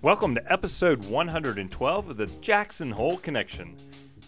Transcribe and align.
Welcome 0.00 0.36
to 0.36 0.52
episode 0.52 1.04
112 1.06 2.08
of 2.08 2.16
the 2.16 2.28
Jackson 2.40 2.88
Hole 2.88 3.16
Connection. 3.16 3.76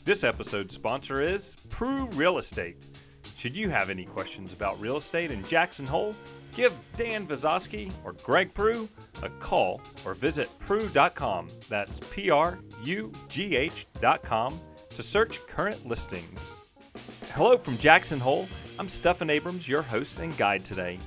This 0.04 0.24
episode's 0.24 0.74
sponsor 0.74 1.22
is 1.22 1.56
Prugh 1.68 2.08
Real 2.14 2.38
Estate. 2.38 2.76
Should 3.36 3.56
you 3.56 3.70
have 3.70 3.88
any 3.88 4.04
questions 4.04 4.52
about 4.52 4.80
real 4.80 4.96
estate 4.96 5.30
in 5.30 5.44
Jackson 5.44 5.86
Hole, 5.86 6.16
give 6.56 6.78
Dan 6.96 7.24
Vazowski 7.24 7.92
or 8.04 8.14
Greg 8.14 8.52
Prugh 8.52 8.88
a 9.22 9.30
call 9.38 9.80
or 10.04 10.14
visit 10.14 10.50
prugh.com. 10.58 11.48
That's 11.68 12.00
P 12.10 12.30
R 12.30 12.58
U 12.82 13.12
G 13.28 13.54
H.com 13.54 14.60
to 14.90 15.02
search 15.04 15.46
current 15.46 15.86
listings. 15.86 16.52
Hello 17.30 17.56
from 17.56 17.78
Jackson 17.78 18.18
Hole. 18.18 18.48
I'm 18.76 18.88
Stephan 18.88 19.30
Abrams, 19.30 19.68
your 19.68 19.82
host 19.82 20.18
and 20.18 20.36
guide 20.36 20.64
today. 20.64 20.98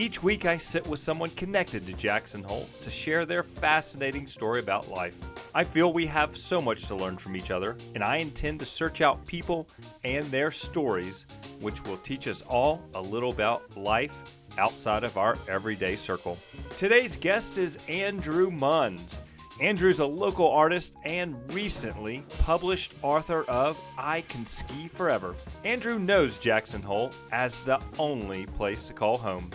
Each 0.00 0.22
week, 0.22 0.46
I 0.46 0.56
sit 0.56 0.86
with 0.86 1.00
someone 1.00 1.30
connected 1.30 1.84
to 1.84 1.92
Jackson 1.92 2.44
Hole 2.44 2.68
to 2.82 2.88
share 2.88 3.26
their 3.26 3.42
fascinating 3.42 4.28
story 4.28 4.60
about 4.60 4.88
life. 4.88 5.18
I 5.56 5.64
feel 5.64 5.92
we 5.92 6.06
have 6.06 6.36
so 6.36 6.62
much 6.62 6.86
to 6.86 6.94
learn 6.94 7.18
from 7.18 7.34
each 7.34 7.50
other, 7.50 7.76
and 7.96 8.04
I 8.04 8.18
intend 8.18 8.60
to 8.60 8.64
search 8.64 9.00
out 9.00 9.26
people 9.26 9.68
and 10.04 10.24
their 10.26 10.52
stories, 10.52 11.26
which 11.60 11.82
will 11.82 11.96
teach 11.96 12.28
us 12.28 12.42
all 12.42 12.80
a 12.94 13.02
little 13.02 13.32
about 13.32 13.76
life 13.76 14.36
outside 14.56 15.02
of 15.02 15.16
our 15.16 15.36
everyday 15.48 15.96
circle. 15.96 16.38
Today's 16.76 17.16
guest 17.16 17.58
is 17.58 17.76
Andrew 17.88 18.52
Munz. 18.52 19.18
Andrew's 19.60 19.98
a 19.98 20.06
local 20.06 20.48
artist 20.48 20.94
and 21.04 21.34
recently 21.52 22.22
published 22.44 22.94
author 23.02 23.42
of 23.48 23.76
I 23.98 24.20
Can 24.20 24.46
Ski 24.46 24.86
Forever. 24.86 25.34
Andrew 25.64 25.98
knows 25.98 26.38
Jackson 26.38 26.82
Hole 26.82 27.10
as 27.32 27.56
the 27.64 27.80
only 27.98 28.46
place 28.46 28.86
to 28.86 28.92
call 28.94 29.18
home. 29.18 29.50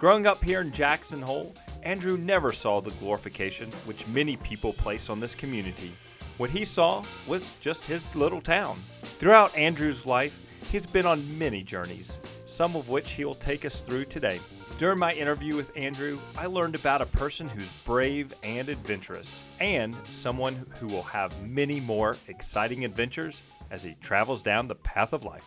Growing 0.00 0.26
up 0.26 0.42
here 0.42 0.62
in 0.62 0.72
Jackson 0.72 1.20
Hole, 1.20 1.54
Andrew 1.82 2.16
never 2.16 2.52
saw 2.52 2.80
the 2.80 2.90
glorification 2.92 3.70
which 3.84 4.06
many 4.06 4.34
people 4.38 4.72
place 4.72 5.10
on 5.10 5.20
this 5.20 5.34
community. 5.34 5.92
What 6.38 6.48
he 6.48 6.64
saw 6.64 7.04
was 7.26 7.52
just 7.60 7.84
his 7.84 8.14
little 8.14 8.40
town. 8.40 8.78
Throughout 9.02 9.54
Andrew's 9.54 10.06
life, 10.06 10.40
he's 10.72 10.86
been 10.86 11.04
on 11.04 11.38
many 11.38 11.62
journeys, 11.62 12.18
some 12.46 12.76
of 12.76 12.88
which 12.88 13.12
he 13.12 13.26
will 13.26 13.34
take 13.34 13.66
us 13.66 13.82
through 13.82 14.06
today. 14.06 14.40
During 14.78 14.98
my 14.98 15.12
interview 15.12 15.54
with 15.54 15.76
Andrew, 15.76 16.18
I 16.38 16.46
learned 16.46 16.76
about 16.76 17.02
a 17.02 17.06
person 17.06 17.46
who's 17.46 17.70
brave 17.82 18.32
and 18.42 18.70
adventurous, 18.70 19.38
and 19.60 19.94
someone 20.06 20.64
who 20.78 20.86
will 20.86 21.02
have 21.02 21.46
many 21.46 21.78
more 21.78 22.16
exciting 22.26 22.86
adventures 22.86 23.42
as 23.70 23.82
he 23.82 23.96
travels 24.00 24.40
down 24.40 24.66
the 24.66 24.76
path 24.76 25.12
of 25.12 25.26
life. 25.26 25.44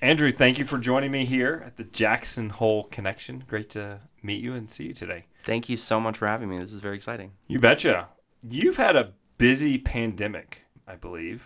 Andrew, 0.00 0.30
thank 0.30 0.60
you 0.60 0.64
for 0.64 0.78
joining 0.78 1.10
me 1.10 1.24
here 1.24 1.64
at 1.66 1.76
the 1.76 1.82
Jackson 1.82 2.50
Hole 2.50 2.84
Connection. 2.84 3.42
Great 3.48 3.68
to 3.70 3.98
meet 4.22 4.40
you 4.40 4.54
and 4.54 4.70
see 4.70 4.84
you 4.84 4.94
today. 4.94 5.26
Thank 5.42 5.68
you 5.68 5.76
so 5.76 5.98
much 5.98 6.18
for 6.18 6.28
having 6.28 6.48
me. 6.48 6.56
This 6.56 6.72
is 6.72 6.80
very 6.80 6.94
exciting. 6.94 7.32
You 7.48 7.58
betcha. 7.58 8.08
You've 8.46 8.76
had 8.76 8.94
a 8.94 9.12
busy 9.38 9.76
pandemic, 9.76 10.62
I 10.86 10.94
believe, 10.94 11.44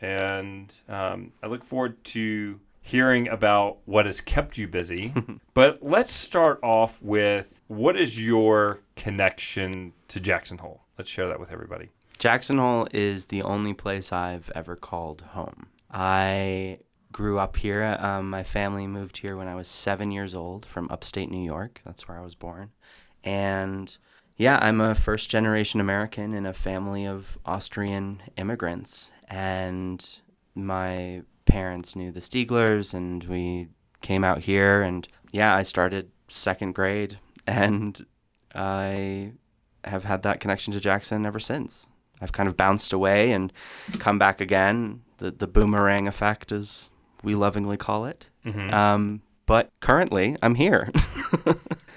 and 0.00 0.72
um, 0.88 1.30
I 1.44 1.46
look 1.46 1.64
forward 1.64 2.02
to 2.06 2.58
hearing 2.80 3.28
about 3.28 3.78
what 3.84 4.06
has 4.06 4.20
kept 4.20 4.58
you 4.58 4.66
busy. 4.66 5.14
but 5.54 5.78
let's 5.80 6.12
start 6.12 6.58
off 6.64 7.00
with 7.02 7.62
what 7.68 7.96
is 7.96 8.20
your 8.20 8.80
connection 8.96 9.92
to 10.08 10.18
Jackson 10.18 10.58
Hole? 10.58 10.82
Let's 10.98 11.08
share 11.08 11.28
that 11.28 11.38
with 11.38 11.52
everybody. 11.52 11.90
Jackson 12.18 12.58
Hole 12.58 12.88
is 12.92 13.26
the 13.26 13.42
only 13.42 13.74
place 13.74 14.10
I've 14.10 14.50
ever 14.56 14.74
called 14.74 15.20
home. 15.20 15.66
I 15.88 16.78
grew 17.12 17.38
up 17.38 17.56
here. 17.56 17.96
Um, 18.00 18.30
my 18.30 18.42
family 18.42 18.86
moved 18.86 19.18
here 19.18 19.36
when 19.36 19.48
I 19.48 19.54
was 19.54 19.68
seven 19.68 20.10
years 20.10 20.34
old 20.34 20.66
from 20.66 20.88
upstate 20.90 21.30
New 21.30 21.44
York. 21.44 21.80
That's 21.84 22.08
where 22.08 22.18
I 22.18 22.22
was 22.22 22.34
born. 22.34 22.70
And 23.22 23.96
yeah, 24.36 24.58
I'm 24.60 24.80
a 24.80 24.94
first 24.94 25.30
generation 25.30 25.80
American 25.80 26.34
in 26.34 26.46
a 26.46 26.54
family 26.54 27.06
of 27.06 27.38
Austrian 27.44 28.22
immigrants. 28.36 29.10
And 29.28 30.04
my 30.54 31.22
parents 31.44 31.94
knew 31.94 32.10
the 32.12 32.20
Stieglers, 32.20 32.94
and 32.94 33.24
we 33.24 33.68
came 34.00 34.24
out 34.24 34.40
here. 34.40 34.82
And 34.82 35.06
yeah, 35.32 35.54
I 35.54 35.62
started 35.62 36.10
second 36.28 36.74
grade, 36.74 37.18
and 37.46 38.04
I 38.54 39.32
have 39.84 40.04
had 40.04 40.22
that 40.22 40.40
connection 40.40 40.72
to 40.72 40.80
Jackson 40.80 41.26
ever 41.26 41.40
since. 41.40 41.86
I've 42.20 42.32
kind 42.32 42.48
of 42.48 42.56
bounced 42.56 42.92
away 42.92 43.32
and 43.32 43.52
come 43.98 44.18
back 44.18 44.40
again. 44.40 45.02
The 45.18 45.30
the 45.30 45.48
boomerang 45.48 46.06
effect, 46.06 46.52
as 46.52 46.88
we 47.22 47.34
lovingly 47.34 47.76
call 47.76 48.04
it. 48.06 48.26
Mm-hmm. 48.44 48.72
Um, 48.72 49.22
but 49.46 49.70
currently, 49.80 50.36
I'm 50.42 50.54
here. 50.54 50.90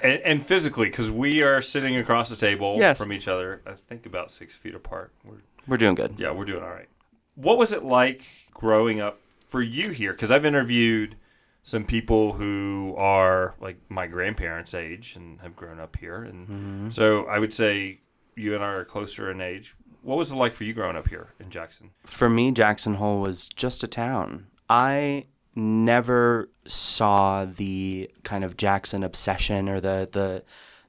and, 0.02 0.22
and, 0.22 0.44
physically, 0.44 0.88
because 0.88 1.12
we 1.12 1.42
are 1.42 1.62
sitting 1.62 1.96
across 1.96 2.30
the 2.30 2.36
table 2.36 2.78
yes. 2.78 2.98
from 2.98 3.14
each 3.14 3.28
other, 3.28 3.62
I 3.66 3.74
think 3.74 4.06
about 4.06 4.32
six 4.32 4.56
feet 4.56 4.76
apart. 4.76 5.14
We're 5.24 5.42
we're 5.68 5.78
doing 5.78 5.96
good. 5.96 6.16
Yeah, 6.18 6.32
we're 6.32 6.46
doing 6.46 6.64
all 6.64 6.70
right. 6.70 6.90
What 7.36 7.58
was 7.58 7.72
it 7.72 7.84
like 7.84 8.24
growing 8.54 9.02
up 9.02 9.20
for 9.48 9.62
you 9.62 9.90
here? 9.90 10.12
Because 10.12 10.32
I've 10.32 10.46
interviewed 10.46 11.16
some 11.64 11.86
people 11.86 12.34
who 12.34 12.94
are 12.98 13.56
like 13.60 13.78
my 13.90 14.08
grandparents' 14.08 14.74
age 14.74 15.16
and 15.16 15.40
have 15.42 15.56
grown 15.56 15.80
up 15.80 15.98
here, 15.98 16.24
and 16.24 16.48
mm-hmm. 16.48 16.90
so 16.90 17.26
I 17.26 17.40
would 17.40 17.54
say 17.54 18.00
you 18.36 18.54
and 18.54 18.64
I 18.64 18.68
are 18.68 18.86
closer 18.86 19.32
in 19.32 19.42
age. 19.42 19.76
What 20.02 20.18
was 20.18 20.32
it 20.32 20.36
like 20.36 20.54
for 20.54 20.66
you 20.66 20.74
growing 20.74 20.96
up 20.96 21.08
here 21.08 21.30
in 21.40 21.50
Jackson? 21.50 21.90
For 22.04 22.30
me, 22.30 22.52
Jackson 22.52 22.96
Hole 22.96 23.22
was 23.22 23.48
just 23.48 23.84
a 23.84 23.88
town. 23.88 24.48
I 24.70 25.26
never 25.56 26.50
saw 26.68 27.46
the 27.46 28.10
kind 28.24 28.44
of 28.44 28.58
Jackson 28.58 29.04
obsession 29.04 29.70
or 29.70 29.80
the 29.80 30.10
the 30.12 30.44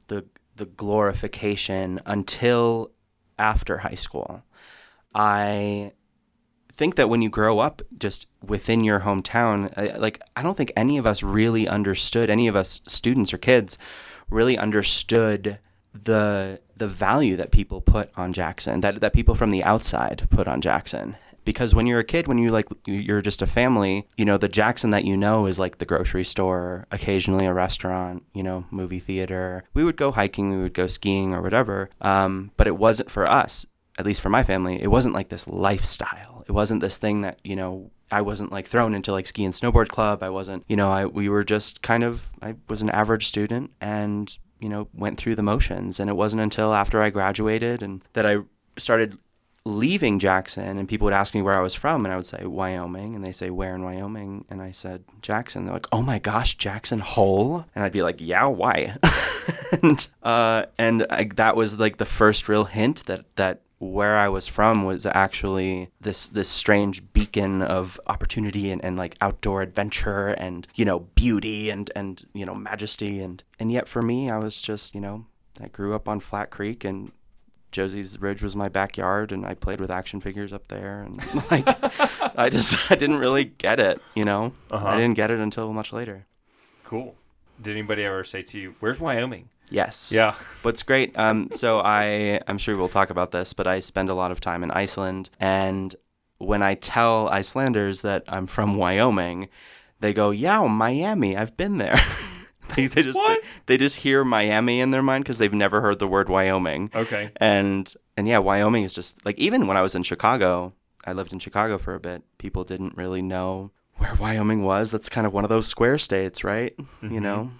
the 0.08 0.24
the 0.56 0.66
glorification 0.66 2.00
until 2.06 2.90
after 3.38 3.78
high 3.78 3.94
school. 3.94 4.42
I 5.14 5.92
think 6.72 6.96
that 6.96 7.08
when 7.08 7.22
you 7.22 7.30
grow 7.30 7.58
up 7.58 7.82
just 7.98 8.26
within 8.42 8.84
your 8.84 9.00
hometown, 9.00 9.72
uh, 9.76 9.98
like 9.98 10.20
I 10.34 10.42
don't 10.42 10.56
think 10.56 10.72
any 10.76 10.98
of 10.98 11.06
us 11.06 11.22
really 11.22 11.68
understood 11.68 12.30
any 12.30 12.48
of 12.48 12.56
us 12.56 12.80
students 12.86 13.32
or 13.32 13.38
kids 13.38 13.78
really 14.28 14.58
understood 14.58 15.58
the 15.94 16.60
the 16.76 16.88
value 16.88 17.36
that 17.36 17.50
people 17.50 17.80
put 17.80 18.10
on 18.16 18.32
Jackson, 18.32 18.80
that 18.80 19.00
that 19.00 19.12
people 19.12 19.34
from 19.34 19.50
the 19.50 19.64
outside 19.64 20.26
put 20.30 20.48
on 20.48 20.60
Jackson 20.60 21.16
because 21.46 21.74
when 21.74 21.86
you're 21.86 22.00
a 22.00 22.04
kid 22.04 22.28
when 22.28 22.36
you 22.36 22.50
like 22.50 22.68
you're 22.84 23.22
just 23.22 23.40
a 23.40 23.46
family 23.46 24.06
you 24.18 24.24
know 24.26 24.36
the 24.36 24.48
jackson 24.48 24.90
that 24.90 25.04
you 25.04 25.16
know 25.16 25.46
is 25.46 25.58
like 25.58 25.78
the 25.78 25.86
grocery 25.86 26.24
store 26.24 26.86
occasionally 26.90 27.46
a 27.46 27.54
restaurant 27.54 28.22
you 28.34 28.42
know 28.42 28.66
movie 28.70 29.00
theater. 29.00 29.64
We 29.72 29.84
would 29.84 29.96
go 29.96 30.12
hiking 30.12 30.50
we 30.50 30.62
would 30.62 30.74
go 30.74 30.86
skiing 30.86 31.32
or 31.32 31.40
whatever 31.40 31.88
um, 32.02 32.50
but 32.58 32.66
it 32.66 32.76
wasn't 32.76 33.10
for 33.10 33.30
us 33.30 33.64
at 33.98 34.04
least 34.04 34.20
for 34.20 34.28
my 34.28 34.42
family 34.42 34.82
it 34.82 34.88
wasn't 34.88 35.14
like 35.14 35.30
this 35.30 35.48
lifestyle. 35.48 36.44
It 36.46 36.52
wasn't 36.52 36.80
this 36.82 36.98
thing 36.98 37.22
that 37.22 37.40
you 37.42 37.56
know 37.56 37.90
I 38.10 38.22
wasn't 38.22 38.52
like 38.52 38.66
thrown 38.66 38.94
into 38.94 39.12
like 39.12 39.26
ski 39.26 39.44
and 39.44 39.54
snowboard 39.54 39.88
club. 39.88 40.22
I 40.22 40.30
wasn't, 40.30 40.64
you 40.68 40.76
know, 40.76 40.90
I 40.90 41.06
we 41.06 41.28
were 41.28 41.44
just 41.44 41.82
kind 41.82 42.04
of 42.04 42.30
I 42.40 42.54
was 42.68 42.82
an 42.82 42.90
average 42.90 43.26
student 43.26 43.72
and, 43.80 44.36
you 44.60 44.68
know, 44.68 44.88
went 44.94 45.18
through 45.18 45.34
the 45.34 45.42
motions. 45.42 45.98
And 45.98 46.08
it 46.08 46.14
wasn't 46.14 46.42
until 46.42 46.72
after 46.72 47.02
I 47.02 47.10
graduated 47.10 47.82
and 47.82 48.02
that 48.12 48.26
I 48.26 48.38
started 48.78 49.18
leaving 49.66 50.18
Jackson 50.18 50.78
and 50.78 50.88
people 50.88 51.06
would 51.06 51.14
ask 51.14 51.34
me 51.34 51.42
where 51.42 51.58
I 51.58 51.60
was 51.60 51.74
from 51.74 52.04
and 52.04 52.12
I 52.12 52.16
would 52.16 52.24
say 52.24 52.44
Wyoming 52.44 53.14
and 53.14 53.24
they 53.24 53.32
say 53.32 53.50
where 53.50 53.74
in 53.74 53.82
Wyoming? 53.82 54.44
And 54.48 54.62
I 54.62 54.70
said 54.70 55.04
Jackson. 55.20 55.64
They're 55.64 55.74
like 55.74 55.88
oh 55.92 56.02
my 56.02 56.18
gosh 56.18 56.54
Jackson 56.56 57.00
Hole? 57.00 57.66
And 57.74 57.84
I'd 57.84 57.92
be 57.92 58.02
like 58.02 58.20
yeah 58.20 58.46
why? 58.46 58.96
And 59.82 60.06
uh, 60.22 60.66
and 60.78 61.06
I, 61.10 61.28
that 61.36 61.56
was 61.56 61.78
like 61.78 61.98
the 61.98 62.04
first 62.04 62.48
real 62.48 62.64
hint 62.64 63.06
that 63.06 63.24
that 63.36 63.62
where 63.78 64.16
I 64.16 64.28
was 64.28 64.46
from 64.46 64.84
was 64.84 65.06
actually 65.06 65.90
this 66.00 66.26
this 66.28 66.48
strange 66.48 67.12
beacon 67.12 67.62
of 67.62 68.00
opportunity 68.06 68.70
and, 68.70 68.82
and 68.84 68.96
like 68.96 69.16
outdoor 69.20 69.62
adventure 69.62 70.28
and 70.28 70.66
you 70.74 70.84
know 70.84 71.00
beauty 71.00 71.70
and 71.70 71.90
and 71.94 72.24
you 72.32 72.46
know 72.46 72.54
majesty. 72.54 73.20
And 73.20 73.42
and 73.58 73.70
yet 73.70 73.88
for 73.88 74.02
me 74.02 74.30
I 74.30 74.38
was 74.38 74.60
just 74.62 74.94
you 74.94 75.00
know 75.00 75.26
I 75.60 75.68
grew 75.68 75.94
up 75.94 76.08
on 76.08 76.20
Flat 76.20 76.50
Creek 76.50 76.84
and 76.84 77.10
Josie's 77.76 78.18
Ridge 78.18 78.42
was 78.42 78.56
my 78.56 78.70
backyard, 78.70 79.32
and 79.32 79.44
I 79.44 79.52
played 79.52 79.82
with 79.82 79.90
action 79.90 80.18
figures 80.18 80.50
up 80.50 80.68
there, 80.68 81.02
and 81.02 81.18
like 81.50 81.66
I 82.38 82.48
just 82.48 82.90
I 82.90 82.94
didn't 82.94 83.18
really 83.18 83.44
get 83.44 83.78
it, 83.78 84.00
you 84.14 84.24
know. 84.24 84.54
Uh-huh. 84.70 84.88
I 84.88 84.96
didn't 84.96 85.14
get 85.14 85.30
it 85.30 85.38
until 85.40 85.70
much 85.74 85.92
later. 85.92 86.24
Cool. 86.84 87.14
Did 87.60 87.72
anybody 87.72 88.04
ever 88.04 88.24
say 88.24 88.40
to 88.40 88.58
you, 88.58 88.74
"Where's 88.80 88.98
Wyoming"? 88.98 89.50
Yes. 89.68 90.10
Yeah. 90.10 90.36
What's 90.62 90.82
great. 90.82 91.18
Um. 91.18 91.50
So 91.52 91.80
I 91.80 92.40
I'm 92.48 92.56
sure 92.56 92.78
we'll 92.78 92.88
talk 92.88 93.10
about 93.10 93.30
this, 93.32 93.52
but 93.52 93.66
I 93.66 93.80
spend 93.80 94.08
a 94.08 94.14
lot 94.14 94.30
of 94.30 94.40
time 94.40 94.62
in 94.62 94.70
Iceland, 94.70 95.28
and 95.38 95.94
when 96.38 96.62
I 96.62 96.76
tell 96.76 97.28
Icelanders 97.28 98.00
that 98.00 98.24
I'm 98.26 98.46
from 98.46 98.78
Wyoming, 98.78 99.50
they 100.00 100.14
go, 100.14 100.30
"Yeah, 100.30 100.66
Miami. 100.66 101.36
I've 101.36 101.58
been 101.58 101.76
there." 101.76 101.96
they, 102.74 102.86
they 102.86 103.02
just 103.02 103.18
they, 103.18 103.38
they, 103.66 103.76
just 103.76 103.96
hear 103.96 104.24
Miami 104.24 104.80
in 104.80 104.90
their 104.90 105.02
mind 105.02 105.24
because 105.24 105.38
they've 105.38 105.52
never 105.52 105.80
heard 105.80 105.98
the 105.98 106.06
word 106.06 106.28
Wyoming. 106.28 106.90
Okay. 106.94 107.30
And 107.36 107.92
and 108.16 108.26
yeah, 108.26 108.38
Wyoming 108.38 108.84
is 108.84 108.94
just 108.94 109.24
like 109.24 109.38
even 109.38 109.66
when 109.66 109.76
I 109.76 109.82
was 109.82 109.94
in 109.94 110.02
Chicago, 110.02 110.72
I 111.04 111.12
lived 111.12 111.32
in 111.32 111.38
Chicago 111.38 111.78
for 111.78 111.94
a 111.94 112.00
bit. 112.00 112.22
People 112.38 112.64
didn't 112.64 112.96
really 112.96 113.22
know 113.22 113.70
where 113.96 114.14
Wyoming 114.14 114.64
was. 114.64 114.90
That's 114.90 115.08
kind 115.08 115.26
of 115.26 115.32
one 115.32 115.44
of 115.44 115.50
those 115.50 115.66
square 115.66 115.98
states, 115.98 116.44
right? 116.44 116.76
Mm-hmm. 116.76 117.14
You 117.14 117.20
know. 117.20 117.50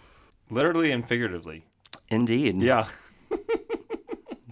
literally 0.50 0.90
and 0.90 1.06
figuratively. 1.06 1.64
Indeed. 2.08 2.60
Yeah. 2.62 2.88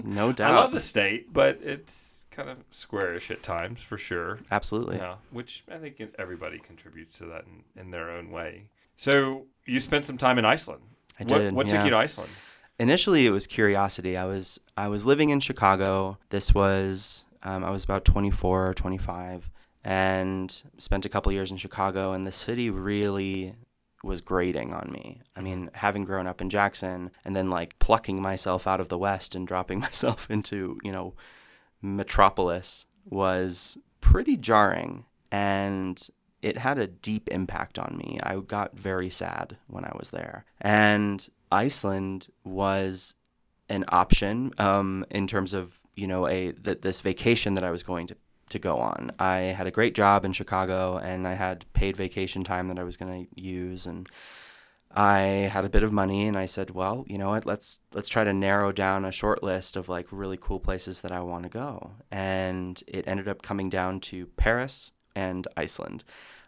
No 0.05 0.33
doubt. 0.33 0.53
I 0.53 0.57
love 0.57 0.73
the 0.73 0.81
state, 0.81 1.33
but 1.33 1.61
it's 1.63 2.21
kind 2.31 2.51
of 2.51 2.59
squarish 2.71 3.31
at 3.31 3.43
times 3.43 3.83
for 3.83 3.97
sure. 3.97 4.39
Absolutely. 4.51 4.97
Yeah, 4.97 5.17
which 5.31 5.65
I 5.71 5.79
think 5.79 6.01
everybody 6.19 6.59
contributes 6.59 7.19
to 7.19 7.27
that 7.27 7.45
in, 7.47 7.81
in 7.81 7.91
their 7.91 8.11
own 8.11 8.31
way. 8.31 8.65
So 8.97 9.47
you 9.67 9.81
spent 9.81 10.05
some 10.05 10.19
time 10.19 10.39
in 10.39 10.45
Iceland. 10.45 10.83
I 11.19 11.25
did, 11.25 11.53
what 11.55 11.69
took 11.69 11.79
yeah. 11.79 11.85
you 11.85 11.91
to 11.91 11.97
Iceland? 11.97 12.31
Initially, 12.79 13.27
it 13.27 13.31
was 13.31 13.47
curiosity. 13.47 14.17
I 14.17 14.25
was 14.25 14.59
I 14.77 14.89
was 14.89 15.05
living 15.05 15.31
in 15.31 15.41
Chicago. 15.41 16.19
This 16.31 16.53
was 16.53 17.25
um, 17.43 17.65
I 17.65 17.71
was 17.71 17.85
about 17.85 18.05
24 18.05 18.69
or 18.69 18.75
25, 18.75 19.51
and 19.85 20.63
spent 20.79 21.07
a 21.07 21.09
couple 21.09 21.31
years 21.31 21.51
in 21.51 21.57
Chicago. 21.57 22.13
And 22.13 22.25
the 22.25 22.33
city 22.33 22.71
really 22.71 23.55
was 24.03 24.21
grating 24.21 24.73
on 24.73 24.91
me. 24.93 25.23
I 25.37 25.41
mean, 25.41 25.71
having 25.75 26.05
grown 26.05 26.27
up 26.27 26.41
in 26.41 26.51
Jackson, 26.51 27.11
and 27.25 27.37
then 27.37 27.49
like 27.49 27.79
plucking 27.79 28.21
myself 28.21 28.67
out 28.67 28.81
of 28.81 28.89
the 28.89 28.99
West 28.99 29.35
and 29.35 29.47
dropping 29.47 29.81
myself 29.89 30.29
into 30.31 30.79
you 30.83 30.91
know 30.91 31.15
metropolis 31.81 32.87
was 33.05 33.79
pretty 34.01 34.37
jarring, 34.37 35.05
and 35.31 36.09
it 36.45 36.59
had 36.59 36.77
a 36.77 36.87
deep 36.87 37.29
impact 37.31 37.79
on 37.79 37.97
me. 37.97 38.21
I 38.23 38.37
got 38.37 38.79
very 38.79 39.09
sad 39.09 39.57
when 39.67 39.87
I 39.87 39.93
was 39.99 40.11
there. 40.11 40.45
And 40.61 41.27
Iceland 41.51 42.29
was 42.45 43.15
an 43.71 43.87
option 43.89 44.53
um, 44.59 45.07
in 45.11 45.27
terms 45.27 45.55
of, 45.55 45.81
you 45.97 46.07
know, 46.07 46.29
a 46.29 46.53
th- 46.53 46.83
this 46.83 47.01
vacation 47.01 47.55
that 47.55 47.65
I 47.65 47.71
was 47.71 47.83
going 47.83 48.09
to, 48.09 48.17
to 48.51 48.59
go 48.59 48.77
on. 48.77 49.11
I 49.19 49.39
had 49.57 49.67
a 49.67 49.71
great 49.71 49.95
job 49.95 50.27
in 50.27 50.35
Chicago 50.35 50.99
and 50.99 51.27
I 51.27 51.33
had 51.33 51.65
paid 51.73 51.97
vacation 51.97 52.45
time 52.45 52.69
that 52.69 52.79
I 52.79 52.85
was 52.85 52.99
going 52.99 53.25
to 53.25 53.41
use 53.41 53.87
and 53.87 54.07
I 54.95 55.49
had 55.51 55.65
a 55.65 55.71
bit 55.71 55.83
of 55.83 55.93
money 55.93 56.27
and 56.27 56.37
I 56.37 56.45
said, 56.45 56.71
well, 56.73 57.07
you 57.09 57.17
know 57.17 57.31
what, 57.31 57.47
let's 57.47 57.79
let's 57.95 58.11
try 58.11 58.23
to 58.23 58.35
narrow 58.35 58.71
down 58.71 59.07
a 59.07 59.11
short 59.11 59.43
list 59.43 59.77
of 59.77 59.89
like 59.89 60.07
really 60.11 60.39
cool 60.39 60.61
places 60.61 61.01
that 61.01 61.11
I 61.11 61.21
want 61.21 61.45
to 61.45 61.49
go. 61.49 61.93
And 62.11 62.81
it 62.87 63.09
ended 63.09 63.29
up 63.29 63.41
coming 63.41 63.71
down 63.71 64.01
to 64.01 64.27
Paris 64.37 64.93
and 65.17 65.49
Iceland. 65.57 66.05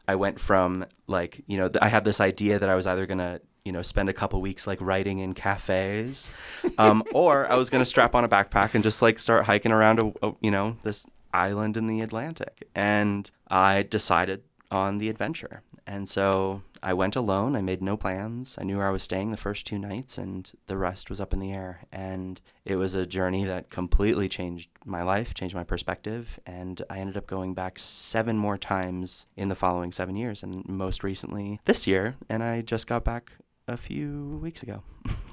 I 0.08 0.14
went 0.14 0.40
from 0.40 0.86
like, 1.06 1.42
you 1.46 1.56
know, 1.56 1.68
th- 1.68 1.82
I 1.82 1.88
had 1.88 2.04
this 2.04 2.20
idea 2.20 2.58
that 2.58 2.68
I 2.68 2.74
was 2.74 2.86
either 2.86 3.06
to, 3.18 3.40
you 3.64 3.72
know, 3.72 3.82
spend 3.82 4.08
a 4.08 4.12
couple 4.12 4.40
weeks 4.40 4.66
like 4.66 4.80
writing 4.80 5.18
in 5.18 5.34
cafes 5.34 6.30
um, 6.78 7.02
or 7.12 7.50
I 7.50 7.56
was 7.56 7.70
to 7.82 7.86
strap 7.86 8.14
on 8.14 8.24
a 8.24 8.28
backpack 8.28 8.74
and 8.74 8.84
just 8.84 9.02
like 9.02 9.18
start 9.18 9.46
hiking 9.46 9.72
around, 9.72 10.00
a, 10.00 10.26
a, 10.26 10.32
you 10.40 10.50
know, 10.50 10.76
this 10.82 11.06
island 11.32 11.76
in 11.76 11.86
the 11.86 12.00
Atlantic. 12.00 12.68
And 12.74 13.30
I 13.48 13.82
decided 13.82 14.42
on 14.70 14.98
the 14.98 15.08
adventure. 15.08 15.62
And 15.86 16.08
so 16.08 16.62
I 16.82 16.92
went 16.94 17.14
alone. 17.14 17.54
I 17.54 17.60
made 17.60 17.80
no 17.80 17.96
plans. 17.96 18.56
I 18.60 18.64
knew 18.64 18.78
where 18.78 18.88
I 18.88 18.90
was 18.90 19.02
staying 19.02 19.30
the 19.30 19.36
first 19.36 19.66
two 19.66 19.78
nights, 19.78 20.18
and 20.18 20.50
the 20.66 20.76
rest 20.76 21.08
was 21.08 21.20
up 21.20 21.32
in 21.32 21.38
the 21.38 21.52
air. 21.52 21.84
And 21.92 22.40
it 22.64 22.76
was 22.76 22.94
a 22.94 23.06
journey 23.06 23.44
that 23.44 23.70
completely 23.70 24.28
changed 24.28 24.68
my 24.84 25.02
life, 25.02 25.34
changed 25.34 25.54
my 25.54 25.64
perspective. 25.64 26.40
And 26.44 26.82
I 26.90 26.98
ended 26.98 27.16
up 27.16 27.26
going 27.26 27.54
back 27.54 27.78
seven 27.78 28.36
more 28.36 28.58
times 28.58 29.26
in 29.36 29.48
the 29.48 29.54
following 29.54 29.92
seven 29.92 30.16
years, 30.16 30.42
and 30.42 30.68
most 30.68 31.04
recently 31.04 31.60
this 31.64 31.86
year. 31.86 32.16
And 32.28 32.42
I 32.42 32.62
just 32.62 32.86
got 32.86 33.04
back 33.04 33.30
a 33.68 33.76
few 33.76 34.38
weeks 34.42 34.62
ago. 34.62 34.82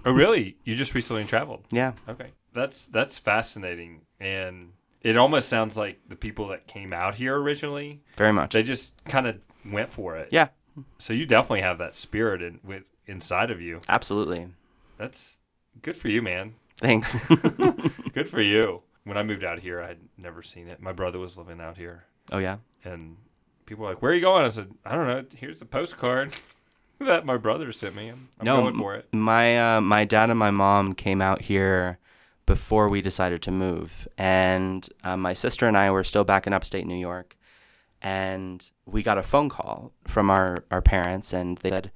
Oh, 0.05 0.11
really? 0.11 0.57
You 0.63 0.75
just 0.75 0.93
recently 0.93 1.23
traveled? 1.25 1.65
Yeah. 1.71 1.93
Okay, 2.07 2.31
that's 2.53 2.87
that's 2.87 3.17
fascinating, 3.17 4.01
and 4.19 4.73
it 5.03 5.17
almost 5.17 5.49
sounds 5.49 5.77
like 5.77 5.99
the 6.07 6.15
people 6.15 6.47
that 6.49 6.65
came 6.67 6.93
out 6.93 7.15
here 7.15 7.35
originally, 7.37 8.01
Very 8.17 8.33
much. 8.33 8.53
they 8.53 8.63
just 8.63 9.03
kind 9.05 9.27
of 9.27 9.35
went 9.69 9.89
for 9.89 10.15
it. 10.17 10.29
Yeah, 10.31 10.47
So 10.97 11.13
you 11.13 11.25
definitely 11.25 11.61
have 11.61 11.77
that 11.77 11.93
spirit 11.95 12.41
in, 12.41 12.59
with 12.63 12.89
inside 13.05 13.51
of 13.51 13.61
you. 13.61 13.81
absolutely. 13.89 14.47
That's 14.97 15.39
good 15.81 15.97
for 15.97 16.07
you, 16.09 16.21
man. 16.21 16.55
Thanks. 16.77 17.15
Good 18.13 18.29
for 18.29 18.41
you. 18.41 18.81
When 19.05 19.17
I 19.17 19.23
moved 19.23 19.43
out 19.43 19.59
here, 19.59 19.81
I 19.81 19.87
had 19.89 19.97
never 20.17 20.41
seen 20.43 20.67
it. 20.67 20.81
My 20.81 20.91
brother 20.93 21.19
was 21.19 21.37
living 21.37 21.59
out 21.59 21.77
here, 21.77 22.05
oh, 22.31 22.37
yeah. 22.37 22.57
and 22.85 23.17
people 23.65 23.83
were 23.83 23.89
like, 23.91 24.01
"Where 24.01 24.11
are 24.11 24.15
you 24.15 24.21
going?" 24.21 24.45
I 24.45 24.47
said, 24.49 24.71
"I 24.85 24.95
don't 24.95 25.07
know. 25.07 25.25
Here's 25.35 25.59
the 25.59 25.65
postcard 25.65 26.33
that 26.99 27.25
my 27.25 27.35
brother 27.37 27.71
sent 27.73 27.95
me. 27.95 28.09
I'm, 28.09 28.29
I'm 28.39 28.45
No, 28.45 28.61
going 28.61 28.75
for 28.77 28.95
it." 28.95 29.07
My 29.13 29.77
uh, 29.77 29.81
my 29.81 30.05
dad 30.05 30.29
and 30.29 30.39
my 30.39 30.51
mom 30.51 30.93
came 30.93 31.21
out 31.21 31.41
here 31.41 31.99
before 32.45 32.89
we 32.89 33.01
decided 33.01 33.41
to 33.43 33.51
move, 33.51 34.07
and 34.17 34.87
uh, 35.03 35.17
my 35.17 35.33
sister 35.33 35.67
and 35.67 35.77
I 35.77 35.91
were 35.91 36.03
still 36.03 36.23
back 36.23 36.45
in 36.47 36.53
upstate 36.53 36.85
New 36.85 36.97
York, 36.97 37.37
and 38.01 38.69
we 38.85 39.03
got 39.03 39.17
a 39.17 39.23
phone 39.23 39.49
call 39.49 39.91
from 40.05 40.29
our 40.29 40.63
our 40.71 40.81
parents, 40.81 41.33
and 41.33 41.57
they 41.59 41.69
said, 41.69 41.91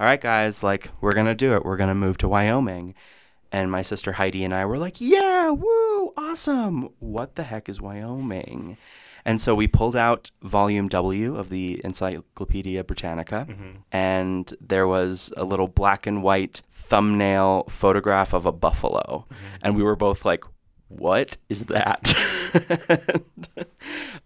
"All 0.00 0.06
right, 0.06 0.20
guys, 0.20 0.62
like 0.62 0.90
we're 1.00 1.14
gonna 1.14 1.34
do 1.34 1.54
it. 1.54 1.64
We're 1.64 1.76
gonna 1.76 1.94
move 1.94 2.18
to 2.18 2.28
Wyoming." 2.28 2.94
And 3.54 3.70
my 3.70 3.82
sister 3.82 4.12
Heidi 4.12 4.44
and 4.44 4.54
I 4.54 4.64
were 4.64 4.78
like, 4.78 5.00
"Yeah, 5.00 5.50
woo, 5.50 6.12
awesome! 6.16 6.88
What 6.98 7.36
the 7.36 7.44
heck 7.44 7.68
is 7.68 7.80
Wyoming?" 7.80 8.78
And 9.24 9.40
so 9.40 9.54
we 9.54 9.68
pulled 9.68 9.96
out 9.96 10.30
volume 10.42 10.88
W 10.88 11.36
of 11.36 11.48
the 11.48 11.80
Encyclopedia 11.84 12.82
Britannica, 12.84 13.46
and 13.92 14.52
there 14.60 14.86
was 14.88 15.32
a 15.36 15.44
little 15.44 15.68
black 15.68 16.06
and 16.06 16.22
white 16.22 16.62
thumbnail 16.70 17.64
photograph 17.68 18.32
of 18.32 18.46
a 18.46 18.52
buffalo. 18.52 19.26
And 19.62 19.76
we 19.76 19.82
were 19.82 19.96
both 19.96 20.24
like, 20.24 20.44
what 20.98 21.36
is 21.48 21.64
that? 21.64 22.12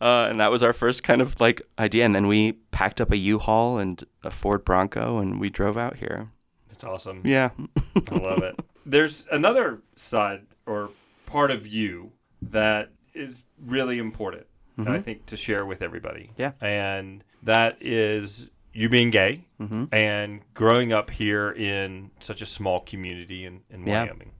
uh, 0.01 0.27
and 0.29 0.41
that 0.41 0.51
was 0.51 0.63
our 0.63 0.73
first 0.73 1.03
kind 1.03 1.21
of 1.21 1.41
like 1.41 1.63
idea. 1.79 2.05
And 2.05 2.15
then 2.15 2.27
we 2.27 2.53
packed 2.71 3.01
up 3.01 3.13
a 3.13 3.17
U-Haul 3.17 3.79
and 3.79 4.03
a 4.23 4.31
Ford 4.31 4.65
Bronco 4.65 5.19
and 5.19 5.41
we 5.41 5.51
drove 5.51 5.79
out 5.79 5.97
here. 5.97 6.31
That's 6.69 6.85
awesome. 6.85 7.23
Yeah. 7.25 7.51
I 8.11 8.17
love 8.17 8.43
it. 8.43 8.59
There's 8.85 9.27
another 9.31 9.81
side 9.95 10.43
or 10.67 10.91
part 11.27 11.51
of 11.51 11.67
you 11.67 12.13
that 12.43 12.91
is 13.15 13.43
really 13.65 13.99
important, 13.99 14.47
I 14.79 15.01
think, 15.01 15.27
to 15.27 15.37
share 15.37 15.65
with 15.65 15.81
everybody. 15.83 16.31
Yeah. 16.37 16.53
And 16.61 17.25
that 17.43 17.79
is 17.81 18.51
you 18.75 18.89
being 18.91 19.11
gay 19.11 19.45
Mhm. 19.61 19.89
and 19.93 20.43
growing 20.53 20.93
up 20.93 21.09
here 21.11 21.51
in 21.53 22.11
such 22.21 22.43
a 22.43 22.47
small 22.47 22.81
community 22.81 23.45
in, 23.47 23.63
in 23.71 23.87
Yeah. 23.87 24.03
Wyoming, 24.05 24.33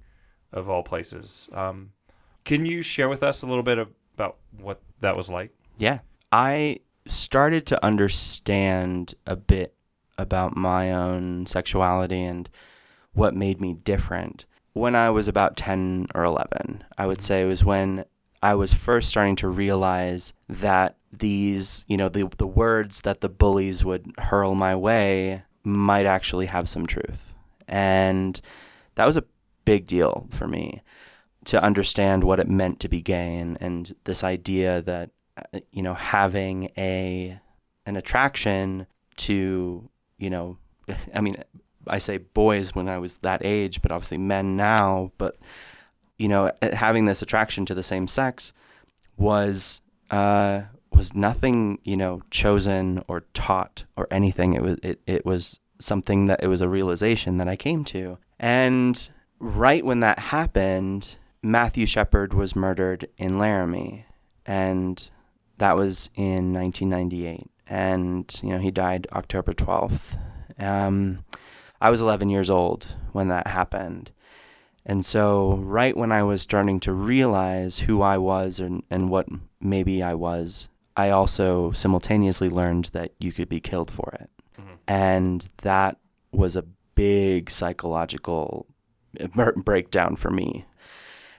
of 0.53 0.69
all 0.69 0.83
places. 0.83 1.49
Um, 1.53 1.93
can 2.45 2.67
you 2.67 2.83
share 2.83 3.09
with 3.09 3.23
us 3.23 3.43
a 3.43 3.47
little 3.47 3.63
bit 3.63 3.79
about 3.79 4.37
what 4.59 4.83
that 5.01 5.17
was 5.17 5.31
like? 5.31 5.53
Yeah. 5.79 6.01
I 6.31 6.81
started 7.07 7.65
to 7.67 7.83
understand 7.85 9.15
a 9.27 9.37
bit 9.37 9.75
about 10.19 10.57
my 10.57 10.93
own 10.93 11.47
sexuality 11.47 12.23
and 12.23 12.49
what 13.13 13.35
made 13.35 13.61
me 13.61 13.73
different 13.73 14.45
when 14.75 14.95
I 14.95 15.09
was 15.11 15.29
about 15.29 15.57
10 15.57 16.07
or 16.15 16.25
11. 16.25 16.85
I 16.99 17.07
would 17.07 17.23
say 17.23 17.43
it 17.43 17.47
was 17.47 17.65
when 17.65 18.05
I 18.43 18.55
was 18.55 18.75
first 18.75 19.09
starting 19.09 19.37
to 19.37 19.49
realize 19.49 20.33
that 20.49 20.97
these, 21.13 21.85
you 21.89 21.97
know, 21.97 22.09
the, 22.09 22.29
the 22.39 22.47
words 22.47 23.03
that 23.03 23.21
the 23.21 23.29
bullies 23.29 23.85
would 23.85 24.13
hurl 24.19 24.55
my 24.55 24.77
way 24.77 25.43
might 25.65 26.07
actually 26.07 26.47
have 26.47 26.69
some 26.69 26.87
truth. 26.87 27.35
And 27.67 28.41
that 28.95 29.07
was 29.07 29.17
a 29.17 29.25
big 29.65 29.87
deal 29.87 30.27
for 30.31 30.47
me 30.47 30.83
to 31.47 31.63
understand 31.63 32.25
what 32.25 32.41
it 32.41 32.49
meant 32.49 32.81
to 32.81 32.89
be 32.89 33.01
gay 33.01 33.37
and, 33.37 33.57
and 33.61 33.95
this 34.05 34.25
idea 34.25 34.83
that 34.83 35.11
uh, 35.37 35.61
you 35.71 35.83
know 35.83 35.95
having 35.95 36.71
a 36.77 37.39
an 37.85 37.97
attraction 37.97 38.87
to 39.17 39.89
you 40.19 40.31
know 40.31 40.59
I 41.15 41.21
mean 41.21 41.43
I 41.87 41.99
say 41.99 42.19
boys 42.19 42.75
when 42.75 42.89
I 42.89 42.99
was 42.99 43.19
that 43.19 43.45
age 43.45 43.81
but 43.81 43.93
obviously 43.93 44.19
men 44.19 44.57
now 44.57 45.13
but 45.19 45.37
you 46.19 46.29
know 46.29 46.53
having 46.63 47.05
this 47.05 47.23
attraction 47.23 47.67
to 47.67 47.75
the 47.75 47.83
same 47.83 48.09
sex 48.09 48.53
was 49.17 49.81
uh, 50.11 50.63
was 50.93 51.15
nothing 51.15 51.79
you 51.85 51.97
know 51.97 52.23
chosen 52.31 53.03
or 53.09 53.23
taught 53.35 53.85
or 53.97 54.07
anything 54.11 54.55
it 54.55 54.63
was 54.63 54.79
it, 54.83 55.01
it 55.07 55.27
was 55.27 55.61
something 55.79 56.27
that 56.27 56.43
it 56.43 56.47
was 56.47 56.61
a 56.61 56.69
realization 56.69 57.37
that 57.37 57.49
I 57.49 57.57
came 57.57 57.85
to 57.87 58.19
and 58.39 59.11
right 59.39 59.85
when 59.85 60.01
that 60.01 60.19
happened 60.19 61.17
Matthew 61.47 61.87
Shepard 61.87 62.35
was 62.35 62.57
murdered 62.57 63.09
in 63.19 63.39
Laramie, 63.39 64.05
and 64.45 65.09
that 65.59 65.77
was 65.77 66.11
in 66.17 66.53
1998. 66.53 67.49
And 67.69 68.41
you 68.43 68.51
know 68.51 68.59
he 68.59 68.73
died 68.73 69.07
October 69.13 69.55
12th. 69.55 70.19
Um, 70.59 71.25
I 71.81 71.91
was 71.91 72.01
11 72.01 72.31
years 72.31 72.51
old 72.51 72.97
when 73.13 73.29
that 73.29 73.47
happened, 73.47 74.11
and 74.87 75.05
so 75.05 75.57
right 75.57 75.97
when 75.97 76.13
I 76.13 76.23
was 76.23 76.41
starting 76.41 76.81
to 76.81 76.93
realize 76.93 77.81
who 77.81 78.01
I 78.01 78.17
was 78.17 78.61
and, 78.61 78.85
and 78.89 79.11
what 79.11 79.27
maybe 79.61 80.03
I 80.03 80.15
was, 80.15 80.69
I 80.97 81.11
also 81.11 81.73
simultaneously 81.73 82.49
learned 82.49 82.87
that 82.93 83.13
you 83.19 83.33
could 83.33 83.49
be 83.49 83.61
killed 83.61 83.91
for 83.91 84.17
it, 84.21 84.31
and 84.87 85.47
that 85.63 85.99
was 86.33 86.57
a 86.57 86.65
big 86.95 87.51
psychological 87.51 88.67
breakdown 89.57 90.17
for 90.17 90.31
me. 90.31 90.65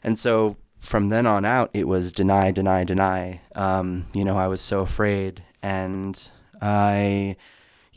And 0.03 0.19
so 0.19 0.57
from 0.79 1.09
then 1.09 1.25
on 1.25 1.45
out, 1.45 1.69
it 1.73 1.87
was 1.87 2.11
deny, 2.11 2.51
deny, 2.51 2.83
deny. 2.83 3.41
Um, 3.55 4.05
you 4.13 4.23
know, 4.23 4.37
I 4.37 4.47
was 4.47 4.61
so 4.61 4.81
afraid, 4.81 5.43
and 5.63 6.21
I 6.61 7.35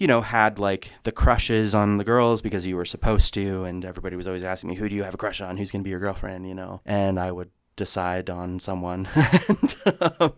you 0.01 0.07
know, 0.07 0.23
had 0.23 0.59
like 0.59 0.91
the 1.03 1.13
crushes 1.13 1.75
on 1.75 1.99
the 1.99 2.05
girls 2.05 2.41
because 2.41 2.67
you 2.67 2.75
were 2.75 2.87
supposed 2.87 3.35
to, 3.35 3.65
and 3.65 3.85
everybody 3.85 4.17
was 4.17 4.27
always 4.27 4.45
asking 4.45 4.71
me, 4.71 4.77
"Who 4.77 4.89
do 4.89 4.97
you 4.97 5.05
have 5.05 5.13
a 5.13 5.19
crush 5.19 5.43
on? 5.43 5.59
Who's 5.59 5.71
gonna 5.71 5.85
be 5.85 5.91
your 5.91 6.01
girlfriend?" 6.01 6.49
You 6.49 6.55
know, 6.55 6.81
and 6.87 7.21
I 7.21 7.31
would 7.31 7.51
decide 7.77 8.31
on 8.31 8.59
someone, 8.59 9.09
and, 9.49 9.77
um, 10.19 10.33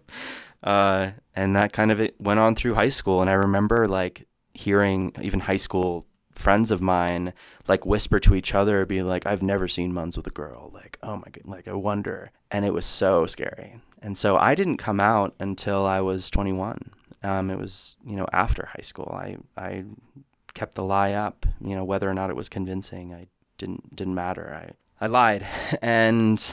uh, 0.64 1.11
and 1.35 1.54
that 1.54 1.73
kind 1.73 1.92
of 1.92 2.00
it 2.00 2.21
went 2.21 2.40
on 2.40 2.57
through 2.57 2.75
high 2.75 2.88
school. 2.88 3.21
And 3.21 3.31
I 3.31 3.35
remember 3.35 3.87
like 3.87 4.26
hearing 4.52 5.12
even 5.23 5.38
high 5.38 5.57
school 5.57 6.07
friends 6.35 6.71
of 6.71 6.83
mine 6.83 7.33
like 7.69 7.87
whisper 7.87 8.19
to 8.19 8.35
each 8.35 8.57
other, 8.57 8.85
be 8.85 9.00
like, 9.04 9.26
"I've 9.26 9.45
never 9.45 9.69
seen 9.69 9.95
Munz 9.95 10.16
with 10.16 10.26
a 10.26 10.31
girl." 10.31 10.73
Like, 10.75 10.99
oh 11.04 11.19
my 11.19 11.31
god, 11.31 11.47
like 11.47 11.69
I 11.69 11.75
wonder, 11.75 12.33
and 12.50 12.64
it 12.64 12.75
was 12.75 12.85
so 12.85 13.26
scary. 13.26 13.76
And 14.02 14.19
so 14.19 14.37
I 14.37 14.57
didn't 14.57 14.78
come 14.78 14.99
out 14.99 15.37
until 15.38 15.87
I 15.87 16.00
was 16.00 16.31
21. 16.31 16.90
Um, 17.23 17.50
it 17.50 17.59
was 17.59 17.97
you 18.05 18.17
know 18.17 18.26
after 18.33 18.67
high 18.67 18.83
school. 18.83 19.12
I 19.14 19.37
I 19.57 19.85
kept 20.55 20.75
the 20.75 20.85
lie 20.85 21.12
up. 21.12 21.47
You 21.61 21.76
know 21.76 21.85
whether 21.85 22.09
or 22.09 22.14
not 22.14 22.31
it 22.31 22.37
was 22.37 22.49
convincing, 22.49 23.14
I 23.14 23.29
didn't 23.59 23.95
didn't 23.95 24.14
matter. 24.14 24.73
I 25.00 25.05
I 25.05 25.09
lied, 25.09 25.47
and 25.83 26.45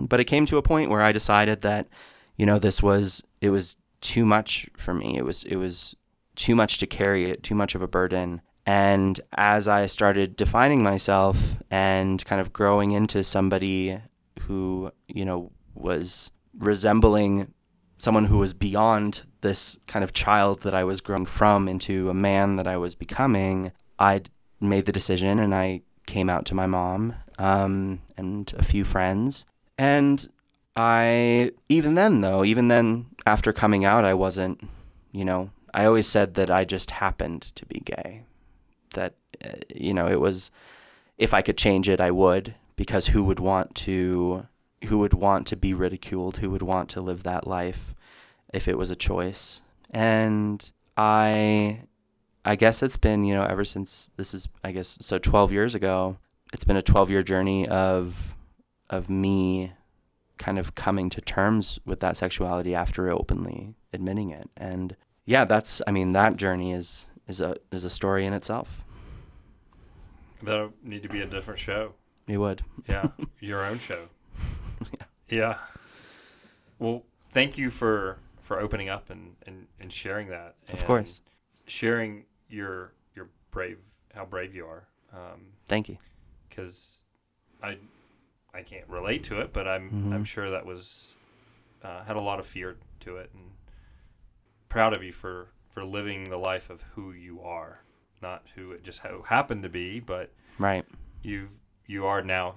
but 0.00 0.20
it 0.20 0.24
came 0.24 0.46
to 0.46 0.58
a 0.58 0.62
point 0.62 0.90
where 0.90 1.02
I 1.02 1.12
decided 1.12 1.62
that 1.62 1.88
you 2.36 2.46
know 2.46 2.58
this 2.58 2.82
was 2.82 3.22
it 3.40 3.50
was 3.50 3.76
too 4.00 4.24
much 4.24 4.68
for 4.76 4.94
me. 4.94 5.16
It 5.16 5.24
was 5.24 5.44
it 5.44 5.56
was 5.56 5.94
too 6.36 6.54
much 6.54 6.78
to 6.78 6.86
carry 6.86 7.30
it, 7.30 7.42
too 7.42 7.54
much 7.54 7.74
of 7.74 7.82
a 7.82 7.88
burden. 7.88 8.40
And 8.66 9.20
as 9.36 9.68
I 9.68 9.86
started 9.86 10.36
defining 10.36 10.82
myself 10.82 11.56
and 11.70 12.24
kind 12.24 12.40
of 12.40 12.52
growing 12.52 12.92
into 12.92 13.22
somebody 13.22 14.00
who, 14.40 14.90
you 15.08 15.24
know, 15.24 15.50
was 15.74 16.30
resembling 16.58 17.52
someone 18.00 18.24
who 18.24 18.38
was 18.38 18.54
beyond 18.54 19.24
this 19.42 19.76
kind 19.86 20.02
of 20.02 20.14
child 20.14 20.62
that 20.62 20.72
I 20.72 20.84
was 20.84 21.02
growing 21.02 21.26
from 21.26 21.68
into 21.68 22.08
a 22.08 22.14
man 22.14 22.56
that 22.56 22.66
I 22.66 22.78
was 22.78 22.94
becoming, 22.94 23.72
I 23.98 24.22
made 24.58 24.86
the 24.86 24.92
decision 24.92 25.38
and 25.38 25.54
I 25.54 25.82
came 26.06 26.30
out 26.30 26.46
to 26.46 26.54
my 26.54 26.66
mom 26.66 27.14
um, 27.38 28.00
and 28.16 28.50
a 28.56 28.62
few 28.62 28.84
friends. 28.84 29.44
And 29.76 30.26
I, 30.76 31.52
even 31.68 31.94
then, 31.94 32.22
though, 32.22 32.42
even 32.42 32.68
then, 32.68 33.06
after 33.26 33.52
coming 33.52 33.84
out, 33.84 34.06
I 34.06 34.14
wasn't, 34.14 34.66
you 35.12 35.26
know, 35.26 35.50
I 35.74 35.84
always 35.84 36.06
said 36.06 36.36
that 36.36 36.50
I 36.50 36.64
just 36.64 36.92
happened 36.92 37.42
to 37.54 37.66
be 37.66 37.80
gay. 37.80 38.22
That, 38.94 39.12
uh, 39.44 39.58
you 39.68 39.92
know, 39.92 40.06
it 40.06 40.20
was, 40.20 40.50
if 41.18 41.34
I 41.34 41.42
could 41.42 41.58
change 41.58 41.86
it, 41.86 42.00
I 42.00 42.10
would, 42.10 42.54
because 42.76 43.08
who 43.08 43.22
would 43.24 43.40
want 43.40 43.74
to, 43.74 44.46
who 44.86 44.98
would 44.98 45.14
want 45.14 45.46
to 45.48 45.56
be 45.56 45.74
ridiculed? 45.74 46.38
Who 46.38 46.50
would 46.50 46.62
want 46.62 46.88
to 46.90 47.00
live 47.00 47.22
that 47.22 47.46
life 47.46 47.94
if 48.52 48.68
it 48.68 48.78
was 48.78 48.90
a 48.90 48.96
choice? 48.96 49.62
And 49.90 50.70
I, 50.96 51.82
I 52.44 52.56
guess 52.56 52.82
it's 52.82 52.96
been, 52.96 53.24
you 53.24 53.34
know, 53.34 53.42
ever 53.42 53.64
since 53.64 54.10
this 54.16 54.34
is, 54.34 54.48
I 54.64 54.72
guess, 54.72 54.98
so 55.00 55.18
12 55.18 55.52
years 55.52 55.74
ago, 55.74 56.18
it's 56.52 56.64
been 56.64 56.76
a 56.76 56.82
12 56.82 57.10
year 57.10 57.22
journey 57.22 57.68
of, 57.68 58.36
of 58.88 59.10
me 59.10 59.72
kind 60.40 60.58
of 60.58 60.74
coming 60.74 61.10
to 61.10 61.20
terms 61.20 61.78
with 61.84 62.00
that 62.00 62.16
sexuality 62.16 62.74
after 62.74 63.10
openly 63.10 63.74
admitting 63.92 64.30
it. 64.30 64.48
And 64.56 64.96
yeah, 65.26 65.44
that's 65.44 65.80
I 65.86 65.92
mean 65.92 66.12
that 66.12 66.36
journey 66.36 66.72
is 66.72 67.06
is 67.28 67.40
a 67.40 67.56
is 67.70 67.84
a 67.84 67.90
story 67.90 68.26
in 68.26 68.32
itself. 68.32 68.82
That'll 70.42 70.72
need 70.82 71.02
to 71.02 71.08
be 71.08 71.20
a 71.20 71.26
different 71.26 71.60
show. 71.60 71.92
It 72.26 72.38
would. 72.38 72.62
Yeah, 72.88 73.08
your 73.40 73.64
own 73.64 73.78
show. 73.78 74.08
Yeah. 75.30 75.58
Well, 76.78 77.02
thank 77.30 77.56
you 77.58 77.70
for 77.70 78.18
for 78.40 78.58
opening 78.60 78.88
up 78.88 79.10
and 79.10 79.36
and, 79.46 79.66
and 79.80 79.92
sharing 79.92 80.28
that. 80.28 80.56
Of 80.72 80.84
course. 80.84 81.20
Sharing 81.66 82.24
your 82.48 82.92
your 83.14 83.28
brave 83.50 83.78
how 84.14 84.24
brave 84.24 84.54
you 84.54 84.66
are. 84.66 84.84
Um, 85.12 85.40
Thank 85.66 85.88
you. 85.88 85.98
because 86.48 87.00
I 87.62 87.76
I 88.52 88.62
can't 88.62 88.88
relate 88.88 89.24
to 89.24 89.40
it, 89.40 89.52
but 89.52 89.66
I'm 89.68 89.90
Mhm. 89.90 90.14
I'm 90.14 90.24
sure 90.24 90.50
that 90.50 90.66
was 90.66 91.08
uh, 91.82 92.04
had 92.04 92.16
a 92.16 92.20
lot 92.20 92.38
of 92.38 92.46
fear 92.46 92.76
to 93.00 93.16
it, 93.16 93.30
and 93.32 93.52
proud 94.68 94.92
of 94.94 95.02
you 95.02 95.12
for 95.12 95.48
for 95.72 95.84
living 95.84 96.28
the 96.30 96.36
life 96.36 96.68
of 96.70 96.82
who 96.94 97.12
you 97.12 97.40
are, 97.42 97.82
not 98.20 98.44
who 98.56 98.72
it 98.72 98.82
just 98.82 98.98
ha- 99.00 99.22
happened 99.26 99.62
to 99.62 99.68
be, 99.68 100.00
but 100.00 100.32
Right. 100.58 100.84
you've 101.22 101.52
you 101.86 102.06
are 102.06 102.22
now 102.22 102.56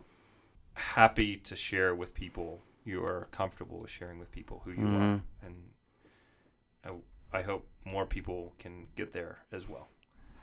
happy 0.73 1.37
to 1.37 1.55
share 1.55 1.93
with 1.95 2.13
people. 2.13 2.61
You 2.85 3.03
are 3.05 3.27
comfortable 3.31 3.79
with 3.79 3.89
sharing 3.91 4.19
with 4.19 4.31
people 4.31 4.61
who 4.65 4.71
you 4.71 4.85
are, 4.87 4.99
Mhm. 4.99 5.21
and 5.43 5.55
I 6.85 6.89
I 7.35 7.41
hope 7.41 7.67
more 7.83 8.05
people 8.05 8.53
can 8.59 8.85
get 8.95 9.11
there 9.13 9.39
as 9.51 9.67
well. 9.67 9.87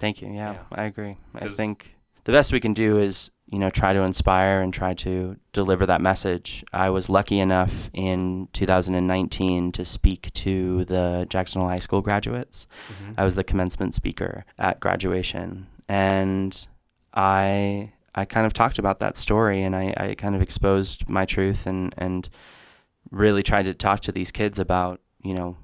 Thank 0.00 0.20
you. 0.20 0.28
Yeah, 0.32 0.52
Yeah. 0.54 0.62
I 0.72 0.84
agree. 0.84 1.18
I 1.34 1.46
think 1.48 1.94
the 2.24 2.32
best 2.32 2.52
we 2.52 2.58
can 2.58 2.74
do 2.74 2.98
is, 2.98 3.30
you 3.46 3.60
know, 3.60 3.70
try 3.70 3.92
to 3.92 4.00
inspire 4.02 4.60
and 4.60 4.74
try 4.74 4.94
to 4.94 5.36
deliver 5.52 5.86
that 5.86 6.00
message. 6.00 6.64
I 6.72 6.90
was 6.90 7.08
lucky 7.08 7.38
enough 7.38 7.90
in 7.92 8.48
2019 8.52 9.70
to 9.72 9.84
speak 9.84 10.32
to 10.32 10.84
the 10.86 11.26
Jackson 11.28 11.60
Hole 11.60 11.70
High 11.70 11.78
School 11.78 12.00
graduates. 12.02 12.66
I 13.16 13.22
was 13.24 13.36
the 13.36 13.44
commencement 13.44 13.94
speaker 13.94 14.44
at 14.58 14.80
graduation, 14.80 15.68
and 15.88 16.66
I 17.14 17.92
I 18.14 18.24
kind 18.24 18.46
of 18.46 18.52
talked 18.52 18.78
about 18.78 18.98
that 18.98 19.16
story, 19.16 19.62
and 19.62 19.74
I, 19.74 19.94
I 19.96 20.14
kind 20.14 20.34
of 20.34 20.42
exposed 20.42 21.08
my 21.08 21.24
truth, 21.24 21.66
and 21.66 21.94
and 21.96 22.28
really 23.10 23.42
tried 23.42 23.64
to 23.64 23.74
talk 23.74 24.00
to 24.00 24.12
these 24.12 24.30
kids 24.30 24.58
about 24.58 25.00
you 25.22 25.34
know 25.34 25.56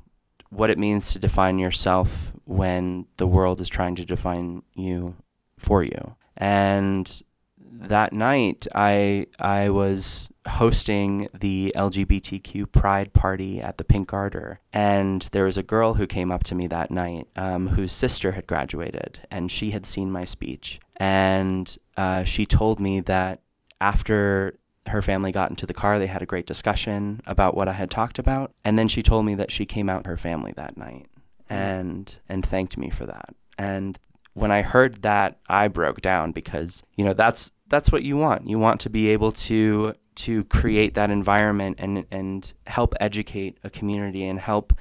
what 0.50 0.70
it 0.70 0.78
means 0.78 1.12
to 1.12 1.18
define 1.18 1.58
yourself 1.58 2.32
when 2.44 3.06
the 3.16 3.26
world 3.26 3.60
is 3.60 3.68
trying 3.68 3.96
to 3.96 4.04
define 4.04 4.62
you 4.74 5.16
for 5.56 5.82
you. 5.82 6.16
And 6.36 7.22
that 7.58 8.12
night, 8.12 8.66
I 8.74 9.26
I 9.38 9.70
was 9.70 10.30
hosting 10.46 11.28
the 11.38 11.72
LGBTQ 11.76 12.70
Pride 12.72 13.12
party 13.12 13.60
at 13.60 13.78
the 13.78 13.84
Pink 13.84 14.08
Garter, 14.08 14.60
and 14.72 15.22
there 15.32 15.44
was 15.44 15.56
a 15.56 15.62
girl 15.62 15.94
who 15.94 16.06
came 16.06 16.30
up 16.30 16.44
to 16.44 16.54
me 16.54 16.66
that 16.66 16.90
night, 16.90 17.26
um, 17.36 17.68
whose 17.68 17.92
sister 17.92 18.32
had 18.32 18.46
graduated, 18.46 19.20
and 19.30 19.50
she 19.50 19.70
had 19.70 19.86
seen 19.86 20.10
my 20.10 20.24
speech, 20.24 20.80
and 20.96 21.76
uh, 21.96 22.24
she 22.24 22.46
told 22.46 22.80
me 22.80 23.00
that 23.00 23.40
after 23.80 24.58
her 24.88 25.02
family 25.02 25.32
got 25.32 25.50
into 25.50 25.66
the 25.66 25.74
car, 25.74 25.98
they 25.98 26.06
had 26.06 26.22
a 26.22 26.26
great 26.26 26.46
discussion 26.46 27.20
about 27.26 27.56
what 27.56 27.68
I 27.68 27.72
had 27.72 27.90
talked 27.90 28.18
about, 28.18 28.52
and 28.64 28.78
then 28.78 28.88
she 28.88 29.02
told 29.02 29.26
me 29.26 29.34
that 29.34 29.50
she 29.50 29.66
came 29.66 29.88
out 29.88 30.04
to 30.04 30.10
her 30.10 30.16
family 30.16 30.52
that 30.56 30.76
night, 30.76 31.06
and 31.48 32.14
and 32.28 32.44
thanked 32.44 32.76
me 32.76 32.90
for 32.90 33.06
that, 33.06 33.34
and 33.58 33.98
when 34.36 34.50
I 34.50 34.60
heard 34.60 35.00
that, 35.00 35.38
I 35.48 35.68
broke 35.68 36.02
down 36.02 36.32
because 36.32 36.82
you 36.94 37.04
know 37.04 37.14
that's 37.14 37.52
that's 37.68 37.90
what 37.90 38.02
you 38.02 38.16
want. 38.18 38.48
You 38.48 38.58
want 38.58 38.80
to 38.82 38.90
be 38.90 39.08
able 39.08 39.32
to 39.32 39.94
to 40.16 40.44
create 40.44 40.94
that 40.94 41.11
environment 41.11 41.76
and 41.78 42.06
and 42.11 42.52
help 42.66 42.94
educate 43.00 43.58
a 43.62 43.70
community 43.70 44.25
and 44.25 44.40
help 44.40 44.73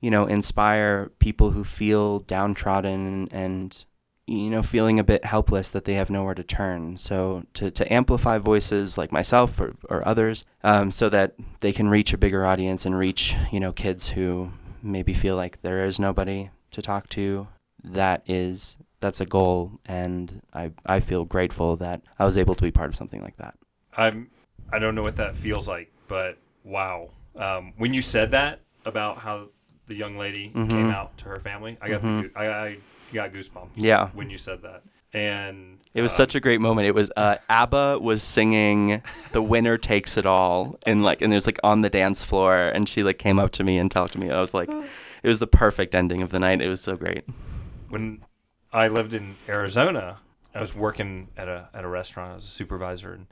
you 0.00 0.10
know 0.10 0.26
inspire 0.26 1.10
people 1.18 1.50
who 1.50 1.64
feel 1.64 2.18
downtrodden 2.20 3.28
and 3.30 3.84
you 4.26 4.48
know 4.48 4.62
feeling 4.62 5.00
a 5.00 5.04
bit 5.04 5.24
helpless 5.24 5.70
that 5.70 5.84
they 5.84 5.94
have 5.94 6.08
nowhere 6.08 6.34
to 6.34 6.44
turn. 6.44 6.96
So 6.98 7.44
to 7.54 7.70
to 7.70 7.92
amplify 7.92 8.38
voices 8.38 8.96
like 8.96 9.10
myself 9.10 9.60
or, 9.60 9.74
or 9.88 10.06
others, 10.06 10.44
um, 10.62 10.90
so 10.90 11.08
that 11.08 11.34
they 11.60 11.72
can 11.72 11.88
reach 11.88 12.12
a 12.12 12.18
bigger 12.18 12.46
audience 12.46 12.86
and 12.86 12.96
reach 12.96 13.34
you 13.50 13.58
know 13.60 13.72
kids 13.72 14.08
who 14.08 14.52
maybe 14.82 15.14
feel 15.14 15.36
like 15.36 15.62
there 15.62 15.84
is 15.84 15.98
nobody 15.98 16.50
to 16.70 16.80
talk 16.80 17.08
to. 17.10 17.48
That 17.82 18.22
is 18.26 18.76
that's 19.00 19.20
a 19.20 19.26
goal, 19.26 19.80
and 19.84 20.42
I 20.54 20.72
I 20.86 21.00
feel 21.00 21.24
grateful 21.24 21.76
that 21.76 22.02
I 22.18 22.24
was 22.24 22.38
able 22.38 22.54
to 22.54 22.62
be 22.62 22.70
part 22.70 22.90
of 22.90 22.96
something 22.96 23.22
like 23.22 23.36
that. 23.38 23.54
I'm 23.96 24.30
I 24.72 24.78
don't 24.78 24.94
know 24.94 25.02
what 25.02 25.16
that 25.16 25.34
feels 25.36 25.66
like, 25.68 25.90
but 26.08 26.38
wow. 26.64 27.10
Um, 27.36 27.72
when 27.76 27.94
you 27.94 28.02
said 28.02 28.30
that 28.32 28.60
about 28.84 29.18
how 29.18 29.48
the 29.86 29.94
young 29.94 30.16
lady 30.16 30.50
Mhm. 30.54 30.68
came 30.70 30.90
out 30.90 31.16
to 31.18 31.24
her 31.26 31.38
family, 31.40 31.76
I 31.80 31.88
got 31.88 32.02
the 32.02 32.08
Mhm. 32.08 32.22
goo- 32.22 32.30
I, 32.36 32.46
I 32.46 32.76
got 33.12 33.32
goosebumps. 33.32 33.70
Yeah. 33.76 34.08
when 34.14 34.30
you 34.30 34.38
said 34.38 34.62
that, 34.62 34.82
and 35.12 35.78
It 35.92 36.02
was 36.02 36.12
um, 36.12 36.16
such 36.16 36.34
a 36.36 36.40
great 36.40 36.60
moment. 36.60 36.86
It 36.86 36.94
was 36.94 37.10
uh, 37.16 37.36
ABBA 37.50 37.98
was 38.00 38.22
singing 38.22 39.02
"The 39.32 39.42
Winner 39.42 39.76
Takes 39.76 40.16
It 40.16 40.24
All" 40.26 40.78
and 40.86 41.02
like, 41.02 41.20
and 41.20 41.32
it 41.32 41.36
was 41.36 41.46
like 41.46 41.58
on 41.64 41.80
the 41.80 41.90
dance 41.90 42.22
floor, 42.22 42.54
and 42.56 42.88
she 42.88 43.02
like 43.02 43.18
came 43.18 43.38
up 43.40 43.50
to 43.52 43.64
me 43.64 43.76
and 43.78 43.90
talked 43.90 44.12
to 44.12 44.20
me. 44.20 44.30
I 44.30 44.38
was 44.40 44.54
like, 44.54 44.68
it 44.70 45.28
was 45.28 45.40
the 45.40 45.48
perfect 45.48 45.94
ending 45.96 46.22
of 46.22 46.30
the 46.30 46.38
night. 46.38 46.62
It 46.62 46.68
was 46.68 46.80
so 46.80 46.94
great. 46.96 47.24
when 47.88 48.22
I 48.72 48.86
lived 48.86 49.14
in 49.14 49.34
Arizona, 49.48 50.18
I 50.54 50.60
was 50.60 50.76
working 50.76 51.28
at 51.36 51.48
a 51.48 51.68
at 51.74 51.82
a 51.84 51.88
restaurant. 51.88 52.30
I 52.32 52.34
was 52.36 52.44
a 52.44 52.48
supervisor, 52.48 53.12
and 53.12 53.26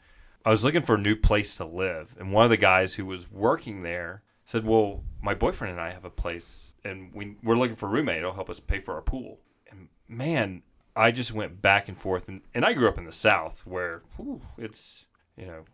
I 0.44 0.50
was 0.50 0.64
looking 0.64 0.82
for 0.82 0.94
a 0.94 1.00
new 1.00 1.16
place 1.16 1.56
to 1.56 1.64
live. 1.64 2.14
And 2.18 2.32
one 2.32 2.44
of 2.44 2.50
the 2.50 2.56
guys 2.56 2.94
who 2.94 3.04
was 3.04 3.30
working 3.30 3.82
there 3.82 4.22
said, 4.44 4.64
"Well, 4.64 5.04
my 5.22 5.34
boyfriend 5.34 5.72
and 5.72 5.80
I 5.80 5.90
have 5.90 6.04
a 6.04 6.10
place, 6.10 6.72
and 6.84 7.12
we 7.12 7.36
we're 7.42 7.56
looking 7.56 7.76
for 7.76 7.86
a 7.86 7.90
roommate. 7.90 8.18
It'll 8.18 8.32
help 8.32 8.50
us 8.50 8.60
pay 8.60 8.78
for 8.80 8.94
our 8.94 9.02
pool." 9.02 9.40
And 9.70 9.88
man, 10.08 10.62
I 10.96 11.10
just 11.10 11.32
went 11.32 11.60
back 11.60 11.88
and 11.88 11.98
forth, 12.00 12.28
and 12.28 12.42
and 12.54 12.64
I 12.64 12.72
grew 12.72 12.88
up 12.88 12.98
in 12.98 13.04
the 13.04 13.12
South 13.12 13.66
where 13.66 14.02
whew, 14.16 14.40
it's 14.56 15.04
you 15.36 15.46
know 15.46 15.64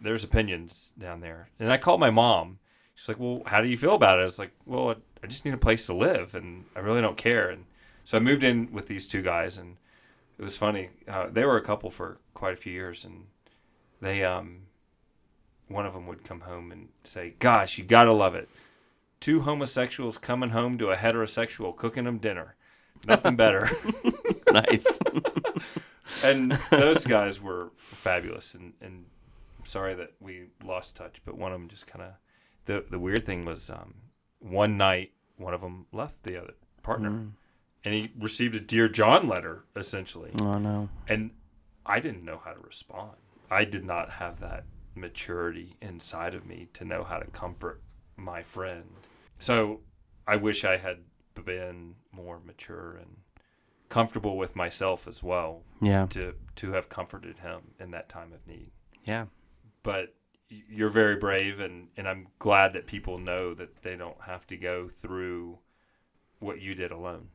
there's 0.00 0.24
opinions 0.24 0.92
down 0.98 1.20
there. 1.20 1.48
And 1.58 1.72
I 1.72 1.78
called 1.78 2.00
my 2.00 2.10
mom. 2.10 2.58
She's 2.94 3.08
like, 3.08 3.18
"Well, 3.18 3.42
how 3.46 3.60
do 3.60 3.68
you 3.68 3.76
feel 3.76 3.94
about 3.94 4.18
it?" 4.18 4.22
I 4.22 4.24
was 4.24 4.38
like, 4.38 4.52
"Well, 4.66 4.96
I, 5.22 5.26
just 5.26 5.44
need 5.44 5.54
a 5.54 5.58
place 5.58 5.86
to 5.86 5.94
live, 5.94 6.34
and 6.34 6.64
I 6.76 6.80
really 6.80 7.00
don't 7.00 7.16
care." 7.16 7.48
And 7.50 7.64
So 8.04 8.16
I 8.16 8.20
moved 8.20 8.42
in 8.44 8.72
with 8.72 8.88
these 8.88 9.06
two 9.06 9.22
guys, 9.22 9.56
and 9.58 9.76
it 10.38 10.42
was 10.42 10.56
funny. 10.56 10.90
Uh, 11.06 11.28
they 11.30 11.44
were 11.44 11.56
a 11.56 11.62
couple 11.62 11.90
for 11.90 12.18
quite 12.34 12.54
a 12.54 12.56
few 12.56 12.72
years, 12.72 13.04
and 13.04 13.26
they 14.00 14.24
um, 14.24 14.62
one 15.68 15.86
of 15.86 15.92
them 15.94 16.06
would 16.06 16.24
come 16.24 16.40
home 16.40 16.72
and 16.72 16.88
say, 17.04 17.34
"Gosh, 17.38 17.78
you 17.78 17.84
gotta 17.84 18.12
love 18.12 18.34
it." 18.34 18.48
Two 19.20 19.40
homosexuals 19.40 20.16
coming 20.18 20.50
home 20.50 20.78
to 20.78 20.90
a 20.90 20.96
heterosexual 20.96 21.74
cooking 21.76 22.04
them 22.04 22.18
dinner. 22.18 22.54
Nothing 23.06 23.36
better. 23.36 23.68
nice. 24.52 24.98
and 26.24 26.52
those 26.70 27.04
guys 27.04 27.40
were 27.40 27.70
fabulous, 27.76 28.54
and 28.54 28.72
and 28.80 29.06
sorry 29.64 29.94
that 29.94 30.12
we 30.20 30.44
lost 30.64 30.96
touch, 30.96 31.20
but 31.24 31.36
one 31.36 31.52
of 31.52 31.58
them 31.60 31.68
just 31.68 31.86
kind 31.86 32.04
of 32.04 32.12
the 32.66 32.84
the 32.90 32.98
weird 32.98 33.24
thing 33.26 33.44
was 33.44 33.70
um, 33.70 33.94
one 34.40 34.76
night 34.76 35.12
one 35.36 35.54
of 35.54 35.60
them 35.60 35.86
left 35.92 36.22
the 36.24 36.36
other 36.40 36.54
partner, 36.82 37.10
Mm. 37.10 37.30
and 37.84 37.94
he 37.94 38.10
received 38.18 38.54
a 38.54 38.60
dear 38.60 38.88
John 38.88 39.28
letter 39.28 39.64
essentially, 39.76 40.30
Oh 40.40 40.58
no. 40.58 40.88
and 41.06 41.30
I 41.86 42.00
didn't 42.00 42.24
know 42.24 42.40
how 42.44 42.52
to 42.52 42.60
respond. 42.60 43.16
I 43.50 43.64
did 43.64 43.84
not 43.84 44.10
have 44.10 44.40
that 44.40 44.64
maturity 44.94 45.76
inside 45.80 46.34
of 46.34 46.44
me 46.46 46.68
to 46.74 46.84
know 46.84 47.04
how 47.04 47.18
to 47.18 47.30
comfort 47.30 47.82
my 48.16 48.42
friend. 48.42 48.84
So 49.38 49.80
I 50.26 50.36
wish 50.36 50.64
I 50.64 50.76
had 50.76 50.98
been 51.44 51.94
more 52.10 52.40
mature 52.44 52.96
and 52.96 53.18
comfortable 53.88 54.36
with 54.36 54.56
myself 54.56 55.06
as 55.06 55.22
well 55.22 55.62
Yeah. 55.80 56.06
to 56.06 56.34
to 56.56 56.72
have 56.72 56.88
comforted 56.88 57.38
him 57.38 57.74
in 57.78 57.92
that 57.92 58.08
time 58.08 58.32
of 58.32 58.46
need. 58.46 58.70
Yeah. 59.04 59.26
But 59.82 60.14
you're 60.48 60.90
very 60.90 61.16
brave, 61.16 61.60
and 61.60 61.88
and 61.96 62.08
I'm 62.08 62.26
glad 62.38 62.72
that 62.72 62.86
people 62.86 63.18
know 63.18 63.54
that 63.54 63.82
they 63.82 63.96
don't 63.96 64.20
have 64.22 64.46
to 64.48 64.56
go 64.56 64.88
through 64.88 65.58
what 66.40 66.60
you 66.60 66.74
did 66.74 66.90
alone. 66.90 67.28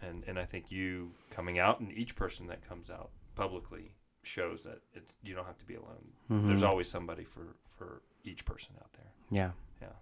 And 0.00 0.24
and 0.26 0.38
I 0.38 0.44
think 0.46 0.70
you 0.72 1.12
coming 1.30 1.58
out, 1.58 1.78
and 1.80 1.92
each 1.92 2.16
person 2.16 2.46
that 2.48 2.66
comes 2.66 2.90
out 2.90 3.10
publicly 3.36 3.92
shows 4.22 4.62
that 4.64 4.80
it's 4.94 5.14
you 5.22 5.34
don't 5.34 5.46
have 5.46 5.58
to 5.58 5.64
be 5.64 5.74
alone. 5.74 6.12
There's 6.48 6.62
Mhm. 6.62 6.68
always 6.68 6.88
somebody 6.88 7.24
for 7.24 7.56
for 7.76 8.02
each 8.24 8.44
person 8.44 8.70
out 8.80 8.92
there. 8.94 9.10
Yeah, 9.30 9.50
yeah. 9.80 9.92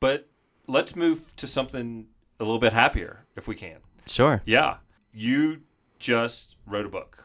But 0.00 0.28
let's 0.66 0.94
move 0.94 1.34
to 1.36 1.46
something 1.46 2.08
a 2.38 2.44
little 2.44 2.58
bit 2.60 2.72
happier 2.72 3.24
if 3.36 3.48
we 3.48 3.54
can. 3.54 3.78
Sure. 4.06 4.42
Yeah, 4.46 4.78
you 5.12 5.62
just 5.98 6.56
wrote 6.66 6.86
a 6.86 6.88
book. 6.88 7.24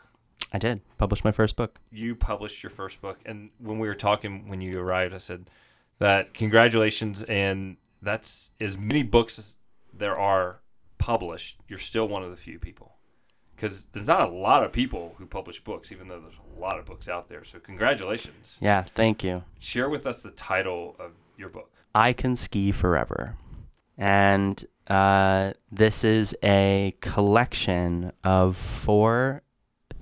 I 0.53 0.57
did 0.57 0.81
publish 0.97 1.23
my 1.23 1.31
first 1.31 1.55
book. 1.55 1.79
you 1.91 2.15
published 2.15 2.61
your 2.63 2.69
first 2.71 2.99
book 3.01 3.19
and 3.25 3.51
when 3.59 3.79
we 3.79 3.87
were 3.87 3.95
talking 3.95 4.49
when 4.49 4.59
you 4.59 4.77
arrived 4.79 5.13
i 5.13 5.17
said 5.17 5.49
that 5.99 6.33
congratulations 6.33 7.23
and 7.23 7.77
that's 8.01 8.51
as 8.59 8.77
many 8.77 9.01
books 9.03 9.39
as 9.39 9.55
there 9.93 10.17
are 10.17 10.59
published 10.97 11.57
you're 11.69 11.79
still 11.79 12.05
one 12.07 12.21
of 12.23 12.29
the 12.31 12.35
few 12.35 12.59
people 12.59 12.95
because 13.61 13.85
there's 13.91 14.07
not 14.07 14.27
a 14.27 14.31
lot 14.31 14.63
of 14.63 14.71
people 14.71 15.13
who 15.17 15.25
publish 15.25 15.63
books 15.63 15.91
even 15.91 16.07
though 16.07 16.19
there's 16.19 16.33
a 16.57 16.59
lot 16.59 16.79
of 16.79 16.85
books 16.85 17.07
out 17.07 17.29
there 17.29 17.43
so 17.43 17.59
congratulations 17.59 18.57
Yeah. 18.59 18.83
Thank 18.83 19.23
you. 19.23 19.43
share 19.59 19.89
with 19.89 20.07
us 20.07 20.21
the 20.21 20.31
title 20.31 20.95
of 20.99 21.11
your 21.37 21.49
book 21.49 21.71
I 21.93 22.13
Can 22.13 22.35
Ski 22.35 22.71
Forever. 22.71 23.35
And 23.97 24.63
uh, 24.87 25.53
this 25.71 26.03
is 26.03 26.35
a 26.43 26.95
collection 27.01 28.13
of 28.23 28.55
four 28.55 29.43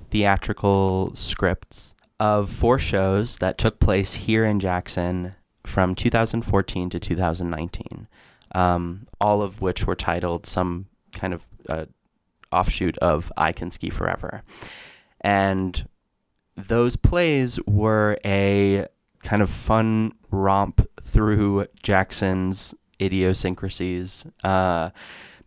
theatrical 0.09 1.15
scripts 1.15 1.93
of 2.19 2.49
four 2.49 2.79
shows 2.79 3.37
that 3.37 3.57
took 3.57 3.79
place 3.79 4.13
here 4.13 4.45
in 4.45 4.59
Jackson 4.59 5.35
from 5.65 5.95
2014 5.95 6.89
to 6.91 6.99
2019, 6.99 8.07
um, 8.53 9.07
all 9.19 9.41
of 9.41 9.61
which 9.61 9.85
were 9.87 9.95
titled 9.95 10.45
some 10.45 10.87
kind 11.11 11.33
of 11.33 11.47
uh, 11.67 11.85
offshoot 12.51 12.97
of 12.99 13.31
I 13.37 13.51
Can 13.51 13.71
Ski 13.71 13.89
Forever. 13.89 14.43
And 15.21 15.87
those 16.55 16.95
plays 16.95 17.59
were 17.65 18.17
a 18.25 18.87
kind 19.23 19.41
of 19.41 19.49
fun 19.49 20.13
romp 20.31 20.87
through 21.01 21.67
Jackson's 21.81 22.73
idiosyncrasies, 23.01 24.25
uh, 24.43 24.89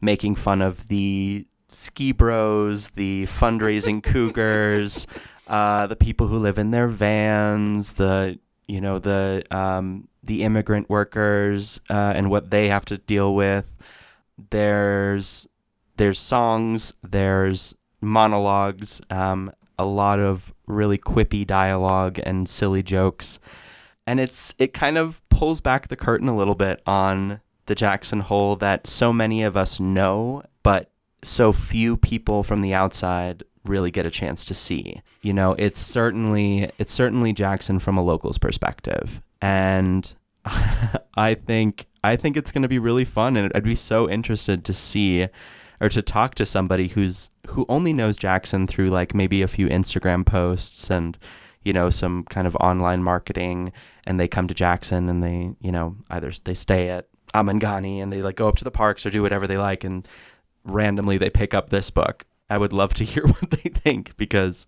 making 0.01 0.35
fun 0.35 0.63
of 0.63 0.89
the 0.89 1.47
ski 1.69 2.13
bros, 2.13 2.91
the 2.91 3.25
fundraising 3.25 4.03
cougars, 4.03 5.07
uh, 5.49 5.87
the 5.87 5.97
people 5.97 6.29
who 6.29 6.39
live 6.39 6.59
in 6.59 6.71
their 6.71 6.89
vans, 6.89 7.95
the 7.95 8.39
you 8.69 8.81
know 8.81 8.99
the 8.99 9.45
um, 9.51 10.09
the 10.23 10.43
immigrant 10.43 10.89
workers 10.89 11.81
uh, 11.91 12.13
and 12.15 12.31
what 12.31 12.51
they 12.51 12.69
have 12.69 12.85
to 12.87 12.99
deal 12.99 13.35
with. 13.35 13.77
There's 14.51 15.47
there's 15.97 16.19
songs, 16.19 16.93
there's 17.03 17.75
monologues, 18.01 19.01
um, 19.11 19.53
a 19.79 19.85
lot 19.85 20.19
of 20.19 20.53
really 20.67 20.99
quippy 20.99 21.47
dialogue 21.47 22.19
and 22.23 22.49
silly 22.49 22.83
jokes 22.83 23.39
and 24.07 24.21
it's 24.21 24.55
it 24.59 24.73
kind 24.73 24.99
of 24.99 25.27
pulls 25.29 25.61
back 25.61 25.89
the 25.89 25.97
curtain 25.97 26.29
a 26.29 26.37
little 26.37 26.55
bit 26.55 26.83
on 26.87 27.41
the 27.67 27.75
Jackson 27.75 28.21
Hole 28.21 28.57
that 28.57 28.87
so 28.87 29.13
many 29.13 29.43
of 29.43 29.57
us 29.57 29.79
know, 29.79 30.43
but 30.63 30.91
so 31.23 31.53
few 31.53 31.97
people 31.97 32.43
from 32.43 32.61
the 32.61 32.75
outside 32.75 33.45
really 33.65 33.93
get 33.93 34.07
a 34.07 34.11
chance 34.11 34.45
to 34.47 34.55
see. 34.55 35.01
You 35.23 35.33
know, 35.33 35.55
it's 35.59 35.81
certainly 35.81 36.71
it's 36.79 36.93
certainly 36.93 37.33
Jackson 37.33 37.79
from 37.79 37.97
a 37.97 38.03
local's 38.03 38.39
perspective, 38.39 39.21
and 39.41 40.13
I 41.15 41.35
think 41.35 41.87
I 42.03 42.17
think 42.17 42.37
it's 42.37 42.51
going 42.51 42.63
to 42.63 42.69
be 42.69 42.81
really 42.81 43.05
fun, 43.05 43.37
and 43.37 43.53
I'd 43.55 43.63
be 43.63 43.77
so 43.77 44.11
interested 44.11 44.65
to 44.65 44.73
see 44.73 45.29
or 45.83 45.89
to 45.89 46.01
talk 46.01 46.37
to 46.37 46.47
somebody 46.47 46.89
who's 46.89 47.29
who 47.49 47.67
only 47.69 47.93
knows 47.93 48.17
Jackson 48.17 48.67
through 48.67 48.89
like 48.89 49.15
maybe 49.15 49.43
a 49.43 49.49
few 49.49 49.67
Instagram 49.67 50.25
posts 50.25 50.89
and 50.91 51.19
you 51.65 51.73
know 51.73 51.91
some 51.91 52.25
kind 52.31 52.47
of 52.47 52.57
online 52.57 53.03
marketing 53.03 53.73
and 54.07 54.19
they 54.19 54.29
come 54.29 54.47
to 54.47 54.55
Jackson 54.55 55.09
and 55.09 55.23
they 55.23 55.51
you 55.61 55.73
know 55.73 55.97
either 56.11 56.33
they 56.45 56.55
stay 56.55 56.89
at 56.89 57.09
Amangani 57.35 58.01
and 58.01 58.13
they 58.13 58.23
like 58.23 58.37
go 58.37 58.49
up 58.49 58.57
to 58.57 58.65
the 58.65 58.71
parks 58.71 59.05
or 59.05 59.11
do 59.11 59.23
whatever 59.23 59.47
they 59.47 59.59
like 59.59 59.83
and 59.83 60.07
randomly 60.65 61.19
they 61.19 61.31
pick 61.31 61.53
up 61.53 61.69
this 61.69 61.91
book. 61.91 62.25
I 62.49 62.59
would 62.59 62.73
love 62.73 62.95
to 62.95 63.05
hear 63.13 63.25
what 63.27 63.51
they 63.51 63.69
think 63.69 64.17
because 64.17 64.65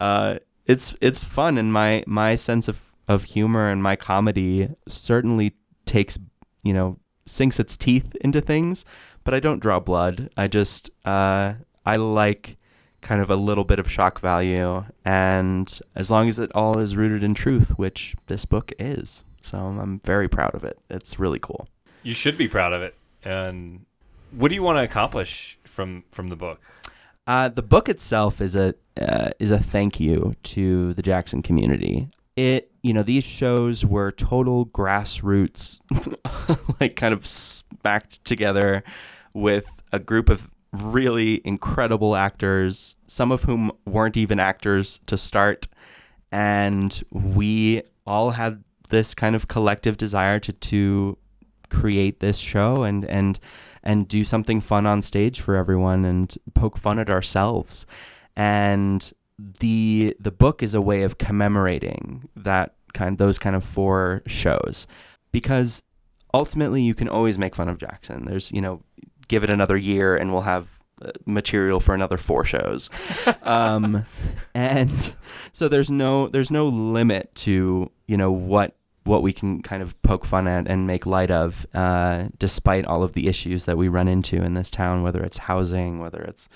uh, 0.00 0.38
it's 0.64 0.94
it's 1.02 1.22
fun 1.22 1.58
and 1.58 1.72
my 1.72 2.04
my 2.06 2.36
sense 2.36 2.68
of 2.68 2.80
of 3.06 3.24
humor 3.24 3.68
and 3.68 3.82
my 3.82 3.96
comedy 3.96 4.70
certainly 4.88 5.54
takes 5.84 6.18
you 6.62 6.72
know 6.72 6.98
sinks 7.26 7.58
its 7.58 7.76
teeth 7.76 8.14
into 8.20 8.40
things, 8.40 8.84
but 9.24 9.34
I 9.34 9.40
don't 9.40 9.60
draw 9.60 9.80
blood. 9.80 10.30
I 10.36 10.46
just 10.46 10.90
uh, 11.04 11.54
I 11.84 11.96
like 11.96 12.56
kind 13.04 13.20
of 13.20 13.30
a 13.30 13.36
little 13.36 13.64
bit 13.64 13.78
of 13.78 13.90
shock 13.90 14.18
value 14.18 14.82
and 15.04 15.78
as 15.94 16.10
long 16.10 16.26
as 16.26 16.38
it 16.38 16.50
all 16.54 16.78
is 16.78 16.96
rooted 16.96 17.22
in 17.22 17.34
truth 17.34 17.78
which 17.78 18.16
this 18.26 18.44
book 18.46 18.72
is. 18.78 19.22
So 19.42 19.58
i'm 19.58 20.00
very 20.00 20.26
proud 20.26 20.54
of 20.54 20.64
it. 20.64 20.78
It's 20.88 21.18
really 21.18 21.38
cool. 21.38 21.68
You 22.02 22.14
should 22.14 22.38
be 22.38 22.48
proud 22.48 22.72
of 22.72 22.80
it. 22.80 22.94
And 23.22 23.84
what 24.30 24.48
do 24.48 24.54
you 24.54 24.62
want 24.62 24.78
to 24.78 24.82
accomplish 24.82 25.58
from 25.64 26.04
from 26.10 26.28
the 26.30 26.36
book? 26.36 26.60
Uh, 27.26 27.48
the 27.48 27.62
book 27.62 27.88
itself 27.88 28.40
is 28.40 28.56
a 28.56 28.74
uh, 29.00 29.30
is 29.38 29.50
a 29.50 29.58
thank 29.58 30.00
you 30.00 30.34
to 30.42 30.94
the 30.94 31.02
jackson 31.02 31.42
community. 31.42 32.08
It 32.36 32.70
you 32.82 32.94
know 32.94 33.02
these 33.02 33.24
shows 33.24 33.84
were 33.84 34.12
total 34.12 34.66
grassroots 34.66 35.80
like 36.80 36.96
kind 36.96 37.12
of 37.14 37.26
smacked 37.26 38.24
together 38.24 38.82
with 39.34 39.82
a 39.92 39.98
group 39.98 40.28
of 40.28 40.48
really 40.72 41.40
incredible 41.44 42.16
actors, 42.16 42.96
some 43.06 43.30
of 43.30 43.44
whom 43.44 43.70
weren't 43.84 44.16
even 44.16 44.40
actors 44.40 45.00
to 45.06 45.16
start. 45.16 45.68
And 46.32 47.02
we 47.10 47.82
all 48.06 48.30
had 48.30 48.64
this 48.90 49.14
kind 49.14 49.36
of 49.36 49.48
collective 49.48 49.96
desire 49.96 50.40
to, 50.40 50.52
to 50.52 51.18
create 51.68 52.20
this 52.20 52.38
show 52.38 52.82
and, 52.82 53.04
and, 53.04 53.38
and 53.82 54.08
do 54.08 54.24
something 54.24 54.60
fun 54.60 54.86
on 54.86 55.02
stage 55.02 55.40
for 55.40 55.56
everyone 55.56 56.04
and 56.04 56.36
poke 56.54 56.76
fun 56.76 56.98
at 56.98 57.10
ourselves. 57.10 57.86
And 58.36 59.12
the 59.38 60.16
the 60.20 60.30
book 60.30 60.62
is 60.62 60.74
a 60.74 60.80
way 60.80 61.02
of 61.02 61.18
commemorating 61.18 62.28
that 62.36 62.74
kind 62.92 63.18
those 63.18 63.38
kind 63.38 63.56
of 63.56 63.64
four 63.64 64.22
shows 64.26 64.86
because 65.32 65.82
ultimately 66.32 66.82
you 66.82 66.94
can 66.94 67.08
always 67.08 67.38
make 67.38 67.54
fun 67.54 67.68
of 67.68 67.78
Jackson. 67.78 68.24
There's, 68.24 68.50
you 68.50 68.60
know, 68.60 68.82
give 69.28 69.44
it 69.44 69.50
another 69.50 69.76
year 69.76 70.16
and 70.16 70.32
we'll 70.32 70.42
have 70.42 70.80
uh, 71.02 71.10
material 71.26 71.80
for 71.80 71.94
another 71.94 72.16
four 72.16 72.44
shows. 72.44 72.90
um, 73.42 74.04
and 74.54 75.14
so 75.52 75.68
there's 75.68 75.90
no 75.90 76.28
there's 76.28 76.50
no 76.50 76.68
limit 76.68 77.34
to, 77.34 77.90
you 78.06 78.16
know, 78.16 78.30
what 78.30 78.76
what 79.04 79.22
we 79.22 79.32
can 79.32 79.62
kind 79.62 79.82
of 79.82 80.00
poke 80.02 80.24
fun 80.24 80.48
at 80.48 80.66
and 80.66 80.86
make 80.86 81.04
light 81.04 81.30
of, 81.30 81.66
uh, 81.74 82.28
despite 82.38 82.86
all 82.86 83.02
of 83.02 83.12
the 83.12 83.28
issues 83.28 83.66
that 83.66 83.76
we 83.76 83.88
run 83.88 84.08
into 84.08 84.36
in 84.36 84.54
this 84.54 84.70
town, 84.70 85.02
whether 85.02 85.22
it's 85.22 85.36
housing, 85.36 85.98
whether 85.98 86.22
it's, 86.22 86.48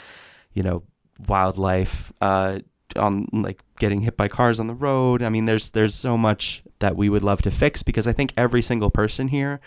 you 0.54 0.62
know, 0.62 0.82
wildlife, 1.26 2.10
uh, 2.22 2.58
on 2.96 3.28
like 3.32 3.62
getting 3.78 4.00
hit 4.00 4.16
by 4.16 4.28
cars 4.28 4.58
on 4.58 4.66
the 4.66 4.74
road. 4.74 5.22
I 5.22 5.28
mean, 5.28 5.44
there's 5.44 5.70
there's 5.70 5.94
so 5.94 6.16
much 6.16 6.62
that 6.78 6.96
we 6.96 7.08
would 7.08 7.22
love 7.22 7.42
to 7.42 7.50
fix 7.50 7.82
because 7.82 8.06
I 8.06 8.12
think 8.12 8.32
every 8.36 8.62
single 8.62 8.90
person 8.90 9.28
here 9.28 9.60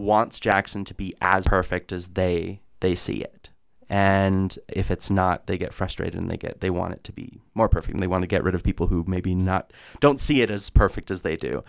wants 0.00 0.40
Jackson 0.40 0.84
to 0.86 0.94
be 0.94 1.14
as 1.20 1.46
perfect 1.46 1.92
as 1.92 2.08
they 2.08 2.60
they 2.80 2.94
see 2.94 3.18
it. 3.22 3.50
and 3.88 4.56
if 4.68 4.90
it's 4.90 5.10
not, 5.10 5.46
they 5.48 5.58
get 5.58 5.74
frustrated 5.74 6.14
and 6.14 6.30
they 6.30 6.36
get 6.36 6.60
they 6.60 6.70
want 6.70 6.94
it 6.94 7.04
to 7.04 7.12
be 7.12 7.40
more 7.54 7.68
perfect 7.68 7.94
and 7.94 8.00
they 8.00 8.06
want 8.06 8.22
to 8.22 8.28
get 8.28 8.44
rid 8.44 8.54
of 8.54 8.62
people 8.62 8.86
who 8.86 9.04
maybe 9.06 9.34
not 9.34 9.72
don't 9.98 10.20
see 10.20 10.42
it 10.42 10.50
as 10.50 10.70
perfect 10.70 11.10
as 11.10 11.22
they 11.22 11.36
do. 11.36 11.64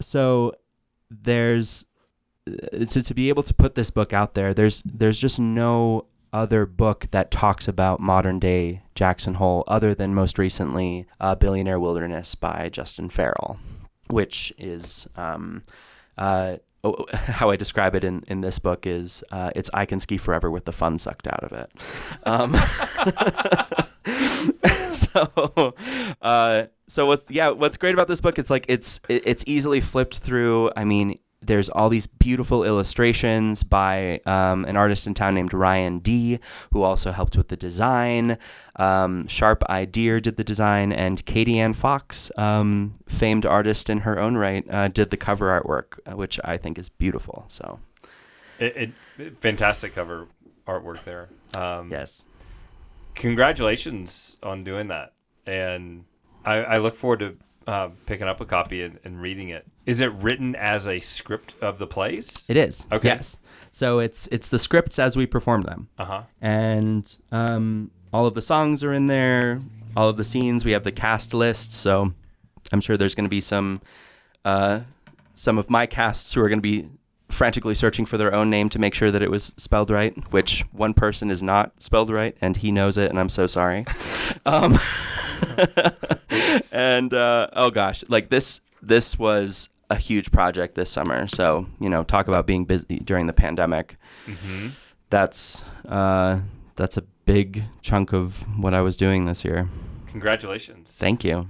So 0.00 0.54
there's 1.10 1.86
to, 2.46 3.02
to 3.02 3.14
be 3.14 3.28
able 3.28 3.42
to 3.42 3.54
put 3.54 3.74
this 3.74 3.90
book 3.90 4.12
out 4.12 4.34
there, 4.34 4.54
there's 4.54 4.82
there's 4.84 5.20
just 5.20 5.40
no 5.40 6.06
other 6.32 6.66
book 6.66 7.06
that 7.10 7.30
talks 7.30 7.66
about 7.66 7.98
modern 7.98 8.38
day 8.38 8.82
Jackson 8.94 9.34
Hole 9.34 9.64
other 9.66 9.94
than 9.94 10.14
most 10.14 10.38
recently 10.38 11.06
uh, 11.20 11.34
Billionaire 11.34 11.80
Wilderness 11.80 12.34
by 12.34 12.68
Justin 12.68 13.08
Farrell, 13.08 13.58
which 14.08 14.52
is 14.58 15.08
um, 15.16 15.62
uh, 16.18 16.56
how 17.12 17.50
I 17.50 17.56
describe 17.56 17.94
it 17.94 18.04
in, 18.04 18.22
in 18.26 18.40
this 18.40 18.58
book 18.58 18.86
is 18.86 19.22
uh, 19.30 19.50
it's 19.54 19.70
I 19.72 19.86
can 19.86 20.00
ski 20.00 20.16
forever 20.16 20.50
with 20.50 20.64
the 20.64 20.72
fun 20.72 20.98
sucked 20.98 21.26
out 21.26 21.44
of 21.44 21.52
it. 21.52 21.70
Um, 22.24 22.54
so, 24.94 25.74
uh, 26.22 26.64
so 26.88 27.06
what's 27.06 27.30
yeah, 27.30 27.50
what's 27.50 27.76
great 27.76 27.94
about 27.94 28.08
this 28.08 28.20
book? 28.20 28.38
It's 28.38 28.50
like 28.50 28.64
it's 28.68 29.00
it, 29.08 29.22
it's 29.24 29.44
easily 29.46 29.80
flipped 29.80 30.18
through. 30.18 30.70
I 30.76 30.84
mean, 30.84 31.18
there's 31.46 31.68
all 31.68 31.88
these 31.88 32.06
beautiful 32.06 32.64
illustrations 32.64 33.62
by 33.62 34.20
um, 34.26 34.64
an 34.64 34.76
artist 34.76 35.06
in 35.06 35.14
town 35.14 35.34
named 35.34 35.54
Ryan 35.54 35.98
D, 36.00 36.38
who 36.72 36.82
also 36.82 37.12
helped 37.12 37.36
with 37.36 37.48
the 37.48 37.56
design. 37.56 38.38
Um, 38.76 39.26
Sharp 39.26 39.64
Deer 39.90 40.20
did 40.20 40.36
the 40.36 40.44
design, 40.44 40.92
and 40.92 41.24
Katie 41.24 41.58
Ann 41.58 41.72
Fox, 41.72 42.30
um, 42.36 42.94
famed 43.08 43.46
artist 43.46 43.88
in 43.88 43.98
her 43.98 44.18
own 44.18 44.36
right, 44.36 44.64
uh, 44.70 44.88
did 44.88 45.10
the 45.10 45.16
cover 45.16 45.60
artwork, 45.60 45.98
uh, 46.06 46.16
which 46.16 46.38
I 46.44 46.56
think 46.56 46.78
is 46.78 46.88
beautiful. 46.88 47.44
So, 47.48 47.80
it, 48.58 48.92
it 49.18 49.36
fantastic 49.36 49.94
cover 49.94 50.28
artwork 50.66 51.04
there. 51.04 51.28
Um, 51.54 51.90
yes, 51.90 52.24
congratulations 53.14 54.36
on 54.42 54.64
doing 54.64 54.88
that, 54.88 55.14
and 55.46 56.04
I, 56.44 56.56
I 56.56 56.78
look 56.78 56.94
forward 56.94 57.20
to 57.20 57.36
uh, 57.66 57.88
picking 58.06 58.28
up 58.28 58.40
a 58.40 58.46
copy 58.46 58.82
and, 58.82 58.98
and, 59.04 59.20
reading 59.20 59.48
it. 59.48 59.66
Is 59.86 60.00
it 60.00 60.12
written 60.12 60.54
as 60.54 60.86
a 60.86 61.00
script 61.00 61.54
of 61.60 61.78
the 61.78 61.86
plays? 61.86 62.44
It 62.48 62.56
is. 62.56 62.86
Okay. 62.92 63.08
Yes. 63.08 63.38
So 63.72 63.98
it's 63.98 64.28
it's 64.30 64.48
the 64.48 64.58
scripts 64.58 64.98
as 64.98 65.16
we 65.16 65.26
perform 65.26 65.62
them. 65.62 65.88
Uh 65.98 66.04
huh. 66.04 66.22
And 66.40 67.16
um, 67.32 67.90
all 68.12 68.26
of 68.26 68.34
the 68.34 68.42
songs 68.42 68.84
are 68.84 68.92
in 68.92 69.06
there. 69.06 69.60
All 69.96 70.08
of 70.08 70.16
the 70.16 70.24
scenes. 70.24 70.64
We 70.64 70.72
have 70.72 70.84
the 70.84 70.92
cast 70.92 71.34
list. 71.34 71.72
So 71.72 72.12
I'm 72.72 72.80
sure 72.80 72.96
there's 72.96 73.14
going 73.14 73.26
to 73.26 73.30
be 73.30 73.40
some 73.40 73.80
uh, 74.44 74.80
some 75.34 75.58
of 75.58 75.68
my 75.68 75.86
casts 75.86 76.32
who 76.34 76.40
are 76.42 76.48
going 76.48 76.58
to 76.58 76.62
be 76.62 76.88
frantically 77.28 77.74
searching 77.74 78.06
for 78.06 78.16
their 78.16 78.34
own 78.34 78.50
name 78.50 78.68
to 78.70 78.78
make 78.78 78.94
sure 78.94 79.10
that 79.10 79.22
it 79.22 79.30
was 79.30 79.52
spelled 79.56 79.90
right, 79.90 80.14
which 80.32 80.64
one 80.72 80.94
person 80.94 81.30
is 81.30 81.42
not 81.42 81.82
spelled 81.82 82.10
right, 82.10 82.36
and 82.40 82.56
he 82.58 82.70
knows 82.70 82.96
it, 82.96 83.10
and 83.10 83.18
I'm 83.18 83.28
so 83.28 83.46
sorry. 83.46 83.84
um, 84.46 84.78
and 86.72 87.12
uh, 87.12 87.48
oh 87.52 87.70
gosh, 87.70 88.04
like 88.08 88.28
this 88.28 88.60
this 88.82 89.18
was 89.18 89.68
a 89.90 89.96
huge 89.96 90.32
project 90.32 90.74
this 90.74 90.90
summer. 90.90 91.28
So 91.28 91.66
you 91.80 91.88
know, 91.88 92.02
talk 92.02 92.28
about 92.28 92.46
being 92.46 92.64
busy 92.64 93.00
during 93.00 93.26
the 93.26 93.32
pandemic. 93.32 93.96
Mm-hmm. 94.26 94.68
That's 95.10 95.62
uh, 95.88 96.40
that's 96.76 96.96
a 96.96 97.02
big 97.24 97.64
chunk 97.82 98.12
of 98.12 98.44
what 98.58 98.74
I 98.74 98.80
was 98.80 98.96
doing 98.96 99.26
this 99.26 99.44
year. 99.44 99.68
Congratulations! 100.08 100.90
Thank 100.90 101.24
you. 101.24 101.48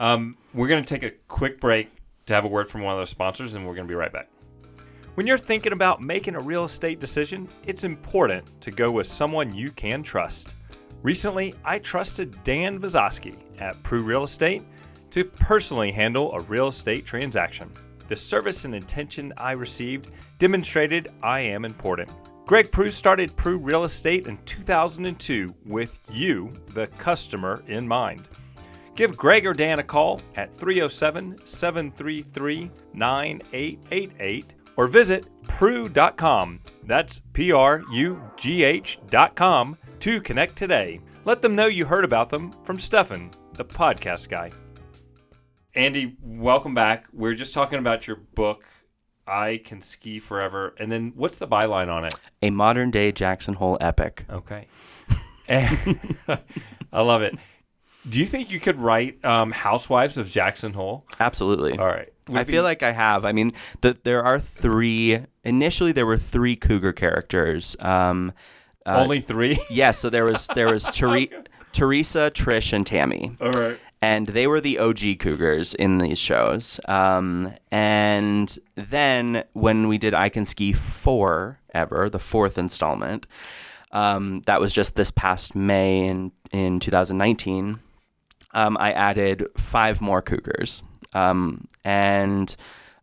Um, 0.00 0.36
we're 0.54 0.68
gonna 0.68 0.84
take 0.84 1.02
a 1.02 1.10
quick 1.28 1.60
break 1.60 1.90
to 2.26 2.34
have 2.34 2.44
a 2.44 2.48
word 2.48 2.68
from 2.68 2.82
one 2.82 2.94
of 2.94 3.00
those 3.00 3.10
sponsors, 3.10 3.54
and 3.54 3.66
we're 3.66 3.74
gonna 3.74 3.88
be 3.88 3.94
right 3.94 4.12
back. 4.12 4.28
When 5.14 5.26
you're 5.26 5.36
thinking 5.36 5.72
about 5.72 6.00
making 6.00 6.36
a 6.36 6.40
real 6.40 6.64
estate 6.64 7.00
decision, 7.00 7.48
it's 7.66 7.82
important 7.82 8.44
to 8.60 8.70
go 8.70 8.92
with 8.92 9.06
someone 9.08 9.52
you 9.52 9.72
can 9.72 10.04
trust. 10.04 10.54
Recently, 11.02 11.54
I 11.64 11.78
trusted 11.78 12.42
Dan 12.42 12.80
Vazoski 12.80 13.36
at 13.60 13.80
Prugh 13.82 14.02
Real 14.02 14.24
Estate 14.24 14.64
to 15.10 15.24
personally 15.24 15.92
handle 15.92 16.32
a 16.32 16.40
real 16.40 16.68
estate 16.68 17.06
transaction. 17.06 17.72
The 18.08 18.16
service 18.16 18.64
and 18.64 18.74
attention 18.74 19.32
I 19.36 19.52
received 19.52 20.14
demonstrated 20.38 21.08
I 21.22 21.40
am 21.40 21.64
important. 21.64 22.10
Greg 22.46 22.72
Prugh 22.72 22.90
started 22.90 23.36
Prugh 23.36 23.58
Real 23.58 23.84
Estate 23.84 24.26
in 24.26 24.38
2002 24.44 25.54
with 25.66 26.00
you, 26.10 26.52
the 26.68 26.86
customer, 26.98 27.62
in 27.68 27.86
mind. 27.86 28.26
Give 28.94 29.16
Greg 29.16 29.46
or 29.46 29.52
Dan 29.52 29.78
a 29.78 29.82
call 29.82 30.20
at 30.34 30.52
307 30.52 31.38
733 31.44 32.70
9888 32.94 34.54
or 34.76 34.88
visit 34.88 35.26
prugh.com. 35.46 36.60
That's 36.84 37.20
P 37.32 37.52
R 37.52 37.82
U 37.92 38.22
G 38.36 38.64
H.com 38.64 39.76
to 40.00 40.20
connect 40.20 40.56
today. 40.56 41.00
Let 41.24 41.42
them 41.42 41.54
know 41.54 41.66
you 41.66 41.84
heard 41.84 42.04
about 42.04 42.30
them 42.30 42.52
from 42.62 42.78
Stephan, 42.78 43.30
the 43.54 43.64
podcast 43.64 44.28
guy. 44.28 44.50
Andy, 45.74 46.16
welcome 46.22 46.74
back. 46.74 47.06
We 47.12 47.28
are 47.28 47.34
just 47.34 47.54
talking 47.54 47.78
about 47.78 48.06
your 48.06 48.16
book, 48.16 48.64
I 49.26 49.60
Can 49.64 49.80
Ski 49.80 50.18
Forever. 50.18 50.74
And 50.78 50.90
then 50.90 51.12
what's 51.14 51.38
the 51.38 51.46
byline 51.46 51.88
on 51.88 52.04
it? 52.04 52.14
A 52.42 52.50
modern 52.50 52.90
day 52.90 53.12
Jackson 53.12 53.54
Hole 53.54 53.76
epic. 53.80 54.24
Okay. 54.30 54.66
I 55.48 56.38
love 56.92 57.22
it. 57.22 57.36
Do 58.08 58.20
you 58.20 58.26
think 58.26 58.50
you 58.50 58.60
could 58.60 58.78
write 58.78 59.22
um, 59.24 59.50
Housewives 59.50 60.16
of 60.16 60.28
Jackson 60.28 60.72
Hole? 60.72 61.04
Absolutely. 61.20 61.78
All 61.78 61.86
right. 61.86 62.12
Would 62.28 62.38
I 62.38 62.44
be... 62.44 62.52
feel 62.52 62.62
like 62.62 62.82
I 62.82 62.92
have. 62.92 63.24
I 63.24 63.32
mean, 63.32 63.52
the, 63.80 63.98
there 64.02 64.22
are 64.22 64.38
three. 64.38 65.20
Initially, 65.44 65.92
there 65.92 66.06
were 66.06 66.18
three 66.18 66.56
cougar 66.56 66.92
characters. 66.92 67.76
Um, 67.80 68.32
uh, 68.86 68.96
Only 69.00 69.20
three. 69.20 69.52
yes. 69.52 69.66
Yeah, 69.70 69.90
so 69.92 70.10
there 70.10 70.24
was 70.24 70.46
there 70.54 70.66
was 70.72 70.84
Teri- 70.98 71.30
Teresa, 71.72 72.30
Trish, 72.34 72.72
and 72.72 72.86
Tammy. 72.86 73.36
All 73.40 73.50
right. 73.50 73.78
And 74.00 74.28
they 74.28 74.46
were 74.46 74.60
the 74.60 74.78
OG 74.78 75.18
Cougars 75.18 75.74
in 75.74 75.98
these 75.98 76.18
shows. 76.20 76.78
Um, 76.86 77.52
and 77.72 78.56
then 78.76 79.42
when 79.54 79.88
we 79.88 79.98
did 79.98 80.14
I 80.14 80.28
Can 80.28 80.44
Ski 80.44 80.72
4 80.72 81.58
ever, 81.74 82.08
the 82.08 82.20
fourth 82.20 82.58
installment, 82.58 83.26
um, 83.90 84.42
that 84.46 84.60
was 84.60 84.72
just 84.72 84.94
this 84.94 85.10
past 85.10 85.56
May 85.56 86.06
in, 86.06 86.30
in 86.52 86.78
2019, 86.78 87.80
um, 88.54 88.76
I 88.78 88.92
added 88.92 89.46
five 89.56 90.00
more 90.00 90.22
Cougars. 90.22 90.84
Um, 91.12 91.66
and 91.84 92.54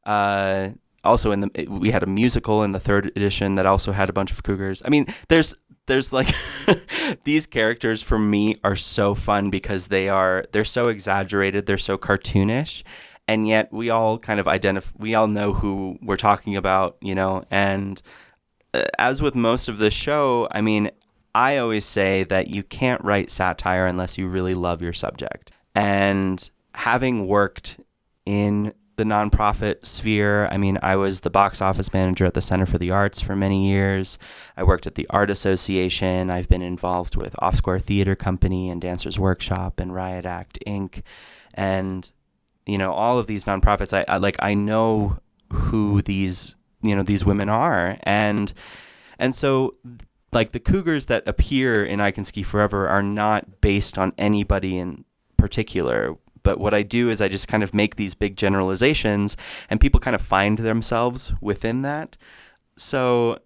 uh, 0.05 0.69
also 1.03 1.31
in 1.31 1.41
the 1.41 1.67
we 1.69 1.91
had 1.91 2.03
a 2.03 2.07
musical 2.07 2.63
in 2.63 2.71
the 2.71 2.79
third 2.79 3.07
edition 3.15 3.55
that 3.55 3.65
also 3.65 3.91
had 3.91 4.09
a 4.09 4.13
bunch 4.13 4.31
of 4.31 4.43
cougars. 4.43 4.81
I 4.85 4.89
mean, 4.89 5.07
there's 5.27 5.53
there's 5.87 6.11
like 6.11 6.27
these 7.23 7.45
characters 7.45 8.01
for 8.01 8.17
me 8.17 8.57
are 8.63 8.75
so 8.75 9.15
fun 9.15 9.49
because 9.49 9.87
they 9.87 10.09
are 10.09 10.45
they're 10.51 10.65
so 10.65 10.87
exaggerated, 10.89 11.65
they're 11.65 11.77
so 11.77 11.97
cartoonish, 11.97 12.83
and 13.27 13.47
yet 13.47 13.71
we 13.71 13.89
all 13.89 14.17
kind 14.17 14.39
of 14.39 14.47
identify 14.47 14.91
we 14.97 15.15
all 15.15 15.27
know 15.27 15.53
who 15.53 15.97
we're 16.01 16.17
talking 16.17 16.55
about, 16.55 16.97
you 17.01 17.15
know, 17.15 17.43
and 17.51 18.01
uh, 18.73 18.83
as 18.99 19.21
with 19.21 19.35
most 19.35 19.69
of 19.69 19.77
the 19.77 19.89
show, 19.89 20.47
I 20.51 20.61
mean, 20.61 20.91
I 21.33 21.57
always 21.57 21.85
say 21.85 22.23
that 22.25 22.47
you 22.47 22.63
can't 22.63 23.03
write 23.03 23.31
satire 23.31 23.87
unless 23.87 24.17
you 24.17 24.27
really 24.27 24.53
love 24.53 24.81
your 24.81 24.93
subject. 24.93 25.51
And 25.73 26.49
having 26.73 27.27
worked 27.27 27.79
in 28.25 28.73
the 28.97 29.03
nonprofit 29.03 29.85
sphere. 29.85 30.47
I 30.47 30.57
mean, 30.57 30.79
I 30.81 30.95
was 30.95 31.21
the 31.21 31.29
box 31.29 31.61
office 31.61 31.93
manager 31.93 32.25
at 32.25 32.33
the 32.33 32.41
Center 32.41 32.65
for 32.65 32.77
the 32.77 32.91
Arts 32.91 33.19
for 33.19 33.35
many 33.35 33.67
years. 33.67 34.17
I 34.55 34.63
worked 34.63 34.87
at 34.87 34.95
the 34.95 35.07
Art 35.09 35.29
Association. 35.29 36.29
I've 36.29 36.49
been 36.49 36.61
involved 36.61 37.15
with 37.15 37.35
Off 37.39 37.55
Square 37.55 37.79
Theater 37.79 38.15
Company 38.15 38.69
and 38.69 38.81
Dancers 38.81 39.19
Workshop 39.19 39.79
and 39.79 39.93
Riot 39.93 40.25
Act 40.25 40.59
Inc. 40.65 41.01
And 41.53 42.09
you 42.65 42.77
know, 42.77 42.93
all 42.93 43.17
of 43.19 43.27
these 43.27 43.45
nonprofits. 43.45 43.93
I, 43.93 44.05
I 44.07 44.17
like. 44.17 44.35
I 44.39 44.53
know 44.53 45.19
who 45.51 46.01
these 46.01 46.55
you 46.81 46.95
know 46.95 47.03
these 47.03 47.25
women 47.25 47.49
are, 47.49 47.97
and 48.03 48.51
and 49.19 49.35
so 49.35 49.75
like 50.31 50.51
the 50.51 50.59
cougars 50.59 51.05
that 51.05 51.27
appear 51.27 51.85
in 51.85 52.01
I 52.01 52.11
Can 52.11 52.25
Ski 52.25 52.43
Forever 52.43 52.87
are 52.87 53.03
not 53.03 53.61
based 53.61 53.97
on 53.97 54.13
anybody 54.17 54.77
in 54.77 55.05
particular 55.37 56.17
but 56.45 56.59
what 56.59 56.75
I 56.75 56.83
do 56.83 57.09
is 57.09 57.21
I 57.21 57.27
just 57.27 57.47
kind 57.47 57.63
of 57.63 57.73
make 57.73 57.95
these 57.95 58.13
big 58.13 58.37
generalizations 58.37 59.35
and 59.67 59.81
people 59.81 59.99
kind 59.99 60.13
of 60.13 60.21
find 60.21 60.59
themselves 60.59 61.33
within 61.41 61.81
that. 61.81 62.15
So 62.77 63.39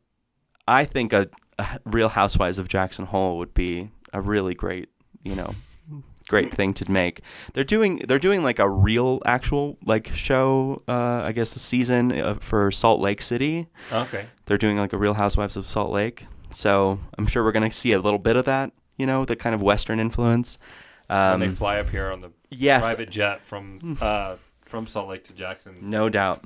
I 0.67 0.83
think 0.83 1.13
a, 1.13 1.29
a 1.57 1.79
Real 1.85 2.09
Housewives 2.09 2.59
of 2.59 2.67
Jackson 2.67 3.05
Hole 3.05 3.37
would 3.37 3.53
be 3.53 3.89
a 4.11 4.19
really 4.19 4.53
great, 4.53 4.89
you 5.23 5.33
know, 5.33 5.55
great 6.27 6.53
thing 6.57 6.73
to 6.73 6.91
make. 6.91 7.21
They're 7.53 7.63
doing 7.63 8.03
they're 8.05 8.19
doing 8.19 8.43
like 8.43 8.59
a 8.59 8.69
real 8.69 9.21
actual 9.25 9.77
like 9.85 10.13
show 10.13 10.83
uh 10.87 11.21
I 11.23 11.31
guess 11.31 11.53
the 11.53 11.59
season 11.59 12.11
uh, 12.11 12.33
for 12.35 12.69
Salt 12.69 12.99
Lake 12.99 13.21
City. 13.21 13.67
Okay. 13.93 14.25
They're 14.45 14.57
doing 14.57 14.77
like 14.77 14.91
a 14.91 14.97
Real 14.97 15.13
Housewives 15.13 15.55
of 15.55 15.65
Salt 15.65 15.91
Lake. 15.91 16.25
So, 16.51 16.99
I'm 17.17 17.27
sure 17.27 17.43
we're 17.43 17.51
going 17.51 17.69
to 17.69 17.75
see 17.75 17.91
a 17.91 17.99
little 17.99 18.17
bit 18.17 18.35
of 18.35 18.45
that, 18.45 18.71
you 18.97 19.05
know, 19.05 19.23
the 19.23 19.35
kind 19.35 19.53
of 19.53 19.61
western 19.61 19.99
influence. 19.99 20.57
Um, 21.09 21.39
when 21.39 21.49
they 21.49 21.55
fly 21.55 21.79
up 21.79 21.89
here 21.89 22.11
on 22.11 22.19
the 22.19 22.31
yes. 22.49 22.81
private 22.81 23.09
jet 23.09 23.43
from 23.43 23.97
uh, 23.99 24.35
from 24.65 24.87
Salt 24.87 25.09
Lake 25.09 25.23
to 25.25 25.33
Jackson. 25.33 25.77
No 25.81 26.09
doubt. 26.09 26.43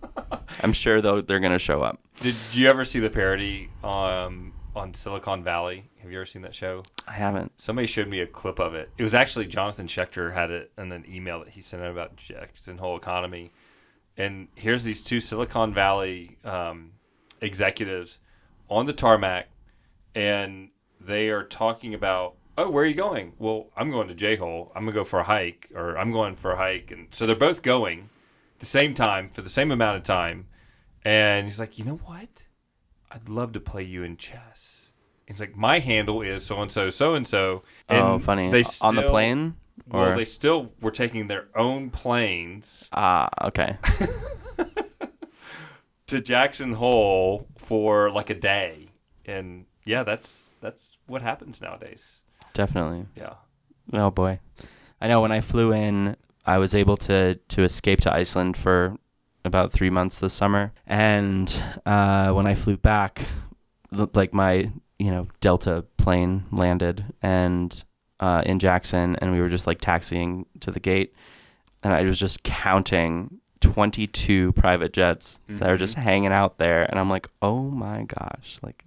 I'm 0.62 0.72
sure 0.72 1.00
though 1.00 1.20
they're 1.20 1.40
going 1.40 1.52
to 1.52 1.58
show 1.58 1.82
up. 1.82 2.00
Did 2.20 2.34
you 2.52 2.68
ever 2.68 2.84
see 2.84 2.98
the 2.98 3.10
parody 3.10 3.70
um, 3.84 4.52
on 4.74 4.94
Silicon 4.94 5.42
Valley. 5.42 5.88
Have 6.00 6.10
you 6.10 6.18
ever 6.18 6.26
seen 6.26 6.42
that 6.42 6.54
show? 6.54 6.82
I 7.06 7.12
haven't. 7.12 7.52
Somebody 7.60 7.86
showed 7.86 8.08
me 8.08 8.20
a 8.20 8.26
clip 8.26 8.58
of 8.58 8.74
it. 8.74 8.90
It 8.96 9.02
was 9.02 9.14
actually 9.14 9.46
Jonathan 9.46 9.86
Schechter 9.86 10.32
had 10.32 10.50
it 10.50 10.72
in 10.78 10.92
an 10.92 11.04
email 11.08 11.40
that 11.40 11.48
he 11.48 11.60
sent 11.60 11.82
out 11.82 11.90
about 11.90 12.16
Jackson 12.16 12.78
Hole 12.78 12.96
economy. 12.96 13.52
And 14.16 14.48
here's 14.54 14.84
these 14.84 15.02
two 15.02 15.20
Silicon 15.20 15.74
Valley 15.74 16.38
um, 16.44 16.92
executives 17.40 18.20
on 18.68 18.86
the 18.86 18.92
tarmac, 18.92 19.48
and 20.14 20.70
they 21.00 21.28
are 21.28 21.44
talking 21.44 21.94
about, 21.94 22.36
oh, 22.60 22.70
where 22.70 22.84
are 22.84 22.86
you 22.86 22.94
going? 22.94 23.32
Well, 23.38 23.70
I'm 23.76 23.90
going 23.90 24.08
to 24.08 24.14
J 24.14 24.36
Hole. 24.36 24.70
I'm 24.74 24.84
gonna 24.84 24.94
go 24.94 25.04
for 25.04 25.20
a 25.20 25.24
hike, 25.24 25.68
or 25.74 25.96
I'm 25.96 26.12
going 26.12 26.36
for 26.36 26.52
a 26.52 26.56
hike, 26.56 26.90
and 26.90 27.08
so 27.10 27.26
they're 27.26 27.36
both 27.36 27.62
going 27.62 28.10
the 28.58 28.66
same 28.66 28.94
time 28.94 29.28
for 29.28 29.42
the 29.42 29.48
same 29.48 29.70
amount 29.70 29.96
of 29.96 30.02
time. 30.02 30.46
And 31.02 31.46
he's 31.46 31.58
like, 31.58 31.78
you 31.78 31.84
know 31.84 31.96
what? 31.96 32.28
I'd 33.10 33.28
love 33.28 33.52
to 33.52 33.60
play 33.60 33.82
you 33.82 34.04
in 34.04 34.16
chess. 34.16 34.90
He's 35.26 35.40
like, 35.40 35.56
my 35.56 35.78
handle 35.78 36.22
is 36.22 36.44
so 36.44 36.60
and 36.60 36.70
so, 36.70 36.90
so 36.90 37.14
and 37.14 37.26
so. 37.26 37.62
Oh, 37.88 38.18
funny. 38.18 38.50
They 38.50 38.64
on 38.82 38.94
the 38.94 39.02
still- 39.02 39.10
plane? 39.10 39.56
Well, 39.86 40.14
they 40.14 40.26
still 40.26 40.72
were 40.80 40.90
taking 40.90 41.26
their 41.26 41.48
own 41.56 41.90
planes 41.90 42.88
ah, 42.92 43.28
okay. 43.42 43.78
to 46.06 46.20
Jackson 46.20 46.74
Hole 46.74 47.48
for 47.56 48.10
like 48.10 48.28
a 48.28 48.34
day, 48.34 48.90
and 49.24 49.64
yeah, 49.84 50.02
that's 50.02 50.52
that's 50.60 50.98
what 51.06 51.22
happens 51.22 51.62
nowadays. 51.62 52.19
Definitely. 52.54 53.06
Yeah. 53.16 53.34
Oh 53.92 54.10
boy. 54.10 54.40
I 55.00 55.08
know 55.08 55.20
when 55.20 55.32
I 55.32 55.40
flew 55.40 55.72
in, 55.72 56.16
I 56.44 56.58
was 56.58 56.74
able 56.74 56.96
to 56.98 57.34
to 57.36 57.62
escape 57.64 58.00
to 58.02 58.12
Iceland 58.12 58.56
for 58.56 58.96
about 59.44 59.72
three 59.72 59.90
months 59.90 60.18
this 60.18 60.34
summer, 60.34 60.72
and 60.86 61.62
uh, 61.86 62.30
when 62.32 62.46
I 62.46 62.54
flew 62.54 62.76
back, 62.76 63.22
like 63.90 64.34
my 64.34 64.70
you 64.98 65.10
know 65.10 65.28
Delta 65.40 65.84
plane 65.96 66.44
landed 66.52 67.04
and 67.22 67.82
uh, 68.20 68.42
in 68.44 68.58
Jackson, 68.58 69.16
and 69.16 69.32
we 69.32 69.40
were 69.40 69.48
just 69.48 69.66
like 69.66 69.80
taxiing 69.80 70.46
to 70.60 70.70
the 70.70 70.80
gate, 70.80 71.14
and 71.82 71.92
I 71.92 72.02
was 72.02 72.18
just 72.18 72.42
counting. 72.42 73.38
22 73.60 74.52
private 74.52 74.90
jets 74.94 75.38
that 75.46 75.68
are 75.68 75.76
just 75.76 75.94
hanging 75.94 76.32
out 76.32 76.56
there 76.56 76.84
and 76.84 76.98
I'm 76.98 77.10
like, 77.10 77.28
"Oh 77.42 77.64
my 77.64 78.04
gosh, 78.04 78.58
like 78.62 78.86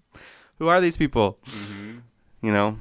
who 0.58 0.68
are 0.68 0.82
these 0.82 0.98
people?" 0.98 1.38
Mm-hmm. 1.46 2.00
you 2.42 2.52
know 2.52 2.80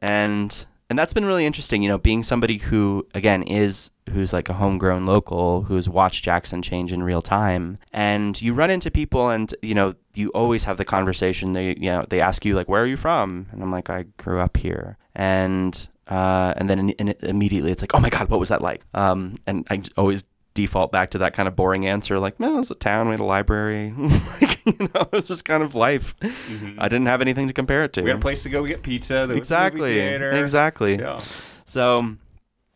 and 0.00 0.66
and 0.90 0.98
that's 0.98 1.12
been 1.12 1.24
really 1.24 1.44
interesting 1.46 1.82
you 1.82 1.88
know 1.88 1.98
being 1.98 2.22
somebody 2.22 2.58
who 2.58 3.06
again 3.14 3.42
is 3.42 3.90
who's 4.10 4.32
like 4.32 4.48
a 4.48 4.54
homegrown 4.54 5.04
local 5.04 5.62
who's 5.62 5.88
watched 5.88 6.24
jackson 6.24 6.62
change 6.62 6.92
in 6.92 7.02
real 7.02 7.22
time. 7.22 7.78
And 7.92 8.40
you 8.40 8.54
run 8.54 8.70
into 8.70 8.90
people 8.90 9.30
and 9.30 9.54
you 9.62 9.74
know 9.74 9.94
you 10.14 10.30
always 10.30 10.64
have 10.64 10.76
the 10.76 10.84
conversation. 10.84 11.52
They 11.52 11.74
you 11.76 11.90
know 11.90 12.04
they 12.08 12.20
ask 12.20 12.44
you 12.44 12.54
like 12.54 12.68
where 12.68 12.82
are 12.82 12.86
you 12.86 12.96
from? 12.96 13.46
And 13.52 13.62
i'm 13.62 13.70
like 13.70 13.90
i 13.90 14.04
grew 14.16 14.40
up 14.40 14.56
here. 14.56 14.96
And 15.14 15.88
uh, 16.06 16.54
and 16.56 16.70
then 16.70 16.78
in, 16.78 16.88
in, 16.90 17.14
immediately 17.20 17.70
it's 17.70 17.82
like 17.82 17.94
oh 17.94 18.00
my 18.00 18.08
god 18.08 18.28
what 18.30 18.40
was 18.40 18.48
that 18.48 18.62
like? 18.62 18.82
Um, 18.94 19.34
and 19.46 19.66
i 19.70 19.82
always 19.96 20.24
default 20.58 20.90
back 20.90 21.10
to 21.10 21.18
that 21.18 21.32
kind 21.34 21.46
of 21.48 21.54
boring 21.54 21.86
answer 21.86 22.18
like 22.18 22.38
no 22.40 22.58
it's 22.58 22.70
a 22.70 22.74
town 22.74 23.06
we 23.08 23.12
had 23.12 23.20
a 23.20 23.24
library 23.24 23.92
like, 24.40 24.66
you 24.66 24.88
know 24.94 25.08
it's 25.12 25.28
just 25.28 25.44
kind 25.44 25.62
of 25.62 25.74
life 25.76 26.14
i 26.78 26.88
didn't 26.88 27.06
have 27.06 27.20
anything 27.22 27.46
to 27.46 27.54
compare 27.54 27.84
it 27.84 27.92
to 27.92 28.00
Mm-hmm. 28.00 28.04
We 28.06 28.10
had 28.10 28.18
a 28.18 28.28
place 28.28 28.42
to 28.42 28.48
go 28.50 28.62
we 28.62 28.68
get 28.70 28.82
pizza. 28.82 29.14
There 29.26 29.28
was 29.28 29.36
exactly 29.38 29.98
exactly 29.98 30.98
Yeah. 30.98 31.20
so 31.66 32.16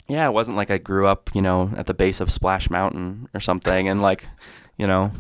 yeah 0.08 0.26
it 0.26 0.32
wasn't 0.32 0.56
like 0.56 0.70
i 0.70 0.78
grew 0.78 1.06
up 1.08 1.30
you 1.34 1.42
know 1.42 1.70
at 1.76 1.86
the 1.86 1.94
base 1.94 2.20
of 2.20 2.30
splash 2.30 2.70
mountain 2.70 3.28
or 3.34 3.40
something 3.40 3.88
and 3.88 4.00
like 4.02 4.26
you 4.76 4.86
know 4.86 5.10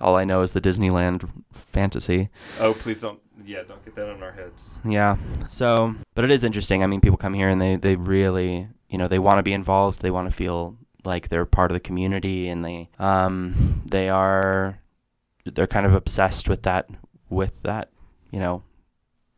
all 0.00 0.14
i 0.16 0.24
know 0.24 0.42
is 0.42 0.52
the 0.52 0.60
disneyland 0.60 1.28
fantasy 1.52 2.28
Oh, 2.60 2.74
please 2.74 3.00
don't. 3.00 3.20
Yeah, 3.44 3.62
don't 3.68 3.84
get 3.84 3.94
that 3.96 4.08
on 4.10 4.22
our 4.22 4.32
heads. 4.32 4.60
yeah 4.84 5.16
so 5.48 5.94
but 6.14 6.24
it 6.24 6.30
is 6.30 6.42
interesting 6.44 6.82
i 6.82 6.86
mean 6.86 7.00
people 7.00 7.16
come 7.18 7.34
here 7.34 7.48
and 7.48 7.60
they 7.60 7.76
they 7.76 7.94
really 7.96 8.68
you 8.88 8.98
know 8.98 9.08
they 9.08 9.18
want 9.18 9.38
to 9.38 9.42
be 9.42 9.52
involved 9.52 10.00
they 10.02 10.10
want 10.10 10.26
to 10.30 10.36
feel 10.36 10.76
like 11.06 11.28
they're 11.30 11.46
part 11.46 11.70
of 11.70 11.74
the 11.74 11.80
community 11.80 12.48
and 12.48 12.64
they 12.64 12.88
um 12.98 13.82
they 13.90 14.08
are 14.10 14.80
they're 15.44 15.66
kind 15.66 15.86
of 15.86 15.94
obsessed 15.94 16.48
with 16.48 16.62
that 16.64 16.88
with 17.30 17.62
that 17.62 17.90
you 18.30 18.38
know 18.40 18.62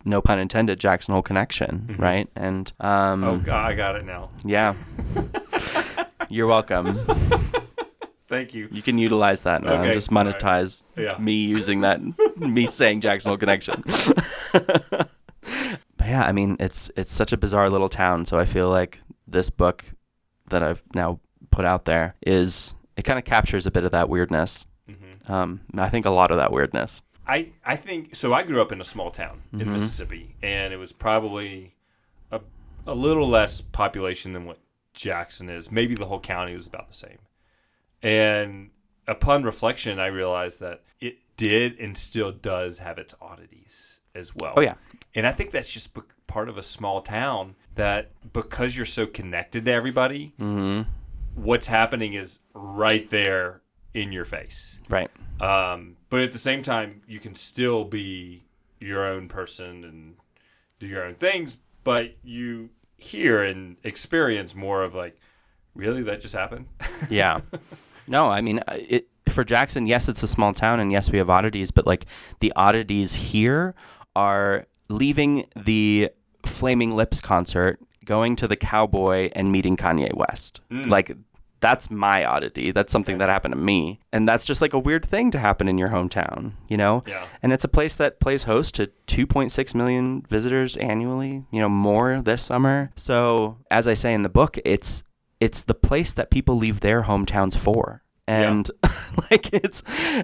no 0.04 0.20
pun 0.22 0.38
intended 0.38 0.80
jackson 0.80 1.12
hole 1.12 1.22
connection 1.22 1.86
Mhm. 1.90 1.98
right 2.00 2.28
and 2.34 2.72
um 2.80 3.22
Oh, 3.24 3.36
God, 3.38 3.70
I 3.70 3.74
got 3.74 3.94
it 3.96 4.04
now. 4.06 4.30
Yeah. 4.44 4.74
You're 6.30 6.46
welcome. 6.46 6.94
Thank 8.28 8.52
you. 8.54 8.68
You 8.70 8.82
can 8.82 8.98
utilize 8.98 9.42
that 9.42 9.62
now. 9.62 9.80
Okay, 9.82 9.94
Just 9.94 10.12
all 10.12 10.22
right. 10.24 10.34
monetize 10.38 10.82
Yeah. 10.96 11.16
me 11.18 11.32
using 11.46 11.80
that, 11.80 12.00
me 12.36 12.66
saying 12.66 13.00
Jackson 13.00 13.30
Hole 13.30 13.38
Connection. 13.38 13.82
but 14.52 15.08
yeah, 16.06 16.22
I 16.24 16.32
mean, 16.32 16.56
it's 16.60 16.90
it's 16.96 17.12
such 17.12 17.32
a 17.32 17.36
bizarre 17.36 17.70
little 17.70 17.88
town. 17.88 18.24
So 18.26 18.38
I 18.38 18.44
feel 18.44 18.68
like 18.68 19.00
this 19.26 19.48
book 19.50 19.84
that 20.50 20.62
I've 20.62 20.82
now 20.94 21.20
put 21.58 21.64
out 21.64 21.86
there 21.86 22.14
is 22.24 22.76
it 22.96 23.02
kind 23.02 23.18
of 23.18 23.24
captures 23.24 23.66
a 23.66 23.70
bit 23.72 23.82
of 23.82 23.90
that 23.90 24.08
weirdness. 24.08 24.64
hmm 24.86 25.32
Um, 25.32 25.60
I 25.76 25.88
think 25.88 26.06
a 26.06 26.10
lot 26.10 26.30
of 26.30 26.36
that 26.36 26.52
weirdness. 26.52 27.02
I, 27.26 27.50
I 27.64 27.74
think 27.74 28.14
so. 28.14 28.32
I 28.32 28.44
grew 28.44 28.62
up 28.62 28.70
in 28.70 28.80
a 28.80 28.84
small 28.84 29.10
town 29.10 29.42
in 29.52 29.58
Mhm. 29.66 29.72
Mississippi, 29.72 30.36
and 30.40 30.72
it 30.72 30.76
was 30.76 30.92
probably 30.92 31.74
a, 32.30 32.40
a 32.86 32.94
little 32.94 33.26
less 33.28 33.60
population 33.60 34.32
than 34.34 34.44
what 34.46 34.58
Jackson 34.94 35.50
is. 35.50 35.70
Maybe 35.72 35.94
the 35.96 36.06
whole 36.06 36.20
county 36.20 36.54
was 36.54 36.66
about 36.68 36.86
the 36.86 36.94
same. 36.94 37.18
And 38.02 38.70
upon 39.08 39.42
reflection, 39.42 39.98
I 39.98 40.06
realized 40.06 40.60
that 40.60 40.82
it 41.00 41.18
did 41.36 41.78
and 41.80 41.98
still 41.98 42.30
does 42.32 42.78
have 42.78 42.98
its 42.98 43.14
oddities 43.20 43.98
as 44.14 44.34
well. 44.34 44.54
Oh 44.56 44.60
yeah, 44.60 44.74
And 45.14 45.26
I 45.26 45.32
think 45.32 45.50
that's 45.50 45.72
just 45.72 45.90
part 46.28 46.48
of 46.48 46.56
a 46.56 46.62
small 46.62 47.02
town 47.02 47.56
that 47.74 48.10
because 48.32 48.76
you're 48.76 48.86
so 48.86 49.06
connected 49.06 49.64
to 49.64 49.72
everybody, 49.72 50.32
hmm 50.38 50.82
what's 51.38 51.66
happening 51.66 52.14
is 52.14 52.40
right 52.54 53.08
there 53.10 53.60
in 53.94 54.12
your 54.12 54.24
face. 54.24 54.76
right. 54.88 55.10
Um, 55.40 55.96
but 56.10 56.20
at 56.20 56.32
the 56.32 56.38
same 56.38 56.62
time, 56.62 57.02
you 57.06 57.20
can 57.20 57.34
still 57.34 57.84
be 57.84 58.44
your 58.80 59.06
own 59.06 59.28
person 59.28 59.84
and 59.84 60.16
do 60.80 60.86
your 60.86 61.04
own 61.04 61.14
things, 61.14 61.58
but 61.84 62.16
you 62.24 62.70
hear 62.96 63.42
and 63.42 63.76
experience 63.84 64.54
more 64.54 64.82
of 64.82 64.94
like, 64.94 65.18
really, 65.74 66.02
that 66.02 66.20
just 66.20 66.34
happened? 66.34 66.66
Yeah. 67.08 67.40
no, 68.08 68.28
I 68.28 68.40
mean, 68.40 68.58
uh, 68.66 68.76
it 68.76 69.08
for 69.28 69.44
Jackson. 69.44 69.86
Yes, 69.86 70.08
it's 70.08 70.24
a 70.24 70.28
small 70.28 70.52
town, 70.52 70.80
and 70.80 70.90
yes, 70.90 71.12
we 71.12 71.18
have 71.18 71.30
oddities. 71.30 71.70
But 71.70 71.86
like 71.86 72.06
the 72.40 72.52
oddities 72.56 73.14
here 73.14 73.74
are 74.16 74.66
leaving 74.88 75.46
the 75.54 76.10
Flaming 76.44 76.96
Lips 76.96 77.20
concert, 77.20 77.78
going 78.08 78.34
to 78.36 78.48
the 78.48 78.56
Cowboy, 78.56 79.30
and 79.36 79.52
meeting 79.52 79.76
Kanye 79.76 80.12
West. 80.14 80.62
Mm. 80.72 80.88
Like 80.88 81.16
that's 81.60 81.90
my 81.90 82.24
oddity. 82.24 82.72
That's 82.72 82.90
something 82.90 83.18
that 83.18 83.28
happened 83.28 83.54
to 83.54 83.60
me, 83.60 84.00
and 84.12 84.26
that's 84.26 84.46
just 84.46 84.62
like 84.62 84.72
a 84.72 84.78
weird 84.78 85.04
thing 85.04 85.30
to 85.32 85.38
happen 85.38 85.68
in 85.68 85.76
your 85.76 85.90
hometown. 85.90 86.52
You 86.68 86.78
know. 86.78 87.04
yeah. 87.06 87.26
And 87.42 87.52
it's 87.52 87.64
a 87.64 87.68
place 87.68 87.94
that 87.96 88.18
plays 88.18 88.44
host 88.44 88.74
to 88.76 88.90
2.6 89.06 89.74
million 89.74 90.22
visitors 90.28 90.76
annually, 90.78 91.44
you 91.52 91.60
know, 91.60 91.68
more 91.68 92.22
this 92.22 92.42
summer. 92.42 92.90
So, 92.96 93.58
as 93.70 93.86
I 93.86 93.94
say 93.94 94.14
in 94.14 94.22
the 94.22 94.28
book, 94.28 94.58
it's 94.64 95.02
it's 95.38 95.62
the 95.62 95.74
place 95.74 96.12
that 96.14 96.30
people 96.30 96.56
leave 96.56 96.80
their 96.80 97.02
hometowns 97.02 97.56
for. 97.56 98.02
And 98.26 98.70
like 99.30 99.52
it's 99.52 99.82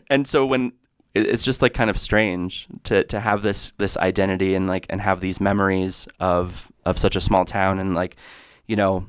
and 0.08 0.26
so 0.26 0.46
when 0.46 0.72
it- 1.14 1.26
it's 1.26 1.44
just 1.44 1.62
like 1.62 1.74
kind 1.74 1.90
of 1.90 1.98
strange 1.98 2.66
to 2.84 3.04
to 3.04 3.20
have 3.20 3.42
this 3.42 3.72
this 3.78 3.96
identity 3.96 4.54
and 4.54 4.66
like 4.66 4.86
and 4.90 5.00
have 5.00 5.20
these 5.20 5.40
memories 5.40 6.06
of 6.20 6.70
of 6.84 6.98
such 6.98 7.16
a 7.16 7.20
small 7.20 7.44
town 7.44 7.78
and 7.78 7.94
like 7.94 8.16
you 8.66 8.76
know 8.76 9.06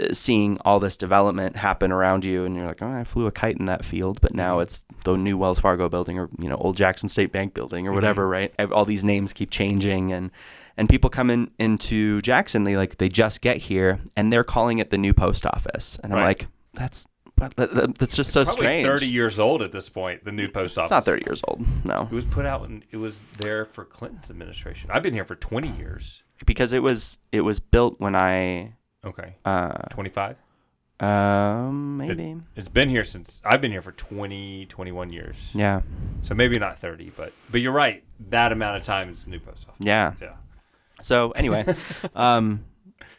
uh, 0.00 0.12
seeing 0.12 0.58
all 0.64 0.80
this 0.80 0.96
development 0.96 1.56
happen 1.56 1.92
around 1.92 2.24
you 2.24 2.44
and 2.46 2.56
you're 2.56 2.66
like 2.66 2.80
oh 2.82 2.90
i 2.90 3.04
flew 3.04 3.26
a 3.26 3.30
kite 3.32 3.58
in 3.58 3.66
that 3.66 3.84
field 3.84 4.20
but 4.22 4.34
now 4.34 4.58
Mhm. 4.58 4.62
it's 4.62 4.82
the 5.04 5.14
new 5.16 5.36
wells 5.36 5.58
fargo 5.58 5.88
building 5.88 6.18
or 6.18 6.30
you 6.38 6.48
know 6.48 6.56
old 6.56 6.76
jackson 6.76 7.08
state 7.10 7.30
bank 7.32 7.52
building 7.54 7.86
or 7.86 7.92
whatever 7.92 8.26
right 8.26 8.52
all 8.72 8.84
these 8.86 9.04
names 9.04 9.32
keep 9.34 9.50
changing 9.50 10.10
and 10.12 10.30
and 10.78 10.88
people 10.88 11.10
come 11.10 11.28
in 11.28 11.50
into 11.58 12.22
jackson 12.22 12.64
they 12.64 12.76
like 12.78 12.96
they 12.96 13.10
just 13.10 13.42
get 13.42 13.58
here 13.58 13.98
and 14.16 14.32
they're 14.32 14.44
calling 14.44 14.78
it 14.78 14.88
the 14.88 14.96
new 14.96 15.12
post 15.12 15.44
office 15.44 15.98
and 16.02 16.12
i'm 16.14 16.20
Right. 16.20 16.24
like 16.40 16.46
that's 16.72 17.06
that- 17.36 17.94
that's 17.98 18.14
just 18.16 18.32
so 18.32 18.44
Probably 18.44 18.62
strange 18.64 18.86
30 18.86 19.06
years 19.08 19.38
old 19.38 19.62
at 19.62 19.72
this 19.72 19.88
point, 19.88 20.24
the 20.24 20.32
new 20.32 20.48
post 20.48 20.78
office. 20.78 20.86
it's 20.86 20.90
not 20.90 21.04
30 21.04 21.22
years 21.26 21.42
old 21.48 21.64
no 21.84 22.02
It 22.10 22.14
was 22.14 22.24
put 22.24 22.46
out 22.46 22.68
and 22.68 22.84
it 22.90 22.96
was 22.98 23.24
there 23.38 23.64
for 23.64 23.84
Clinton's 23.84 24.30
administration. 24.30 24.90
I've 24.92 25.02
been 25.02 25.14
here 25.14 25.24
for 25.24 25.34
20 25.36 25.68
years. 25.70 26.22
because 26.46 26.72
it 26.72 26.82
was 26.82 27.18
it 27.32 27.40
was 27.42 27.58
built 27.60 28.00
when 28.00 28.14
i 28.14 28.72
Okay. 29.04 29.34
uh 29.44 29.72
25? 29.90 30.36
um 31.00 31.96
maybe 31.98 32.36
It's 32.54 32.68
been 32.68 32.88
here 32.88 33.04
since 33.04 33.42
I've 33.44 33.60
been 33.60 33.72
here 33.72 33.82
for 33.82 33.92
20, 33.92 34.66
21 34.66 35.12
years. 35.12 35.50
yeah 35.54 35.82
So 36.22 36.34
maybe 36.34 36.58
not 36.58 36.78
30, 36.78 37.10
but 37.16 37.32
but 37.50 37.60
you're 37.60 37.72
right. 37.72 38.04
That 38.30 38.52
amount 38.52 38.76
of 38.76 38.84
time 38.84 39.08
is 39.10 39.24
the 39.24 39.30
new 39.30 39.40
post 39.40 39.66
office. 39.68 39.84
yeah 39.84 40.12
Yeah. 40.20 40.34
So 41.02 41.32
anyway, 41.32 41.64
um, 42.14 42.64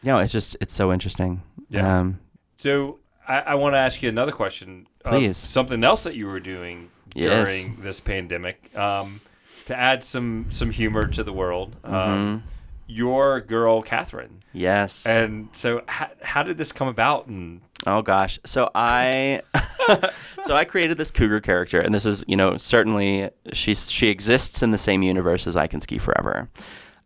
no, 0.04 0.20
it's 0.20 0.32
just 0.32 0.56
it's 0.62 0.74
so 0.74 0.94
interesting. 0.94 1.42
Yeah. 1.70 2.00
Um, 2.00 2.20
So 2.56 3.00
I, 3.28 3.40
I 3.40 3.56
want 3.56 3.74
to 3.74 3.78
ask 3.78 4.02
you 4.02 4.10
another 4.10 4.32
question. 4.32 4.88
of 5.06 5.16
Please. 5.16 5.38
something 5.38 5.84
else 5.84 6.04
that 6.04 6.16
you 6.16 6.28
were 6.28 6.40
doing 6.40 6.90
Yes. 7.16 7.50
during 7.66 7.82
this 7.82 8.00
pandemic. 8.00 8.76
Um, 8.78 9.22
to 9.68 9.78
add 9.80 10.04
some 10.04 10.48
some 10.50 10.72
humor 10.72 11.08
to 11.08 11.24
the 11.24 11.32
world, 11.34 11.76
Mm-hmm. 11.84 11.94
um, 11.96 12.44
your 12.88 13.40
girl 13.40 13.82
Catherine. 13.82 14.40
Yes. 14.52 15.06
And 15.06 15.48
so, 15.54 15.84
how, 15.88 16.10
how 16.22 16.44
did 16.44 16.58
this 16.58 16.72
come 16.72 16.88
about? 16.90 17.28
And 17.28 17.62
Oh 17.86 18.02
gosh. 18.02 18.40
So 18.46 18.70
I 18.76 19.42
so 20.42 20.56
I 20.56 20.66
created 20.66 20.98
this 20.98 21.12
cougar 21.12 21.40
character 21.40 21.80
and 21.80 21.94
this 21.94 22.06
is, 22.06 22.24
you 22.28 22.36
know, 22.36 22.58
certainly 22.58 23.30
she's 23.54 23.90
she 23.92 24.08
exists 24.10 24.62
in 24.64 24.72
the 24.72 24.78
same 24.78 25.02
universe 25.04 25.48
as 25.48 25.56
I 25.56 25.68
Can 25.68 25.82
Ski 25.82 25.98
Forever. 25.98 26.50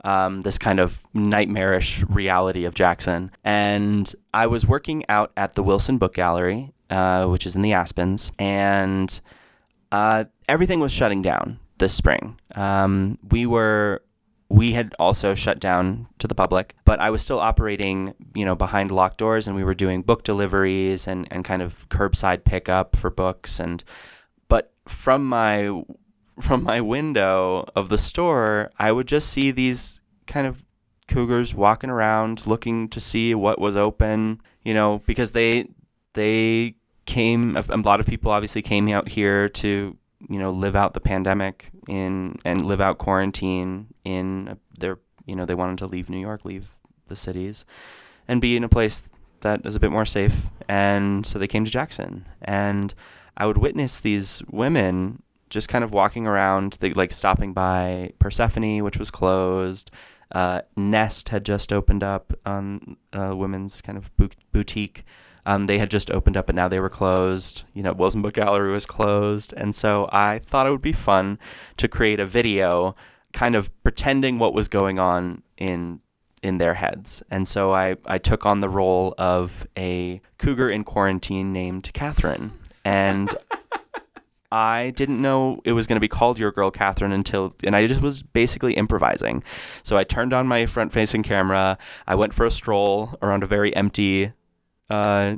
Um, 0.08 0.42
this 0.42 0.58
kind 0.58 0.80
of 0.80 1.06
nightmarish 1.14 2.04
reality 2.08 2.64
of 2.64 2.74
Jackson. 2.74 3.32
And 3.44 4.16
I 4.34 4.48
was 4.48 4.66
working 4.66 5.04
out 5.10 5.34
at 5.36 5.54
the 5.54 5.64
Wilson 5.64 5.98
Book 5.98 6.14
Gallery, 6.14 6.72
uh, 6.90 7.26
which 7.26 7.46
is 7.46 7.58
in 7.58 7.62
the 7.62 7.74
Aspens, 7.74 8.32
and 8.40 9.20
uh, 9.92 10.24
everything 10.48 10.80
was 10.80 10.94
shutting 10.94 11.22
down 11.22 11.60
this 11.78 11.94
spring. 11.94 12.40
Um, 12.56 13.18
we 13.32 13.46
were 13.46 14.02
we 14.50 14.72
had 14.72 14.96
also 14.98 15.36
shut 15.36 15.60
down 15.60 16.08
to 16.20 16.28
the 16.28 16.36
public, 16.36 16.76
but 16.86 17.00
I 17.00 17.10
was 17.10 17.22
still 17.22 17.40
operating, 17.40 18.14
you 18.34 18.46
know, 18.46 18.56
behind 18.56 18.92
locked 18.92 19.18
doors, 19.18 19.48
and 19.48 19.56
we 19.56 19.64
were 19.64 19.74
doing 19.74 20.04
book 20.04 20.24
deliveries 20.24 21.06
and, 21.06 21.28
and 21.32 21.44
kind 21.44 21.62
of 21.62 21.90
curbside 21.90 22.46
pickup 22.46 22.96
for 22.96 23.10
books. 23.10 23.60
And 23.60 23.84
but 24.48 24.72
from 24.88 25.28
my 25.28 25.84
from 26.40 26.64
my 26.64 26.80
window 26.80 27.68
of 27.76 27.90
the 27.90 27.98
store, 27.98 28.72
I 28.80 28.92
would 28.92 29.08
just 29.08 29.30
see 29.30 29.52
these 29.52 29.97
kind 30.28 30.48
of 30.48 30.64
cougars 31.08 31.54
walking 31.54 31.90
around, 31.90 32.46
looking 32.46 32.90
to 32.90 33.00
see 33.00 33.34
what 33.34 33.60
was 33.60 33.76
open, 33.76 34.42
you 34.64 34.74
know, 34.74 35.02
because 35.06 35.32
they 35.32 35.68
they 36.14 36.76
came. 37.06 37.56
A 37.56 37.78
lot 37.78 38.00
of 38.00 38.06
people 38.06 38.32
obviously 38.32 38.62
came 38.62 38.88
out 38.90 39.10
here 39.10 39.50
to 39.50 39.98
you 40.30 40.40
know 40.40 40.52
live 40.52 40.76
out 40.76 40.94
the 40.94 41.00
pandemic 41.00 41.72
in 41.88 42.38
and 42.44 42.66
live 42.66 42.82
out 42.82 42.98
quarantine 42.98 43.88
in 44.04 44.58
their 44.78 45.00
you 45.26 45.36
know 45.36 45.46
they 45.46 45.56
wanted 45.56 45.78
to 45.80 45.88
leave 45.88 46.10
New 46.10 46.20
York, 46.20 46.46
leave 46.46 46.76
the 47.08 47.16
cities, 47.16 47.66
and 48.28 48.42
be 48.42 48.58
in 48.58 48.64
a 48.64 48.70
place 48.70 49.04
that 49.42 49.66
is 49.66 49.76
a 49.76 49.80
bit 49.80 49.92
more 49.92 50.06
safe. 50.06 50.50
And 50.68 51.26
so 51.26 51.40
they 51.40 51.48
came 51.48 51.66
to 51.66 51.72
Jackson, 51.72 52.28
and 52.42 52.94
I 53.38 53.46
would 53.46 53.58
witness 53.58 54.00
these 54.00 54.44
women 54.50 55.24
just 55.50 55.70
kind 55.70 55.84
of 55.84 55.94
walking 55.94 56.28
around, 56.28 56.78
they 56.80 56.94
like 56.94 57.14
stopping 57.14 57.54
by 57.54 58.12
Persephone, 58.20 58.84
which 58.84 58.98
was 58.98 59.12
closed. 59.12 59.92
Uh, 60.32 60.62
Nest 60.76 61.30
had 61.30 61.46
just 61.46 61.72
opened 61.72 62.04
up 62.04 62.34
on 62.46 62.98
a 63.14 63.36
women's 63.36 63.82
kind 63.82 63.98
of 63.98 64.12
boutique. 64.52 65.06
Um, 65.46 65.66
they 65.66 65.78
had 65.78 65.90
just 65.90 66.12
opened 66.12 66.36
up, 66.36 66.48
but 66.48 66.56
now 66.56 66.68
they 66.68 66.80
were 66.80 66.90
closed. 66.90 67.64
You 67.74 67.82
know, 67.82 67.94
Wilson 67.94 68.22
Book 68.22 68.34
Gallery 68.34 68.72
was 68.72 68.86
closed, 68.86 69.54
and 69.54 69.74
so 69.74 70.10
I 70.12 70.40
thought 70.40 70.68
it 70.68 70.72
would 70.72 70.82
be 70.82 70.92
fun 70.92 71.40
to 71.78 71.88
create 71.88 72.20
a 72.20 72.26
video, 72.26 72.96
kind 73.32 73.56
of 73.56 73.72
pretending 73.82 74.40
what 74.40 74.54
was 74.54 74.68
going 74.68 75.00
on 75.00 75.44
in 75.58 76.02
in 76.44 76.58
their 76.58 76.76
heads. 76.76 77.24
And 77.32 77.48
so 77.48 77.74
I 77.74 77.96
I 78.06 78.18
took 78.18 78.46
on 78.46 78.60
the 78.60 78.70
role 78.70 79.16
of 79.18 79.66
a 79.78 80.22
cougar 80.38 80.70
in 80.70 80.84
quarantine 80.84 81.54
named 81.54 81.92
Catherine, 81.94 82.52
and 82.84 83.34
I 84.52 84.92
didn't 84.92 85.22
know 85.22 85.60
it 85.66 85.74
was 85.74 85.88
going 85.88 85.98
to 85.98 86.02
be 86.02 86.08
called 86.08 86.40
Your 86.40 86.52
Girl 86.52 86.72
Catherine 86.72 87.12
until, 87.12 87.54
and 87.64 87.76
I 87.76 87.86
just 87.86 88.02
was 88.02 88.22
basically 88.22 88.74
improvising. 88.74 89.44
So 89.84 89.98
I 89.98 90.04
turned 90.04 90.34
on 90.34 90.48
my 90.48 90.66
front 90.66 90.94
facing 90.94 91.24
camera. 91.24 91.78
I 92.08 92.16
went 92.16 92.34
for 92.34 92.46
a 92.46 92.52
stroll 92.52 93.18
around 93.22 93.44
a 93.44 93.48
very 93.48 93.76
empty 93.76 94.32
uh, 94.90 95.36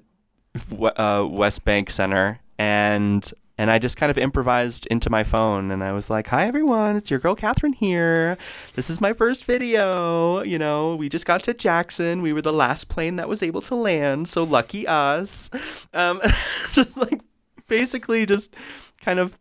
w- 0.70 0.92
uh, 0.96 1.26
West 1.30 1.66
Bank 1.66 1.90
Center, 1.90 2.40
and 2.60 3.32
and 3.58 3.70
I 3.70 3.78
just 3.78 3.98
kind 3.98 4.10
of 4.10 4.18
improvised 4.18 4.86
into 4.88 5.10
my 5.10 5.24
phone, 5.24 5.72
and 5.72 5.84
I 5.84 5.92
was 5.92 6.12
like, 6.12 6.28
"Hi 6.28 6.46
everyone, 6.46 6.96
it's 6.96 7.10
your 7.10 7.20
girl 7.20 7.36
Catherine 7.36 7.74
here. 7.74 8.38
This 8.76 8.92
is 8.92 9.02
my 9.02 9.14
first 9.14 9.44
video. 9.44 10.44
You 10.44 10.60
know, 10.60 10.96
we 10.96 11.10
just 11.10 11.26
got 11.26 11.44
to 11.44 11.54
Jackson. 11.56 12.22
We 12.22 12.32
were 12.32 12.44
the 12.44 12.54
last 12.54 12.90
plane 12.90 13.16
that 13.16 13.28
was 13.28 13.42
able 13.42 13.62
to 13.64 13.76
land, 13.76 14.28
so 14.28 14.44
lucky 14.44 14.86
us." 14.88 15.50
Um, 15.94 16.22
just 16.74 16.96
like 16.96 17.22
basically 17.68 18.26
just 18.26 18.54
kind 19.00 19.20
of 19.20 19.40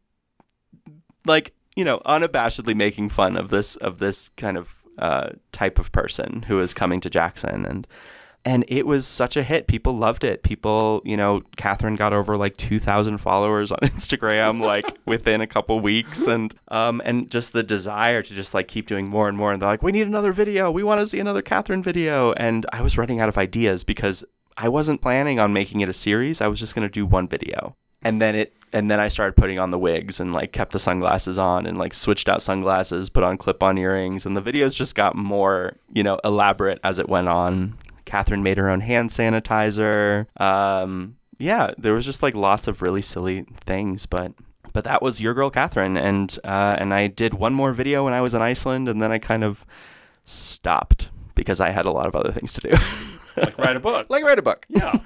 like 1.26 1.54
you 1.76 1.84
know 1.84 2.00
unabashedly 2.06 2.74
making 2.74 3.08
fun 3.08 3.36
of 3.36 3.50
this 3.50 3.76
of 3.76 3.98
this 3.98 4.30
kind 4.36 4.56
of 4.56 4.76
uh, 4.98 5.30
type 5.52 5.78
of 5.78 5.92
person 5.92 6.42
who 6.48 6.58
is 6.58 6.74
coming 6.74 7.00
to 7.00 7.10
Jackson 7.10 7.64
and 7.64 7.86
and 8.44 8.64
it 8.68 8.86
was 8.86 9.06
such 9.06 9.36
a 9.36 9.42
hit. 9.42 9.66
People 9.66 9.94
loved 9.94 10.24
it. 10.24 10.42
People, 10.42 11.02
you 11.04 11.16
know, 11.16 11.42
Catherine 11.56 11.96
got 11.96 12.12
over 12.12 12.36
like 12.36 12.56
two 12.56 12.78
thousand 12.78 13.18
followers 13.18 13.70
on 13.70 13.78
Instagram 13.82 14.60
like 14.60 14.86
within 15.04 15.40
a 15.40 15.46
couple 15.46 15.78
weeks, 15.80 16.26
and 16.26 16.54
um 16.68 17.02
and 17.04 17.30
just 17.30 17.52
the 17.52 17.62
desire 17.62 18.22
to 18.22 18.34
just 18.34 18.54
like 18.54 18.66
keep 18.68 18.86
doing 18.86 19.08
more 19.08 19.28
and 19.28 19.36
more. 19.36 19.52
And 19.52 19.60
they're 19.60 19.68
like, 19.68 19.82
we 19.82 19.92
need 19.92 20.06
another 20.06 20.32
video. 20.32 20.70
We 20.70 20.82
want 20.82 21.00
to 21.00 21.06
see 21.06 21.20
another 21.20 21.42
Catherine 21.42 21.82
video. 21.82 22.32
And 22.32 22.64
I 22.72 22.80
was 22.80 22.96
running 22.96 23.20
out 23.20 23.28
of 23.28 23.36
ideas 23.36 23.84
because 23.84 24.24
I 24.56 24.68
wasn't 24.68 25.02
planning 25.02 25.38
on 25.38 25.52
making 25.52 25.80
it 25.80 25.88
a 25.88 25.92
series. 25.92 26.40
I 26.40 26.46
was 26.46 26.58
just 26.58 26.74
gonna 26.74 26.88
do 26.88 27.04
one 27.04 27.28
video 27.28 27.76
and 28.02 28.20
then 28.20 28.34
it 28.34 28.54
and 28.72 28.90
then 28.90 29.00
I 29.00 29.08
started 29.08 29.36
putting 29.36 29.58
on 29.58 29.70
the 29.70 29.78
wigs 29.78 30.20
and 30.20 30.32
like 30.32 30.52
kept 30.52 30.72
the 30.72 30.78
sunglasses 30.78 31.38
on 31.38 31.66
and 31.66 31.78
like 31.78 31.94
switched 31.94 32.28
out 32.28 32.42
sunglasses, 32.42 33.10
put 33.10 33.24
on 33.24 33.36
clip-on 33.36 33.78
earrings, 33.78 34.26
and 34.26 34.36
the 34.36 34.42
videos 34.42 34.76
just 34.76 34.94
got 34.94 35.16
more 35.16 35.76
you 35.92 36.02
know 36.02 36.18
elaborate 36.24 36.80
as 36.84 36.98
it 36.98 37.08
went 37.08 37.28
on. 37.28 37.76
Catherine 38.04 38.42
made 38.42 38.56
her 38.56 38.70
own 38.70 38.80
hand 38.80 39.10
sanitizer. 39.10 40.26
Um, 40.40 41.16
yeah, 41.38 41.72
there 41.78 41.92
was 41.92 42.04
just 42.04 42.22
like 42.22 42.34
lots 42.34 42.66
of 42.66 42.82
really 42.82 43.02
silly 43.02 43.46
things, 43.66 44.06
but 44.06 44.32
but 44.72 44.84
that 44.84 45.02
was 45.02 45.20
your 45.20 45.34
girl 45.34 45.50
Catherine, 45.50 45.96
and 45.96 46.38
uh, 46.44 46.76
and 46.78 46.92
I 46.92 47.06
did 47.06 47.34
one 47.34 47.54
more 47.54 47.72
video 47.72 48.04
when 48.04 48.12
I 48.12 48.20
was 48.20 48.34
in 48.34 48.42
Iceland, 48.42 48.88
and 48.88 49.00
then 49.00 49.12
I 49.12 49.18
kind 49.18 49.44
of 49.44 49.64
stopped 50.24 51.10
because 51.34 51.60
I 51.60 51.70
had 51.70 51.86
a 51.86 51.90
lot 51.90 52.06
of 52.06 52.16
other 52.16 52.32
things 52.32 52.52
to 52.54 52.60
do, 52.60 52.76
like 53.36 53.56
write 53.58 53.76
a 53.76 53.80
book. 53.80 54.06
like 54.10 54.24
write 54.24 54.38
a 54.38 54.42
book. 54.42 54.66
Yeah. 54.68 54.98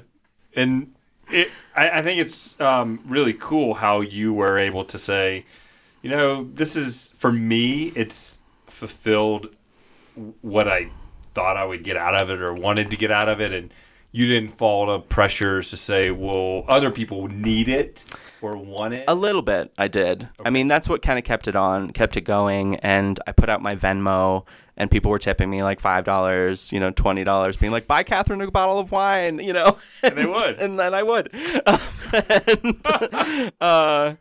and 0.56 0.94
it, 1.34 1.50
I, 1.74 1.98
I 1.98 2.02
think 2.02 2.20
it's 2.20 2.58
um, 2.60 3.00
really 3.06 3.34
cool 3.34 3.74
how 3.74 4.00
you 4.00 4.32
were 4.32 4.56
able 4.56 4.84
to 4.86 4.98
say, 4.98 5.44
you 6.00 6.10
know, 6.10 6.44
this 6.44 6.76
is 6.76 7.12
for 7.16 7.32
me. 7.32 7.92
It's 7.96 8.38
fulfilled 8.66 9.54
what 10.42 10.68
I 10.68 10.88
thought 11.32 11.56
I 11.56 11.64
would 11.64 11.82
get 11.82 11.96
out 11.96 12.14
of 12.14 12.30
it 12.30 12.40
or 12.40 12.54
wanted 12.54 12.90
to 12.90 12.96
get 12.96 13.10
out 13.10 13.28
of 13.28 13.40
it, 13.40 13.52
and 13.52 13.74
you 14.12 14.26
didn't 14.26 14.50
fall 14.50 14.86
to 14.86 15.06
pressures 15.06 15.70
to 15.70 15.76
say, 15.76 16.10
well, 16.12 16.64
other 16.68 16.90
people 16.90 17.26
need 17.26 17.68
it 17.68 18.04
or 18.44 18.58
want 18.58 18.92
it. 18.92 19.04
A 19.08 19.14
little 19.14 19.42
bit, 19.42 19.72
I 19.78 19.88
did. 19.88 20.28
I 20.44 20.50
mean, 20.50 20.68
that's 20.68 20.88
what 20.88 21.00
kind 21.00 21.18
of 21.18 21.24
kept 21.24 21.48
it 21.48 21.56
on, 21.56 21.90
kept 21.90 22.16
it 22.16 22.22
going. 22.22 22.76
And 22.76 23.18
I 23.26 23.32
put 23.32 23.48
out 23.48 23.62
my 23.62 23.74
Venmo, 23.74 24.46
and 24.76 24.90
people 24.90 25.10
were 25.10 25.18
tipping 25.18 25.48
me 25.48 25.62
like 25.62 25.80
five 25.80 26.04
dollars, 26.04 26.70
you 26.70 26.78
know, 26.78 26.90
twenty 26.90 27.24
dollars, 27.24 27.56
being 27.56 27.72
like, 27.72 27.86
"Buy 27.86 28.02
Catherine 28.02 28.42
a 28.42 28.50
bottle 28.50 28.78
of 28.78 28.92
wine," 28.92 29.38
you 29.38 29.54
know. 29.54 29.78
And 30.02 30.16
they 30.16 30.26
would. 30.26 30.56
and 30.58 30.78
then 30.78 30.94
I 30.94 31.02
would. 31.02 31.30
and, 31.66 33.52
uh, 33.60 34.14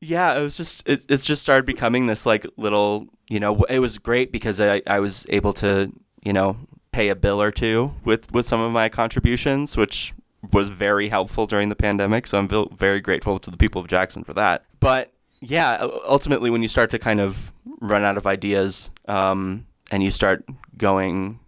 yeah, 0.00 0.38
it 0.38 0.42
was 0.42 0.56
just 0.56 0.88
it, 0.88 1.04
it's 1.08 1.26
just 1.26 1.42
started 1.42 1.66
becoming 1.66 2.06
this 2.06 2.24
like 2.24 2.46
little, 2.56 3.08
you 3.28 3.40
know, 3.40 3.64
it 3.64 3.80
was 3.80 3.98
great 3.98 4.32
because 4.32 4.60
I 4.60 4.80
I 4.86 5.00
was 5.00 5.26
able 5.28 5.52
to 5.54 5.92
you 6.24 6.32
know 6.32 6.56
pay 6.92 7.10
a 7.10 7.14
bill 7.14 7.42
or 7.42 7.50
two 7.50 7.94
with 8.04 8.32
with 8.32 8.46
some 8.46 8.60
of 8.60 8.72
my 8.72 8.88
contributions, 8.88 9.76
which 9.76 10.14
was 10.52 10.68
very 10.68 11.08
helpful 11.08 11.46
during 11.46 11.68
the 11.68 11.76
pandemic. 11.76 12.26
So 12.26 12.38
I'm 12.38 12.48
very 12.76 13.00
grateful 13.00 13.38
to 13.38 13.50
the 13.50 13.56
people 13.56 13.80
of 13.80 13.88
Jackson 13.88 14.24
for 14.24 14.34
that. 14.34 14.64
But 14.80 15.12
yeah, 15.40 15.86
ultimately, 16.06 16.50
when 16.50 16.62
you 16.62 16.68
start 16.68 16.90
to 16.90 16.98
kind 16.98 17.20
of 17.20 17.52
run 17.80 18.04
out 18.04 18.16
of 18.16 18.26
ideas 18.26 18.90
um, 19.06 19.66
and 19.90 20.02
you 20.02 20.10
start 20.10 20.44
going 20.76 21.40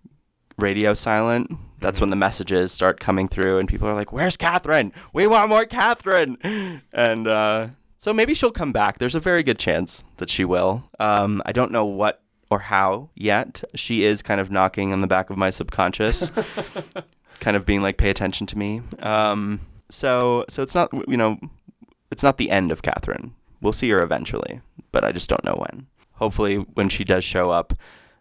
radio 0.59 0.95
silent, 0.95 1.51
that's 1.81 2.01
when 2.01 2.11
the 2.11 2.17
messages 2.17 2.73
start 2.73 3.01
coming 3.01 3.29
through, 3.29 3.59
and 3.59 3.69
people 3.69 3.89
are 3.89 3.95
like, 3.95 4.13
"Where's 4.13 4.37
Catherine? 4.37 4.93
We 5.13 5.27
want 5.27 5.49
more 5.49 5.65
Catherine!" 5.65 6.37
And 6.93 7.27
uh, 7.27 7.69
so 7.97 8.13
maybe 8.13 8.35
she'll 8.35 8.53
come 8.53 8.73
back. 8.73 8.99
There's 8.99 9.15
a 9.15 9.21
very 9.21 9.43
good 9.43 9.59
chance 9.59 10.05
that 10.19 10.31
she 10.31 10.45
will. 10.45 10.89
Um, 10.99 11.43
I 11.47 11.53
don't 11.53 11.73
know 11.73 11.85
what 11.85 12.23
or 12.51 12.61
how 12.61 13.11
yet. 13.15 13.63
She 13.75 14.05
is 14.05 14.23
kind 14.23 14.41
of 14.41 14.51
knocking 14.51 14.93
on 14.93 15.01
the 15.01 15.07
back 15.07 15.31
of 15.31 15.37
my 15.37 15.51
subconscious 15.51 16.31
kind 17.41 17.57
of 17.57 17.65
being 17.67 17.83
like, 17.83 17.97
pay 17.99 18.11
attention 18.11 18.47
to 18.49 18.59
me. 18.59 18.83
Um, 19.01 19.61
so 19.91 20.45
so 20.49 20.63
it's 20.63 20.75
not 20.75 20.91
you 21.09 21.17
know, 21.17 21.39
it's 22.11 22.23
not 22.23 22.37
the 22.39 22.51
end 22.51 22.73
of 22.73 22.83
Catherine. 22.83 23.35
We'll 23.61 23.73
see 23.73 23.89
her 23.91 24.01
eventually, 24.03 24.61
but 24.93 25.05
I 25.05 25.13
just 25.13 25.29
don't 25.29 25.45
know 25.45 25.55
when. 25.69 25.87
Hopefully, 26.15 26.57
when 26.57 26.89
she 26.89 27.05
does 27.05 27.25
show 27.25 27.51
up, 27.51 27.75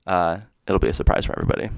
uh, 0.05 0.39
it'll 0.67 0.79
be 0.79 0.87
a 0.89 0.93
surprise 0.93 1.25
for 1.25 1.33
everybody. 1.33 1.69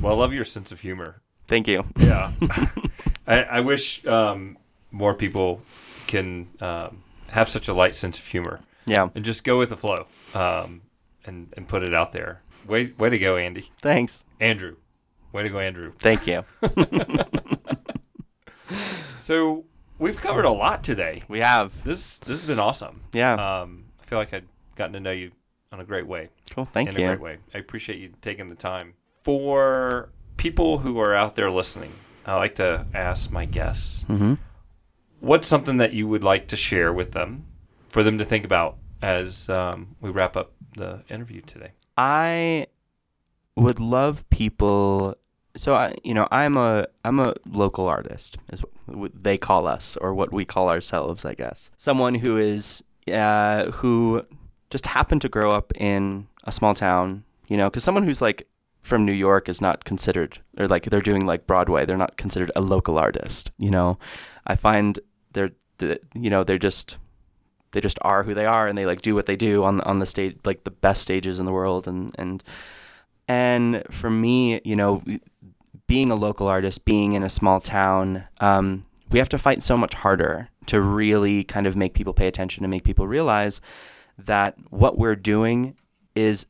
well, 0.00 0.12
I 0.14 0.16
love 0.16 0.32
your 0.32 0.44
sense 0.44 0.72
of 0.72 0.80
humor. 0.80 1.20
Thank 1.46 1.68
you. 1.68 1.84
Yeah. 1.98 2.32
I, 3.26 3.42
I 3.42 3.60
wish 3.60 4.04
um, 4.06 4.56
more 4.90 5.14
people 5.14 5.60
can 6.06 6.48
um, 6.60 7.02
have 7.28 7.48
such 7.48 7.68
a 7.68 7.74
light 7.74 7.94
sense 7.94 8.18
of 8.18 8.26
humor 8.26 8.60
Yeah. 8.86 9.08
and 9.14 9.24
just 9.24 9.44
go 9.44 9.58
with 9.58 9.70
the 9.70 9.76
flow 9.76 10.06
um, 10.34 10.82
and, 11.26 11.52
and 11.56 11.66
put 11.68 11.82
it 11.82 11.92
out 11.94 12.12
there. 12.12 12.40
Way, 12.66 12.92
way 12.98 13.10
to 13.10 13.18
go, 13.18 13.36
Andy. 13.36 13.70
Thanks. 13.78 14.24
Andrew. 14.40 14.76
Way 15.34 15.42
to 15.42 15.48
go, 15.50 15.58
Andrew. 15.58 15.92
Thank 15.98 16.26
you. 16.26 16.44
So 19.20 19.64
we've 19.98 20.18
covered 20.20 20.44
a 20.44 20.50
lot 20.50 20.84
today. 20.84 21.22
We 21.28 21.40
have. 21.40 21.82
This 21.82 22.18
this 22.18 22.40
has 22.40 22.44
been 22.44 22.58
awesome. 22.58 23.00
Yeah. 23.14 23.32
Um, 23.62 23.84
I 23.98 24.04
feel 24.04 24.18
like 24.18 24.34
I've 24.34 24.44
gotten 24.76 24.92
to 24.92 25.00
know 25.00 25.12
you 25.12 25.30
on 25.72 25.80
a 25.80 25.84
great 25.84 26.06
way. 26.06 26.28
Cool. 26.50 26.66
Thank 26.66 26.90
in 26.90 26.96
you. 26.98 27.06
In 27.06 27.10
a 27.10 27.16
great 27.16 27.22
way. 27.22 27.38
I 27.54 27.58
appreciate 27.58 27.98
you 28.00 28.12
taking 28.20 28.50
the 28.50 28.54
time. 28.54 28.92
For 29.22 30.10
people 30.36 30.76
who 30.78 30.98
are 31.00 31.14
out 31.14 31.36
there 31.36 31.50
listening, 31.50 31.90
I 32.26 32.36
like 32.36 32.56
to 32.56 32.84
ask 32.92 33.30
my 33.30 33.46
guests, 33.46 34.04
Mm-hmm. 34.10 34.34
what's 35.20 35.48
something 35.48 35.78
that 35.78 35.94
you 35.94 36.06
would 36.06 36.22
like 36.22 36.48
to 36.48 36.56
share 36.58 36.92
with 36.92 37.12
them 37.12 37.46
for 37.88 38.02
them 38.02 38.18
to 38.18 38.26
think 38.26 38.44
about 38.44 38.76
as 39.00 39.48
um, 39.48 39.96
we 40.02 40.10
wrap 40.10 40.36
up 40.36 40.52
the 40.76 41.02
interview 41.08 41.40
today? 41.40 41.70
I 41.96 42.66
would 43.56 43.80
love 43.80 44.28
people. 44.28 45.16
So 45.56 45.74
I, 45.74 45.94
you 46.02 46.14
know, 46.14 46.26
I'm 46.30 46.56
a 46.56 46.86
I'm 47.04 47.20
a 47.20 47.34
local 47.50 47.86
artist, 47.86 48.38
is 48.52 48.62
what 48.86 49.12
they 49.14 49.38
call 49.38 49.66
us, 49.66 49.96
or 49.98 50.14
what 50.14 50.32
we 50.32 50.44
call 50.44 50.68
ourselves, 50.68 51.24
I 51.24 51.34
guess. 51.34 51.70
Someone 51.76 52.16
who 52.16 52.38
is 52.38 52.82
uh, 53.12 53.70
who 53.70 54.24
just 54.70 54.86
happened 54.86 55.22
to 55.22 55.28
grow 55.28 55.52
up 55.52 55.72
in 55.76 56.26
a 56.44 56.52
small 56.52 56.74
town, 56.74 57.24
you 57.48 57.56
know, 57.56 57.70
because 57.70 57.84
someone 57.84 58.02
who's 58.04 58.20
like 58.20 58.48
from 58.82 59.04
New 59.04 59.12
York 59.12 59.48
is 59.48 59.60
not 59.60 59.84
considered, 59.84 60.40
or 60.58 60.66
like 60.66 60.84
they're 60.86 61.00
doing 61.00 61.24
like 61.24 61.46
Broadway, 61.46 61.86
they're 61.86 61.96
not 61.96 62.16
considered 62.16 62.50
a 62.56 62.60
local 62.60 62.98
artist. 62.98 63.52
You 63.58 63.70
know, 63.70 63.98
I 64.46 64.56
find 64.56 64.98
they're, 65.32 65.50
the, 65.78 66.00
you 66.14 66.30
know, 66.30 66.44
they're 66.44 66.58
just 66.58 66.98
they 67.74 67.80
just 67.80 67.98
are 68.02 68.22
who 68.22 68.34
they 68.34 68.46
are 68.46 68.66
and 68.66 68.78
they 68.78 68.86
like 68.86 69.02
do 69.02 69.14
what 69.14 69.26
they 69.26 69.36
do 69.36 69.64
on 69.64 69.80
on 69.82 69.98
the 69.98 70.06
stage 70.06 70.38
like 70.44 70.64
the 70.64 70.70
best 70.70 71.02
stages 71.02 71.38
in 71.38 71.44
the 71.44 71.52
world 71.52 71.86
and 71.86 72.14
and 72.16 72.42
and 73.28 73.82
for 73.90 74.08
me 74.08 74.60
you 74.64 74.76
know 74.76 75.02
being 75.86 76.10
a 76.10 76.14
local 76.14 76.46
artist 76.46 76.84
being 76.84 77.12
in 77.12 77.22
a 77.22 77.30
small 77.30 77.60
town 77.60 78.24
um, 78.40 78.84
we 79.10 79.18
have 79.18 79.28
to 79.28 79.38
fight 79.38 79.62
so 79.62 79.76
much 79.76 79.94
harder 79.94 80.48
to 80.66 80.80
really 80.80 81.44
kind 81.44 81.66
of 81.66 81.76
make 81.76 81.94
people 81.94 82.14
pay 82.14 82.26
attention 82.26 82.64
and 82.64 82.70
make 82.70 82.84
people 82.84 83.06
realize 83.06 83.60
that 84.18 84.54
what 84.70 84.98
we're 84.98 85.16
doing 85.16 85.76
is 86.14 86.46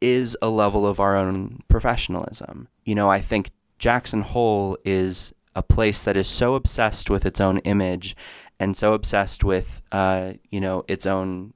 is 0.00 0.36
a 0.42 0.48
level 0.48 0.86
of 0.86 1.00
our 1.00 1.16
own 1.16 1.58
professionalism. 1.68 2.68
You 2.84 2.94
know 2.94 3.10
i 3.10 3.20
think 3.20 3.50
jackson 3.78 4.22
hole 4.22 4.78
is 4.84 5.34
a 5.54 5.62
place 5.62 6.02
that 6.02 6.16
is 6.16 6.26
so 6.26 6.54
obsessed 6.54 7.10
with 7.10 7.26
its 7.26 7.40
own 7.40 7.58
image 7.58 8.16
and 8.58 8.76
so 8.76 8.92
obsessed 8.92 9.44
with 9.44 9.82
uh, 9.92 10.34
you 10.50 10.60
know 10.60 10.84
its 10.88 11.06
own 11.06 11.52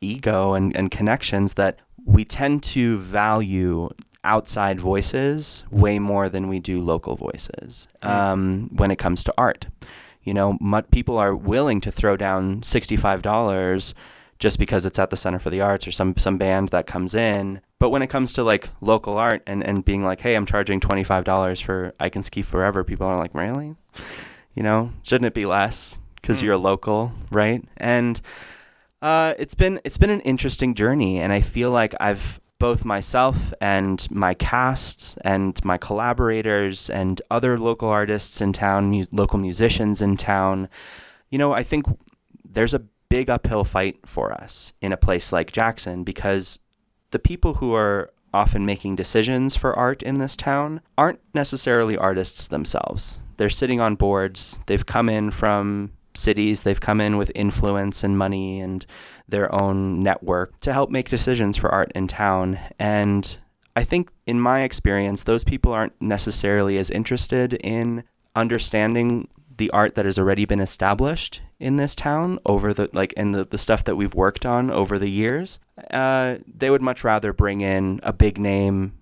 ego 0.00 0.54
and, 0.54 0.76
and 0.76 0.90
connections 0.90 1.54
that 1.54 1.80
we 2.04 2.24
tend 2.24 2.62
to 2.62 2.96
value 2.98 3.88
outside 4.24 4.80
voices 4.80 5.64
way 5.70 5.98
more 5.98 6.28
than 6.28 6.48
we 6.48 6.58
do 6.58 6.80
local 6.80 7.14
voices 7.16 7.86
um, 8.02 8.70
when 8.74 8.90
it 8.90 8.96
comes 8.96 9.22
to 9.24 9.34
art. 9.38 9.66
You 10.22 10.32
know, 10.34 10.58
people 10.90 11.18
are 11.18 11.36
willing 11.36 11.80
to 11.82 11.92
throw 11.92 12.16
down 12.16 12.62
sixty-five 12.62 13.20
dollars 13.22 13.94
just 14.38 14.58
because 14.58 14.84
it's 14.86 14.98
at 14.98 15.10
the 15.10 15.16
Center 15.16 15.38
for 15.38 15.50
the 15.50 15.60
Arts 15.60 15.86
or 15.86 15.90
some 15.92 16.16
some 16.16 16.38
band 16.38 16.70
that 16.70 16.86
comes 16.86 17.14
in. 17.14 17.60
But 17.78 17.90
when 17.90 18.02
it 18.02 18.08
comes 18.08 18.32
to 18.32 18.42
like 18.42 18.70
local 18.80 19.18
art 19.18 19.42
and, 19.46 19.62
and 19.62 19.84
being 19.84 20.02
like, 20.02 20.20
hey, 20.22 20.34
I'm 20.34 20.46
charging 20.46 20.80
twenty 20.80 21.04
five 21.04 21.24
dollars 21.24 21.60
for 21.60 21.92
I 22.00 22.08
Can 22.08 22.22
Ski 22.22 22.40
Forever, 22.42 22.82
people 22.84 23.06
are 23.06 23.18
like, 23.18 23.34
really? 23.34 23.76
You 24.54 24.62
know, 24.62 24.92
shouldn't 25.02 25.26
it 25.26 25.34
be 25.34 25.44
less? 25.44 25.98
Because 26.20 26.40
Hmm. 26.40 26.46
you're 26.46 26.56
local, 26.56 27.12
right? 27.30 27.62
And 27.76 28.18
uh, 29.02 29.34
it's 29.38 29.54
been 29.54 29.78
it's 29.84 29.98
been 29.98 30.08
an 30.10 30.20
interesting 30.20 30.74
journey, 30.74 31.20
and 31.20 31.32
I 31.34 31.42
feel 31.42 31.70
like 31.70 31.94
I've 32.00 32.40
both 32.64 32.82
myself 32.82 33.52
and 33.60 34.10
my 34.10 34.32
cast 34.32 35.18
and 35.20 35.62
my 35.66 35.76
collaborators 35.76 36.88
and 36.88 37.20
other 37.30 37.58
local 37.58 37.90
artists 37.90 38.40
in 38.40 38.54
town, 38.54 38.88
mu- 38.88 39.04
local 39.12 39.38
musicians 39.38 40.00
in 40.00 40.16
town. 40.16 40.66
You 41.28 41.36
know, 41.36 41.52
I 41.52 41.62
think 41.62 41.84
there's 42.42 42.72
a 42.72 42.78
big 43.10 43.28
uphill 43.28 43.64
fight 43.64 43.98
for 44.06 44.32
us 44.32 44.72
in 44.80 44.94
a 44.94 44.96
place 44.96 45.30
like 45.30 45.52
Jackson 45.52 46.04
because 46.04 46.58
the 47.10 47.18
people 47.18 47.52
who 47.52 47.74
are 47.74 48.10
often 48.32 48.64
making 48.64 48.96
decisions 48.96 49.56
for 49.56 49.78
art 49.78 50.02
in 50.02 50.16
this 50.16 50.34
town 50.34 50.80
aren't 50.96 51.20
necessarily 51.34 51.98
artists 51.98 52.48
themselves. 52.48 53.18
They're 53.36 53.50
sitting 53.50 53.78
on 53.78 53.94
boards. 53.94 54.58
They've 54.64 54.86
come 54.86 55.10
in 55.10 55.32
from 55.32 55.92
cities, 56.14 56.62
they've 56.62 56.80
come 56.80 57.00
in 57.00 57.16
with 57.16 57.32
influence 57.34 58.04
and 58.04 58.18
money 58.18 58.60
and 58.60 58.84
their 59.28 59.52
own 59.54 60.02
network 60.02 60.58
to 60.60 60.72
help 60.72 60.90
make 60.90 61.08
decisions 61.08 61.56
for 61.56 61.70
art 61.70 61.90
in 61.94 62.06
town. 62.06 62.58
And 62.78 63.36
I 63.76 63.84
think, 63.84 64.10
in 64.26 64.40
my 64.40 64.62
experience, 64.62 65.22
those 65.22 65.44
people 65.44 65.72
aren't 65.72 66.00
necessarily 66.00 66.78
as 66.78 66.90
interested 66.90 67.54
in 67.54 68.04
understanding 68.36 69.28
the 69.56 69.70
art 69.70 69.94
that 69.94 70.04
has 70.04 70.18
already 70.18 70.44
been 70.44 70.60
established 70.60 71.40
in 71.60 71.76
this 71.76 71.94
town 71.94 72.38
over 72.44 72.74
the 72.74 72.88
like 72.92 73.14
and 73.16 73.34
the, 73.34 73.44
the 73.44 73.58
stuff 73.58 73.84
that 73.84 73.96
we've 73.96 74.14
worked 74.14 74.44
on 74.44 74.70
over 74.70 74.98
the 74.98 75.08
years 75.08 75.58
uh, 75.90 76.36
they 76.46 76.70
would 76.70 76.82
much 76.82 77.04
rather 77.04 77.32
bring 77.32 77.60
in 77.60 78.00
a 78.02 78.12
big 78.12 78.38
name 78.38 78.92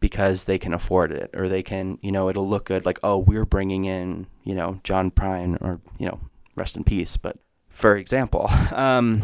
because 0.00 0.44
they 0.44 0.58
can 0.58 0.74
afford 0.74 1.12
it 1.12 1.30
or 1.34 1.48
they 1.48 1.62
can 1.62 1.98
you 2.02 2.12
know 2.12 2.28
it'll 2.28 2.48
look 2.48 2.66
good 2.66 2.84
like 2.84 2.98
oh 3.02 3.16
we're 3.16 3.46
bringing 3.46 3.84
in 3.84 4.26
you 4.44 4.54
know 4.54 4.80
john 4.84 5.10
prine 5.10 5.56
or 5.60 5.80
you 5.98 6.06
know 6.06 6.20
rest 6.54 6.76
in 6.76 6.84
peace 6.84 7.16
but 7.16 7.38
for 7.68 7.96
example 7.96 8.48
um, 8.72 9.22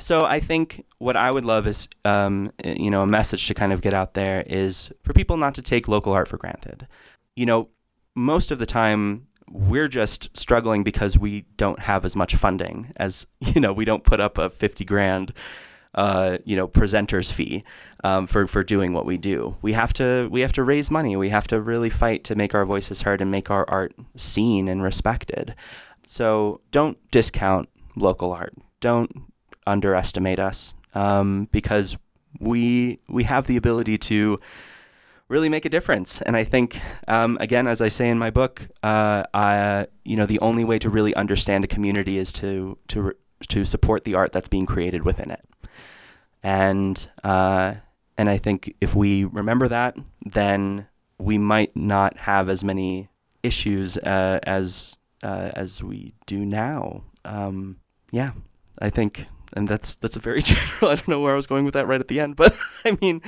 so 0.00 0.24
i 0.24 0.38
think 0.38 0.84
what 0.98 1.16
i 1.16 1.30
would 1.30 1.44
love 1.44 1.66
is 1.66 1.88
um, 2.04 2.52
you 2.64 2.90
know 2.90 3.02
a 3.02 3.06
message 3.06 3.46
to 3.46 3.54
kind 3.54 3.72
of 3.72 3.80
get 3.80 3.94
out 3.94 4.14
there 4.14 4.42
is 4.46 4.92
for 5.02 5.12
people 5.12 5.36
not 5.36 5.54
to 5.54 5.62
take 5.62 5.88
local 5.88 6.12
art 6.12 6.28
for 6.28 6.36
granted. 6.36 6.86
You 7.36 7.46
know 7.46 7.68
most 8.14 8.50
of 8.50 8.58
the 8.58 8.66
time 8.66 9.26
we're 9.50 9.88
just 9.88 10.36
struggling 10.36 10.84
because 10.84 11.18
we 11.18 11.42
don't 11.56 11.80
have 11.80 12.04
as 12.04 12.14
much 12.14 12.34
funding 12.36 12.92
as 12.96 13.26
you 13.40 13.60
know 13.60 13.72
we 13.72 13.84
don't 13.84 14.04
put 14.04 14.20
up 14.20 14.38
a 14.38 14.50
50 14.50 14.84
grand 14.84 15.32
uh, 15.94 16.38
you 16.44 16.54
know 16.54 16.68
presenter's 16.68 17.32
fee 17.32 17.64
um, 18.04 18.26
for 18.26 18.46
for 18.46 18.62
doing 18.62 18.92
what 18.92 19.06
we 19.06 19.16
do. 19.16 19.56
We 19.60 19.72
have 19.72 19.92
to 19.94 20.28
we 20.30 20.42
have 20.42 20.52
to 20.52 20.62
raise 20.62 20.88
money. 20.88 21.16
We 21.16 21.30
have 21.30 21.48
to 21.48 21.60
really 21.60 21.90
fight 21.90 22.22
to 22.24 22.36
make 22.36 22.54
our 22.54 22.64
voices 22.64 23.02
heard 23.02 23.20
and 23.20 23.30
make 23.30 23.50
our 23.50 23.68
art 23.68 23.92
seen 24.14 24.68
and 24.68 24.82
respected 24.84 25.54
so 26.10 26.60
don't 26.70 26.98
discount 27.10 27.68
local 27.96 28.32
art 28.32 28.54
don't 28.80 29.32
underestimate 29.66 30.38
us 30.38 30.74
um, 30.94 31.48
because 31.52 31.96
we 32.40 32.98
we 33.08 33.24
have 33.24 33.46
the 33.46 33.56
ability 33.56 33.98
to 33.98 34.38
really 35.30 35.48
make 35.48 35.64
a 35.64 35.68
difference. 35.68 36.20
And 36.22 36.36
I 36.36 36.44
think, 36.44 36.80
um, 37.06 37.38
again, 37.40 37.68
as 37.68 37.80
I 37.80 37.88
say 37.88 38.08
in 38.08 38.18
my 38.18 38.30
book, 38.30 38.68
uh, 38.82 39.22
I, 39.32 39.86
you 40.04 40.16
know, 40.16 40.26
the 40.26 40.40
only 40.40 40.64
way 40.64 40.78
to 40.80 40.90
really 40.90 41.14
understand 41.14 41.64
a 41.64 41.68
community 41.68 42.18
is 42.18 42.32
to 42.34 42.76
to 42.88 43.12
to 43.48 43.64
support 43.64 44.04
the 44.04 44.14
art 44.14 44.32
that's 44.32 44.48
being 44.48 44.66
created 44.66 45.04
within 45.04 45.30
it. 45.30 45.44
And 46.42 47.08
uh, 47.22 47.74
and 48.18 48.28
I 48.28 48.38
think 48.38 48.74
if 48.80 48.94
we 48.94 49.24
remember 49.24 49.68
that, 49.68 49.96
then 50.26 50.88
we 51.18 51.38
might 51.38 51.74
not 51.76 52.18
have 52.18 52.48
as 52.48 52.64
many 52.64 53.08
issues 53.42 53.96
uh, 53.98 54.40
as 54.42 54.96
uh, 55.22 55.50
as 55.54 55.82
we 55.82 56.14
do 56.26 56.44
now. 56.44 57.04
Um, 57.24 57.78
yeah, 58.10 58.32
I 58.78 58.90
think 58.90 59.26
and 59.52 59.68
that's 59.68 59.94
that's 59.96 60.16
a 60.16 60.20
very 60.20 60.42
general. 60.42 60.90
I 60.90 60.94
don't 60.94 61.08
know 61.08 61.20
where 61.20 61.32
I 61.32 61.36
was 61.36 61.46
going 61.46 61.64
with 61.64 61.74
that 61.74 61.86
right 61.86 62.00
at 62.00 62.08
the 62.08 62.20
end, 62.20 62.36
but 62.36 62.58
I 62.84 62.96
mean, 63.00 63.22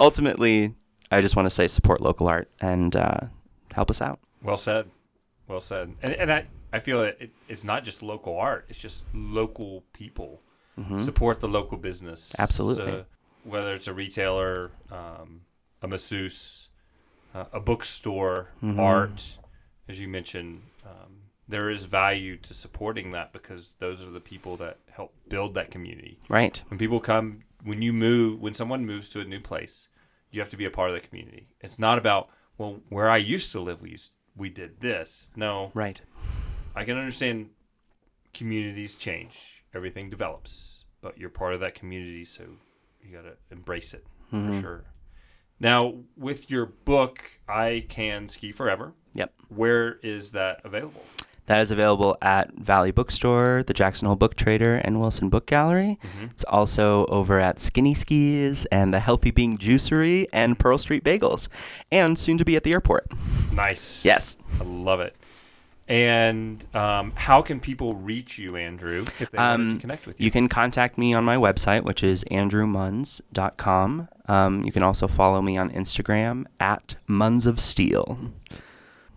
ultimately, 0.00 0.74
I 1.10 1.20
just 1.20 1.36
want 1.36 1.46
to 1.46 1.50
say 1.50 1.68
support 1.68 2.00
local 2.00 2.28
art 2.28 2.50
and 2.60 2.94
uh, 2.94 3.20
help 3.72 3.90
us 3.90 4.00
out. 4.00 4.20
Well 4.42 4.56
said. 4.56 4.90
Well 5.48 5.60
said. 5.60 5.94
And, 6.02 6.12
and 6.14 6.32
I, 6.32 6.46
I 6.72 6.80
feel 6.80 7.00
that 7.00 7.20
it, 7.20 7.30
it's 7.48 7.64
not 7.64 7.84
just 7.84 8.02
local 8.02 8.36
art, 8.36 8.66
it's 8.68 8.80
just 8.80 9.04
local 9.14 9.84
people. 9.92 10.40
Support 10.98 11.40
the 11.40 11.48
local 11.48 11.78
business. 11.78 12.34
Absolutely. 12.38 12.84
So 12.84 13.04
whether 13.44 13.74
it's 13.74 13.86
a 13.86 13.94
retailer, 13.94 14.72
um, 14.92 15.40
a 15.80 15.88
masseuse, 15.88 16.68
uh, 17.34 17.44
a 17.50 17.60
bookstore, 17.60 18.50
art, 18.76 19.38
as 19.88 19.98
you 19.98 20.06
mentioned, 20.06 20.60
um, 20.84 21.14
there 21.48 21.70
is 21.70 21.84
value 21.84 22.36
to 22.38 22.54
supporting 22.54 23.12
that 23.12 23.32
because 23.32 23.74
those 23.78 24.02
are 24.02 24.10
the 24.10 24.20
people 24.20 24.56
that 24.56 24.78
help 24.90 25.14
build 25.28 25.54
that 25.54 25.70
community. 25.70 26.18
Right. 26.28 26.60
When 26.68 26.78
people 26.78 27.00
come, 27.00 27.44
when 27.64 27.82
you 27.82 27.92
move, 27.92 28.40
when 28.40 28.54
someone 28.54 28.84
moves 28.84 29.08
to 29.10 29.20
a 29.20 29.24
new 29.24 29.40
place, 29.40 29.88
you 30.30 30.40
have 30.40 30.50
to 30.50 30.56
be 30.56 30.64
a 30.64 30.70
part 30.70 30.90
of 30.90 30.94
the 30.94 31.06
community. 31.06 31.48
It's 31.60 31.78
not 31.78 31.98
about 31.98 32.28
well, 32.58 32.80
where 32.88 33.10
I 33.10 33.18
used 33.18 33.52
to 33.52 33.60
live, 33.60 33.82
we 33.82 33.90
used 33.90 34.12
we 34.36 34.48
did 34.50 34.80
this. 34.80 35.30
No, 35.36 35.70
Right. 35.74 36.00
I 36.74 36.84
can 36.84 36.98
understand 36.98 37.50
communities 38.34 38.96
change, 38.96 39.64
everything 39.74 40.10
develops, 40.10 40.84
but 41.00 41.16
you're 41.16 41.30
part 41.30 41.54
of 41.54 41.60
that 41.60 41.74
community, 41.74 42.24
so 42.24 42.44
you 43.02 43.16
got 43.16 43.22
to 43.22 43.36
embrace 43.50 43.94
it 43.94 44.04
for 44.28 44.36
mm-hmm. 44.36 44.60
sure. 44.60 44.84
Now, 45.58 45.94
with 46.18 46.50
your 46.50 46.66
book, 46.66 47.40
I 47.48 47.86
Can 47.88 48.28
Ski 48.28 48.52
Forever, 48.52 48.92
Yep. 49.14 49.32
where 49.48 49.98
is 50.02 50.32
that 50.32 50.60
available? 50.64 51.02
That 51.46 51.60
is 51.60 51.70
available 51.70 52.16
at 52.20 52.52
Valley 52.54 52.90
Bookstore, 52.90 53.62
the 53.64 53.72
Jackson 53.74 54.06
Hole 54.06 54.16
Book 54.16 54.34
Trader, 54.34 54.74
and 54.76 55.00
Wilson 55.00 55.28
Book 55.28 55.46
Gallery. 55.46 55.98
It's 56.30 56.44
also 56.44 57.06
over 57.06 57.38
at 57.40 57.58
Skinny 57.60 57.94
Skis 57.94 58.64
and 58.66 58.92
the 58.92 59.00
Healthy 59.00 59.30
Being 59.30 59.56
Juicery 59.56 60.26
and 60.32 60.58
Pearl 60.58 60.78
Street 60.78 61.04
Bagels, 61.04 61.48
and 61.92 62.18
soon 62.18 62.36
to 62.38 62.44
be 62.44 62.56
at 62.56 62.64
the 62.64 62.72
airport. 62.72 63.06
Nice. 63.52 64.04
Yes. 64.04 64.36
I 64.60 64.64
love 64.64 65.00
it. 65.00 65.14
And 65.88 66.64
um, 66.74 67.12
how 67.14 67.42
can 67.42 67.60
people 67.60 67.94
reach 67.94 68.38
you, 68.38 68.56
Andrew, 68.56 69.04
if 69.20 69.30
they 69.30 69.38
wanted 69.38 69.68
to 69.68 69.74
Um, 69.74 69.78
connect 69.80 70.06
with 70.08 70.18
you? 70.18 70.24
You 70.24 70.30
can 70.32 70.48
contact 70.48 70.98
me 70.98 71.14
on 71.14 71.24
my 71.24 71.36
website, 71.36 71.84
which 71.84 72.02
is 72.02 72.24
andrewmunz.com. 73.04 74.08
Um, 74.28 74.64
you 74.64 74.72
can 74.72 74.82
also 74.82 75.06
follow 75.06 75.40
me 75.42 75.56
on 75.56 75.70
Instagram 75.70 76.46
at 76.58 76.96
Munz 77.06 77.46
of 77.46 77.60
Steel. 77.60 78.18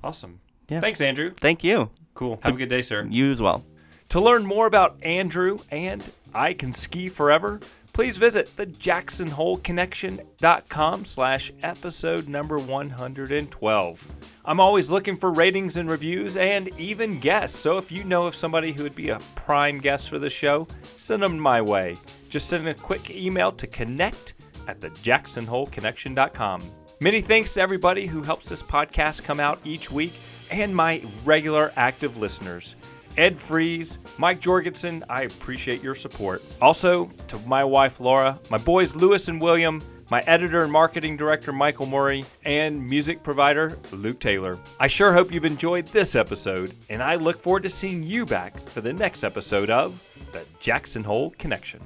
Awesome. 0.04 0.42
Yeah. 0.68 0.80
Thanks, 0.82 1.02
Andrew. 1.02 1.34
Thank 1.40 1.64
you. 1.64 1.90
Cool. 2.20 2.38
Have 2.44 2.56
a 2.56 2.58
good 2.58 2.68
day, 2.68 2.82
sir. 2.82 3.08
You 3.10 3.32
as 3.32 3.42
well. 3.42 3.64
To 4.10 4.20
learn 4.20 4.46
more 4.46 4.68
about 4.68 5.02
Andrew 5.04 5.60
and 5.72 6.04
I 6.34 6.54
Can 6.54 6.74
Ski 6.74 7.08
Forever, 7.08 7.62
please 7.94 8.18
visit 8.18 8.54
the 8.58 8.66
jacksonholeconnection.com 8.66 11.06
slash 11.06 11.54
episode 11.64 12.28
number 12.28 12.60
112. 12.60 14.12
I'm 14.44 14.60
always 14.60 14.92
looking 14.92 15.16
for 15.16 15.32
ratings 15.32 15.78
and 15.78 15.90
reviews 15.90 16.36
and 16.36 16.68
even 16.78 17.22
guests, 17.22 17.58
so 17.58 17.78
if 17.78 17.90
you 17.90 18.04
know 18.04 18.28
of 18.28 18.36
somebody 18.36 18.74
who 18.74 18.84
would 18.84 18.96
be 18.96 19.12
a 19.12 19.20
prime 19.36 19.80
guest 19.80 20.10
for 20.10 20.20
the 20.20 20.30
show, 20.30 20.68
send 20.98 21.24
them 21.24 21.40
my 21.40 21.62
way. 21.62 21.96
Just 22.28 22.50
send 22.50 22.68
a 22.68 22.74
quick 22.74 23.12
email 23.12 23.54
to 23.54 23.66
connect 23.66 24.34
at 24.68 24.82
the 24.82 24.90
jacksonholeconnection.com. 24.90 26.64
Many 27.00 27.22
thanks 27.22 27.54
to 27.54 27.62
everybody 27.62 28.08
who 28.08 28.24
helps 28.24 28.50
this 28.50 28.62
podcast 28.62 29.24
come 29.24 29.40
out 29.40 29.62
each 29.64 29.90
week 29.90 30.16
and 30.50 30.76
my 30.76 31.04
regular 31.26 31.72
active 31.76 32.18
listeners. 32.18 32.76
Ed 33.18 33.38
Fries, 33.38 34.00
Mike 34.18 34.40
Jorgensen, 34.40 35.04
I 35.10 35.24
appreciate 35.24 35.84
your 35.84 35.96
support. 35.96 36.42
Also, 36.62 37.06
to 37.28 37.38
my 37.40 37.64
wife 37.64 38.00
Laura, 38.00 38.40
my 38.50 38.58
boys 38.58 38.96
Lewis 38.96 39.28
and 39.28 39.42
William, 39.42 39.84
my 40.10 40.22
editor 40.22 40.64
and 40.64 40.72
marketing 40.72 41.18
director 41.18 41.52
Michael 41.52 41.86
Moeri, 41.86 42.26
and 42.46 42.82
music 42.82 43.22
provider 43.22 43.78
Luke 43.92 44.20
Taylor. 44.20 44.58
I 44.80 44.88
sure 44.88 45.14
hope 45.14 45.32
you've 45.32 45.46
enjoyed 45.46 45.88
this 45.88 46.16
episode, 46.16 46.74
and 46.90 47.04
I 47.04 47.16
look 47.16 47.38
forward 47.38 47.64
to 47.64 47.70
seeing 47.70 48.04
you 48.04 48.26
back 48.26 48.60
for 48.70 48.82
the 48.82 48.94
next 48.94 49.24
episode 49.24 49.70
of 49.70 50.02
The 50.32 50.46
Jackson 50.60 51.04
Hole 51.04 51.32
Connection. 51.38 51.82